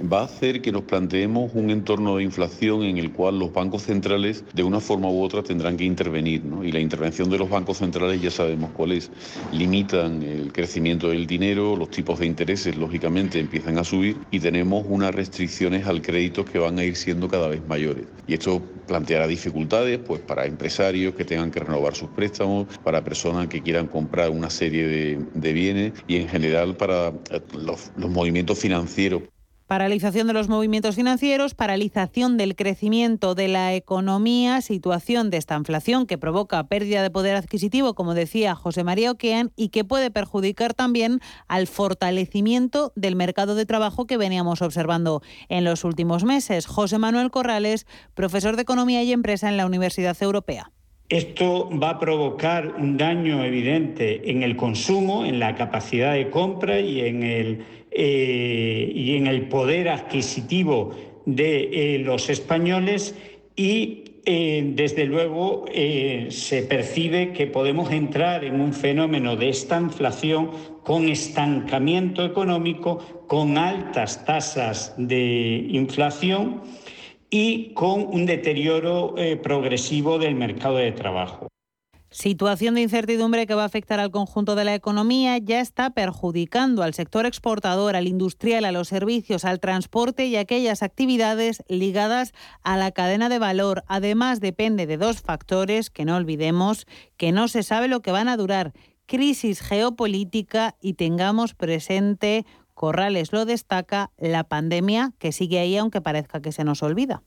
va 0.00 0.20
a 0.20 0.24
hacer 0.24 0.62
que 0.62 0.72
nos 0.72 0.82
planteemos 0.82 1.52
un 1.54 1.70
entorno 1.70 2.16
de 2.16 2.24
inflación 2.24 2.82
en 2.82 2.98
el 2.98 3.12
cual 3.12 3.38
los 3.38 3.52
bancos 3.52 3.82
centrales 3.82 4.44
de 4.52 4.62
una 4.62 4.80
forma 4.80 5.08
u 5.08 5.22
otra 5.22 5.42
tendrán 5.42 5.76
que 5.76 5.84
intervenir. 5.84 6.42
Y 6.62 6.72
la 6.72 6.80
intervención 6.80 7.30
de 7.30 7.38
los 7.38 7.48
bancos 7.48 7.78
centrales 7.78 8.20
ya 8.20 8.30
sabemos 8.30 8.70
cuál 8.76 8.92
es. 8.92 9.10
Limitan 9.52 10.22
el 10.22 10.52
crecimiento 10.52 11.08
del 11.08 11.26
dinero, 11.26 11.76
los 11.76 11.90
tipos 11.90 12.18
de 12.18 12.26
intereses 12.26 12.76
lógicamente 12.76 13.38
empiezan 13.38 13.78
a 13.78 13.84
subir 13.84 14.16
y 14.30 14.40
tenemos 14.40 14.84
unas 14.88 15.14
restricciones 15.14 15.86
al 15.86 16.02
crédito 16.02 16.44
que 16.44 16.58
van 16.58 16.78
a 16.78 16.84
ir 16.84 16.96
siendo 16.96 17.28
cada 17.28 17.48
vez 17.48 17.66
mayores. 17.66 18.06
Y 18.26 18.34
esto 18.34 18.62
planteará 18.86 19.26
dificultades 19.26 19.98
pues, 19.98 20.20
para 20.20 20.46
empresarios 20.46 21.14
que 21.14 21.24
tengan 21.24 21.50
que 21.50 21.60
renovar 21.60 21.94
sus 21.94 22.10
préstamos, 22.10 22.66
para 22.82 23.04
personas 23.04 23.48
que 23.48 23.62
quieran 23.62 23.86
comprar 23.86 24.30
una 24.30 24.50
serie 24.50 24.86
de, 24.86 25.52
bienes 25.52 25.92
y 26.06 26.16
en 26.16 26.28
general 26.28 26.76
para 26.76 27.12
los 27.52 27.90
movimientos 27.96 28.58
financieros. 28.58 29.22
Paralización 29.70 30.26
de 30.26 30.32
los 30.32 30.48
movimientos 30.48 30.96
financieros, 30.96 31.54
paralización 31.54 32.36
del 32.36 32.56
crecimiento 32.56 33.36
de 33.36 33.46
la 33.46 33.72
economía, 33.72 34.62
situación 34.62 35.30
de 35.30 35.36
esta 35.36 35.54
inflación 35.54 36.06
que 36.06 36.18
provoca 36.18 36.66
pérdida 36.66 37.04
de 37.04 37.10
poder 37.10 37.36
adquisitivo, 37.36 37.94
como 37.94 38.14
decía 38.14 38.56
José 38.56 38.82
María 38.82 39.12
Oquean, 39.12 39.52
y 39.54 39.68
que 39.68 39.84
puede 39.84 40.10
perjudicar 40.10 40.74
también 40.74 41.20
al 41.46 41.68
fortalecimiento 41.68 42.92
del 42.96 43.14
mercado 43.14 43.54
de 43.54 43.64
trabajo 43.64 44.08
que 44.08 44.16
veníamos 44.16 44.60
observando 44.60 45.22
en 45.48 45.62
los 45.62 45.84
últimos 45.84 46.24
meses. 46.24 46.66
José 46.66 46.98
Manuel 46.98 47.30
Corrales, 47.30 47.86
profesor 48.14 48.56
de 48.56 48.62
Economía 48.62 49.04
y 49.04 49.12
Empresa 49.12 49.48
en 49.48 49.56
la 49.56 49.66
Universidad 49.66 50.20
Europea. 50.20 50.72
Esto 51.10 51.68
va 51.76 51.90
a 51.90 51.98
provocar 51.98 52.76
un 52.78 52.96
daño 52.96 53.42
evidente 53.42 54.30
en 54.30 54.44
el 54.44 54.54
consumo, 54.54 55.24
en 55.26 55.40
la 55.40 55.56
capacidad 55.56 56.14
de 56.14 56.30
compra 56.30 56.78
y 56.78 57.00
en 57.00 57.24
el, 57.24 57.64
eh, 57.90 58.92
y 58.94 59.16
en 59.16 59.26
el 59.26 59.48
poder 59.48 59.88
adquisitivo 59.88 60.92
de 61.26 61.94
eh, 61.96 61.98
los 61.98 62.30
españoles 62.30 63.16
y 63.56 64.04
eh, 64.24 64.62
desde 64.76 65.04
luego 65.04 65.64
se 66.28 66.62
percibe 66.62 67.32
que 67.32 67.48
podemos 67.48 67.90
entrar 67.90 68.44
en 68.44 68.60
un 68.60 68.72
fenómeno 68.72 69.34
de 69.34 69.48
esta 69.48 69.80
inflación 69.80 70.52
con 70.84 71.08
estancamiento 71.08 72.24
económico, 72.24 72.98
con 73.26 73.58
altas 73.58 74.24
tasas 74.24 74.94
de 74.96 75.66
inflación 75.70 76.62
y 77.30 77.72
con 77.74 78.06
un 78.06 78.26
deterioro 78.26 79.14
eh, 79.16 79.36
progresivo 79.36 80.18
del 80.18 80.34
mercado 80.34 80.76
de 80.76 80.92
trabajo. 80.92 81.48
Situación 82.12 82.74
de 82.74 82.82
incertidumbre 82.82 83.46
que 83.46 83.54
va 83.54 83.62
a 83.62 83.66
afectar 83.66 84.00
al 84.00 84.10
conjunto 84.10 84.56
de 84.56 84.64
la 84.64 84.74
economía 84.74 85.38
ya 85.38 85.60
está 85.60 85.90
perjudicando 85.90 86.82
al 86.82 86.92
sector 86.92 87.24
exportador, 87.24 87.94
al 87.94 88.08
industrial, 88.08 88.64
a 88.64 88.72
los 88.72 88.88
servicios, 88.88 89.44
al 89.44 89.60
transporte 89.60 90.26
y 90.26 90.34
aquellas 90.34 90.82
actividades 90.82 91.62
ligadas 91.68 92.32
a 92.64 92.76
la 92.76 92.90
cadena 92.90 93.28
de 93.28 93.38
valor. 93.38 93.84
Además, 93.86 94.40
depende 94.40 94.88
de 94.88 94.96
dos 94.96 95.20
factores 95.20 95.88
que 95.88 96.04
no 96.04 96.16
olvidemos, 96.16 96.84
que 97.16 97.30
no 97.30 97.46
se 97.46 97.62
sabe 97.62 97.86
lo 97.86 98.00
que 98.02 98.10
van 98.10 98.26
a 98.26 98.36
durar, 98.36 98.72
crisis 99.06 99.60
geopolítica 99.60 100.76
y 100.80 100.94
tengamos 100.94 101.54
presente 101.54 102.44
Corrales 102.80 103.30
lo 103.34 103.44
destaca, 103.44 104.10
la 104.16 104.44
pandemia 104.44 105.12
que 105.18 105.32
sigue 105.32 105.58
ahí 105.58 105.76
aunque 105.76 106.00
parezca 106.00 106.40
que 106.40 106.50
se 106.50 106.64
nos 106.64 106.82
olvida. 106.82 107.22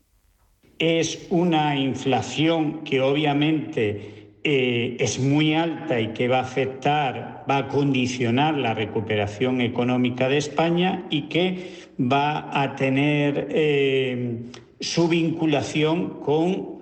Es 0.80 1.28
una 1.30 1.78
inflación 1.78 2.82
que 2.82 3.00
obviamente 3.00 4.32
eh, 4.42 4.96
es 4.98 5.20
muy 5.20 5.54
alta 5.54 6.00
y 6.00 6.08
que 6.08 6.26
va 6.26 6.38
a 6.38 6.42
afectar, 6.42 7.44
va 7.48 7.58
a 7.58 7.68
condicionar 7.68 8.56
la 8.56 8.74
recuperación 8.74 9.60
económica 9.60 10.28
de 10.28 10.38
España 10.38 11.06
y 11.08 11.28
que 11.28 11.86
va 12.00 12.50
a 12.60 12.74
tener 12.74 13.46
eh, 13.52 14.50
su 14.80 15.06
vinculación 15.06 16.18
con 16.18 16.78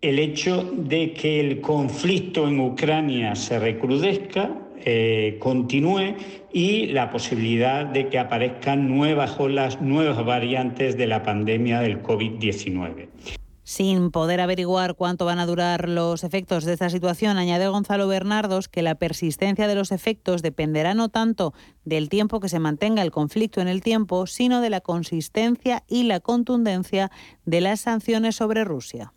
el 0.00 0.18
hecho 0.18 0.64
de 0.64 1.12
que 1.12 1.38
el 1.38 1.60
conflicto 1.60 2.48
en 2.48 2.58
Ucrania 2.58 3.36
se 3.36 3.60
recrudezca, 3.60 4.61
eh, 4.84 5.38
continúe 5.40 6.16
y 6.52 6.86
la 6.86 7.10
posibilidad 7.10 7.86
de 7.86 8.08
que 8.08 8.18
aparezcan 8.18 8.88
nuevas 8.88 9.38
olas, 9.38 9.80
nuevas 9.80 10.24
variantes 10.24 10.96
de 10.96 11.06
la 11.06 11.22
pandemia 11.22 11.80
del 11.80 12.02
COVID-19. 12.02 13.08
Sin 13.64 14.10
poder 14.10 14.40
averiguar 14.40 14.96
cuánto 14.96 15.24
van 15.24 15.38
a 15.38 15.46
durar 15.46 15.88
los 15.88 16.24
efectos 16.24 16.64
de 16.64 16.72
esta 16.72 16.90
situación, 16.90 17.38
añade 17.38 17.68
Gonzalo 17.68 18.08
Bernardos 18.08 18.68
que 18.68 18.82
la 18.82 18.96
persistencia 18.96 19.68
de 19.68 19.76
los 19.76 19.92
efectos 19.92 20.42
dependerá 20.42 20.94
no 20.94 21.10
tanto 21.10 21.54
del 21.84 22.08
tiempo 22.08 22.40
que 22.40 22.48
se 22.48 22.58
mantenga 22.58 23.02
el 23.02 23.12
conflicto 23.12 23.60
en 23.60 23.68
el 23.68 23.80
tiempo, 23.80 24.26
sino 24.26 24.60
de 24.60 24.70
la 24.70 24.80
consistencia 24.80 25.84
y 25.88 26.02
la 26.02 26.18
contundencia 26.18 27.10
de 27.44 27.60
las 27.60 27.82
sanciones 27.82 28.34
sobre 28.34 28.64
Rusia. 28.64 29.12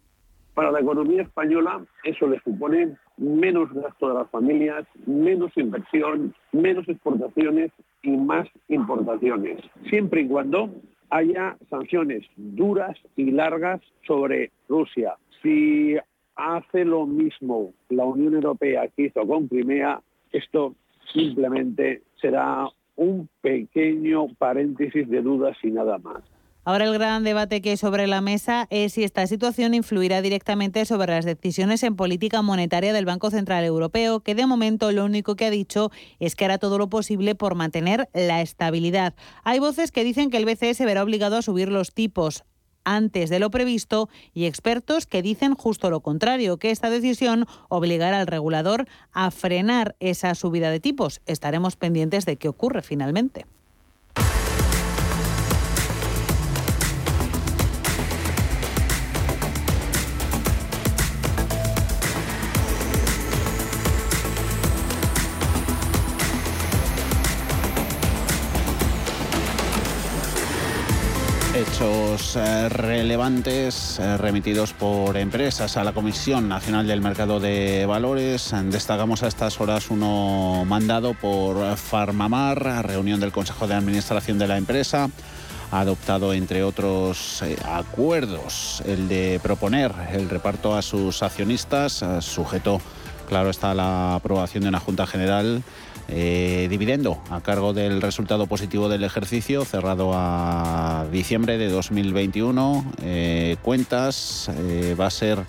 Para 0.53 0.72
la 0.72 0.80
economía 0.80 1.24
española 1.24 1.84
eso 2.03 2.28
le 2.28 2.39
supone 2.41 2.95
menos 3.18 3.72
gasto 3.74 4.09
de 4.09 4.16
las 4.16 4.30
familias, 4.30 4.86
menos 5.05 5.51
inversión, 5.55 6.34
menos 6.51 6.88
exportaciones 6.88 7.72
y 8.03 8.11
más 8.11 8.47
importaciones, 8.68 9.59
siempre 9.89 10.22
y 10.22 10.28
cuando 10.28 10.70
haya 11.09 11.57
sanciones 11.70 12.26
duras 12.36 12.97
y 13.16 13.32
largas 13.32 13.82
sobre 14.05 14.51
Rusia. 14.68 15.16
Si 15.41 15.95
hace 16.36 16.84
lo 16.84 17.05
mismo 17.05 17.74
la 17.89 18.05
Unión 18.05 18.34
Europea 18.34 18.88
que 18.89 19.03
hizo 19.03 19.26
con 19.26 19.47
Crimea, 19.47 20.01
esto 20.32 20.76
simplemente 21.13 22.01
será 22.20 22.68
un 22.95 23.30
pequeño 23.41 24.28
paréntesis 24.38 25.07
de 25.09 25.22
dudas 25.22 25.57
y 25.63 25.72
nada 25.72 25.97
más. 25.97 26.24
Ahora 26.68 26.86
el 26.86 26.93
gran 26.93 27.24
debate 27.24 27.61
que 27.61 27.70
hay 27.70 27.78
sobre 27.78 28.07
la 28.07 28.22
mesa 28.22 28.66
es 28.72 28.93
si 28.93 29.03
esta 29.03 29.28
situación 29.28 29.76
influirá 29.76 30.24
directamente 30.24 30.84
sobre 30.86 31.13
las 31.13 31.24
decisiones 31.24 31.84
en 31.84 31.95
política 31.95 32.41
monetaria 32.41 32.91
del 32.91 33.05
Banco 33.05 33.30
Central 33.30 33.63
Europeo, 33.66 34.22
que 34.22 34.34
de 34.34 34.47
momento 34.47 34.91
lo 34.91 35.05
único 35.05 35.36
que 35.36 35.45
ha 35.45 35.51
dicho 35.51 35.91
es 36.20 36.36
que 36.36 36.43
hará 36.43 36.57
todo 36.57 36.80
lo 36.80 36.89
posible 36.89 37.36
por 37.36 37.53
mantener 37.53 38.09
la 38.16 38.41
estabilidad. 38.41 39.13
Hay 39.43 39.59
voces 39.59 39.91
que 39.91 40.03
dicen 40.03 40.32
que 40.32 40.38
el 40.38 40.45
BCE 40.45 40.74
se 40.74 40.86
verá 40.86 41.03
obligado 41.03 41.38
a 41.38 41.43
subir 41.43 41.70
los 41.70 41.93
tipos 41.93 42.45
antes 42.84 43.30
de 43.30 43.38
lo 43.38 43.51
previsto 43.51 44.09
y 44.34 44.45
expertos 44.45 45.05
que 45.05 45.22
dicen 45.22 45.53
justo 45.53 45.91
lo 45.91 46.01
contrario, 46.01 46.57
que 46.57 46.72
esta 46.72 46.89
decisión 46.89 47.45
obligará 47.70 48.20
al 48.20 48.26
regulador 48.26 48.88
a 49.11 49.30
frenar 49.30 49.95
esa 49.99 50.34
subida 50.34 50.72
de 50.72 50.80
tipos. 50.80 51.22
Estaremos 51.28 51.76
pendientes 51.76 52.26
de 52.26 52.38
qué 52.38 52.47
ocurre 52.47 52.82
finalmente. 52.82 53.45
Eh, 72.36 72.69
relevantes 72.69 73.99
eh, 73.99 74.17
remitidos 74.17 74.73
por 74.73 75.15
empresas 75.15 75.77
a 75.77 75.83
la 75.83 75.93
Comisión 75.93 76.49
Nacional 76.49 76.86
del 76.86 76.99
Mercado 76.99 77.39
de 77.39 77.86
Valores. 77.86 78.53
Destacamos 78.65 79.23
a 79.23 79.27
estas 79.27 79.59
horas 79.61 79.89
uno 79.89 80.65
mandado 80.65 81.13
por 81.13 81.77
Farmamar, 81.77 82.86
reunión 82.86 83.19
del 83.19 83.31
Consejo 83.31 83.67
de 83.67 83.75
Administración 83.75 84.38
de 84.38 84.47
la 84.47 84.57
empresa. 84.57 85.09
Adoptado, 85.71 86.33
entre 86.33 86.63
otros 86.63 87.41
eh, 87.41 87.57
acuerdos, 87.65 88.83
el 88.86 89.07
de 89.07 89.39
proponer 89.41 89.93
el 90.11 90.29
reparto 90.29 90.75
a 90.75 90.81
sus 90.81 91.23
accionistas, 91.23 92.03
sujeto, 92.19 92.81
claro 93.29 93.49
está, 93.49 93.73
la 93.73 94.15
aprobación 94.15 94.63
de 94.63 94.69
una 94.69 94.79
Junta 94.79 95.07
General 95.07 95.63
eh, 96.08 96.68
dividendo 96.70 97.20
a 97.32 97.41
cargo 97.41 97.74
del 97.74 98.01
resultado 98.01 98.45
positivo 98.45 98.89
del 98.89 99.03
ejercicio 99.03 99.66
cerrado 99.66 100.12
a 100.14 101.06
diciembre 101.12 101.58
de 101.58 101.70
2021. 101.70 102.93
Eh, 103.01 103.58
cuentas 103.64 104.49
eh, 104.56 104.95
va 104.99 105.08
a 105.08 105.12
ser 105.12 105.39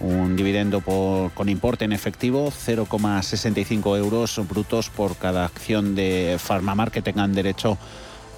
un 0.00 0.36
dividendo 0.36 0.82
con 0.82 1.48
importe 1.48 1.86
en 1.86 1.92
efectivo, 1.92 2.50
0,65 2.50 3.96
euros 3.96 4.40
brutos 4.46 4.90
por 4.90 5.16
cada 5.16 5.44
acción 5.44 5.94
de 5.94 6.36
Farmamar 6.38 6.90
que 6.90 7.00
tengan 7.00 7.32
derecho 7.32 7.78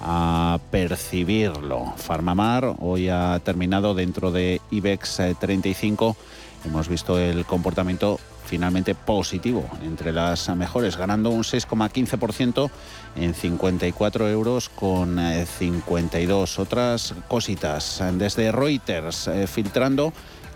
a 0.01 0.59
percibirlo. 0.71 1.93
Farmamar 1.97 2.75
hoy 2.79 3.09
ha 3.09 3.41
terminado 3.43 3.93
dentro 3.93 4.31
de 4.31 4.61
IBEX 4.71 5.21
35. 5.39 6.15
Hemos 6.65 6.87
visto 6.87 7.19
el 7.19 7.45
comportamiento 7.45 8.19
finalmente 8.47 8.95
positivo 8.95 9.69
entre 9.83 10.11
las 10.11 10.49
mejores, 10.55 10.97
ganando 10.97 11.29
un 11.29 11.43
6,15% 11.43 12.71
en 13.15 13.33
54 13.33 14.29
euros 14.29 14.69
con 14.69 15.19
52. 15.59 16.57
Eh, 16.57 16.61
Otras 16.61 17.13
cositas 17.27 18.01
desde 18.13 18.51
Reuters, 18.51 19.27
eh, 19.27 19.47
filtrando 19.47 20.13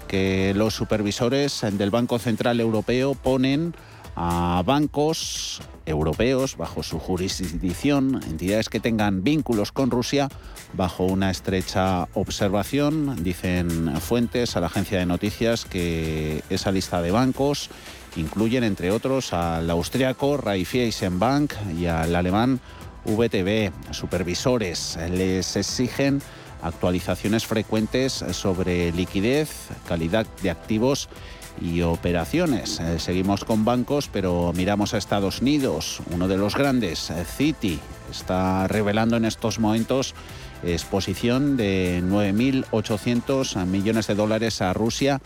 que 0.07 0.53
los 0.55 0.73
supervisores 0.73 1.65
del 1.71 1.91
Banco 1.91 2.17
Central 2.17 2.59
Europeo 2.59 3.13
ponen 3.13 3.73
a 4.15 4.61
bancos 4.65 5.61
europeos 5.91 6.57
bajo 6.57 6.81
su 6.81 6.97
jurisdicción, 6.97 8.21
entidades 8.27 8.69
que 8.69 8.79
tengan 8.79 9.23
vínculos 9.23 9.71
con 9.71 9.91
Rusia, 9.91 10.29
bajo 10.73 11.03
una 11.03 11.29
estrecha 11.29 12.07
observación. 12.13 13.23
Dicen 13.23 13.99
fuentes 14.01 14.55
a 14.55 14.61
la 14.61 14.67
agencia 14.67 14.97
de 14.97 15.05
noticias 15.05 15.65
que 15.65 16.43
esa 16.49 16.71
lista 16.71 17.01
de 17.01 17.11
bancos 17.11 17.69
incluyen, 18.15 18.63
entre 18.63 18.91
otros, 18.91 19.33
al 19.33 19.69
austriaco 19.69 20.37
Raiffeisenbank 20.37 21.53
y 21.79 21.85
al 21.85 22.15
alemán 22.15 22.59
VTB. 23.05 23.71
Supervisores 23.93 24.97
les 25.11 25.55
exigen 25.55 26.21
actualizaciones 26.61 27.45
frecuentes 27.45 28.23
sobre 28.31 28.91
liquidez, 28.91 29.69
calidad 29.87 30.27
de 30.41 30.51
activos 30.51 31.09
y 31.59 31.81
operaciones. 31.81 32.79
Eh, 32.79 32.99
seguimos 32.99 33.43
con 33.43 33.65
bancos, 33.65 34.09
pero 34.11 34.53
miramos 34.55 34.93
a 34.93 34.97
Estados 34.97 35.41
Unidos. 35.41 36.01
Uno 36.11 36.27
de 36.27 36.37
los 36.37 36.55
grandes, 36.55 37.09
eh, 37.09 37.25
Citi, 37.25 37.79
está 38.09 38.67
revelando 38.67 39.17
en 39.17 39.25
estos 39.25 39.59
momentos 39.59 40.13
exposición 40.63 41.57
de 41.57 42.03
9.800 42.03 43.65
millones 43.65 44.07
de 44.07 44.15
dólares 44.15 44.61
a 44.61 44.73
Rusia 44.73 45.19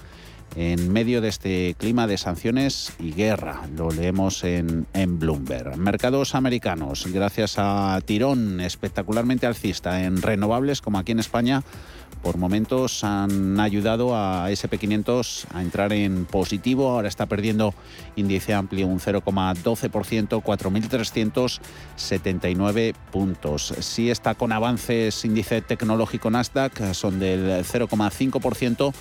en 0.55 0.91
medio 0.91 1.21
de 1.21 1.29
este 1.29 1.75
clima 1.77 2.07
de 2.07 2.17
sanciones 2.17 2.91
y 2.99 3.11
guerra. 3.11 3.61
Lo 3.75 3.91
leemos 3.91 4.43
en, 4.43 4.87
Bloomberg. 5.19 5.77
Mercados 5.77 6.33
americanos, 6.35 7.05
gracias 7.11 7.55
a 7.57 7.99
tirón 8.05 8.61
espectacularmente 8.61 9.45
alcista 9.45 10.03
en 10.03 10.21
renovables, 10.21 10.81
como 10.81 10.97
aquí 10.97 11.11
en 11.11 11.19
España, 11.19 11.63
por 12.21 12.37
momentos 12.37 13.03
han 13.03 13.59
ayudado 13.59 14.15
a 14.15 14.49
SP500 14.49 15.47
a 15.53 15.61
entrar 15.61 15.91
en 15.93 16.25
positivo. 16.25 16.89
Ahora 16.89 17.07
está 17.07 17.27
perdiendo 17.27 17.75
índice 18.15 18.55
amplio 18.55 18.87
un 18.87 18.99
0,12%, 18.99 20.41
4.379 20.41 22.95
puntos. 23.11 23.75
Sí 23.79 24.09
está 24.09 24.33
con 24.33 24.51
avances 24.51 25.23
índice 25.23 25.61
tecnológico 25.61 26.31
Nasdaq, 26.31 26.93
son 26.93 27.19
del 27.19 27.63
0,5% 27.63 28.91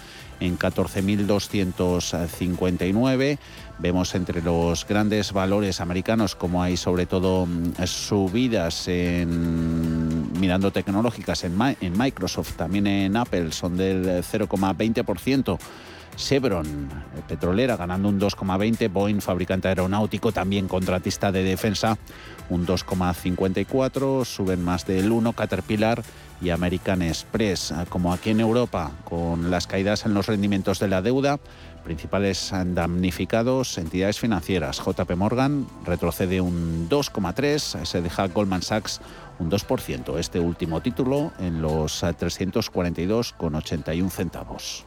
en 0.41 0.59
14.259. 0.59 3.39
Vemos 3.78 4.14
entre 4.14 4.43
los 4.43 4.87
grandes 4.87 5.32
valores 5.32 5.80
americanos 5.80 6.37
como 6.37 6.62
hay 6.62 6.76
sobre 6.76 7.07
todo 7.07 7.47
mm, 7.47 7.82
subidas 7.87 8.87
en 8.89 10.39
mirando 10.39 10.70
tecnológicas 10.70 11.45
en, 11.45 11.57
en 11.80 11.99
Microsoft, 11.99 12.57
también 12.57 12.87
en 12.87 13.16
Apple 13.16 13.53
son 13.53 13.76
del 13.76 14.22
0,20%. 14.22 15.59
Chevron, 16.16 16.66
eh, 16.66 17.22
petrolera, 17.26 17.76
ganando 17.76 18.08
un 18.08 18.18
2,20. 18.18 18.88
Boeing, 18.88 19.20
fabricante 19.20 19.68
aeronáutico, 19.68 20.32
también 20.32 20.68
contratista 20.68 21.32
de 21.32 21.42
defensa, 21.42 21.98
un 22.50 22.66
2,54. 22.66 24.24
Suben 24.24 24.62
más 24.62 24.86
del 24.86 25.10
1. 25.10 25.32
Caterpillar 25.32 26.02
y 26.40 26.50
American 26.50 27.02
Express. 27.02 27.72
Ah, 27.72 27.86
como 27.88 28.12
aquí 28.12 28.30
en 28.30 28.40
Europa, 28.40 28.92
con 29.04 29.50
las 29.50 29.66
caídas 29.66 30.06
en 30.06 30.14
los 30.14 30.26
rendimientos 30.26 30.78
de 30.78 30.88
la 30.88 31.02
deuda, 31.02 31.38
principales 31.84 32.52
damnificados, 32.52 33.78
entidades 33.78 34.18
financieras. 34.18 34.82
JP 34.84 35.16
Morgan 35.16 35.66
retrocede 35.84 36.40
un 36.40 36.88
2,3, 36.88 37.84
se 37.84 38.02
deja 38.02 38.26
Goldman 38.28 38.62
Sachs 38.62 39.00
un 39.38 39.50
2%. 39.50 40.18
Este 40.18 40.40
último 40.40 40.80
título 40.80 41.32
en 41.38 41.62
los 41.62 42.02
342,81 42.02 44.10
centavos. 44.10 44.86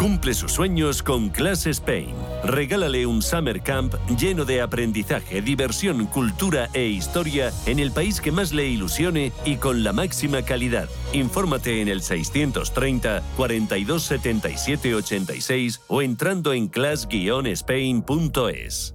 Cumple 0.00 0.32
sus 0.32 0.52
sueños 0.52 1.02
con 1.02 1.28
Class 1.28 1.66
Spain. 1.66 2.14
Regálale 2.42 3.04
un 3.04 3.20
summer 3.20 3.60
camp 3.60 3.92
lleno 4.18 4.46
de 4.46 4.62
aprendizaje, 4.62 5.42
diversión, 5.42 6.06
cultura 6.06 6.70
e 6.72 6.86
historia 6.86 7.52
en 7.66 7.78
el 7.78 7.92
país 7.92 8.22
que 8.22 8.32
más 8.32 8.54
le 8.54 8.66
ilusione 8.66 9.30
y 9.44 9.56
con 9.56 9.84
la 9.84 9.92
máxima 9.92 10.40
calidad. 10.40 10.88
Infórmate 11.12 11.82
en 11.82 11.88
el 11.88 12.00
630 12.00 13.22
42 13.36 14.02
77 14.02 14.94
86 14.94 15.82
o 15.88 16.00
entrando 16.00 16.54
en 16.54 16.68
class-spain.es. 16.68 18.94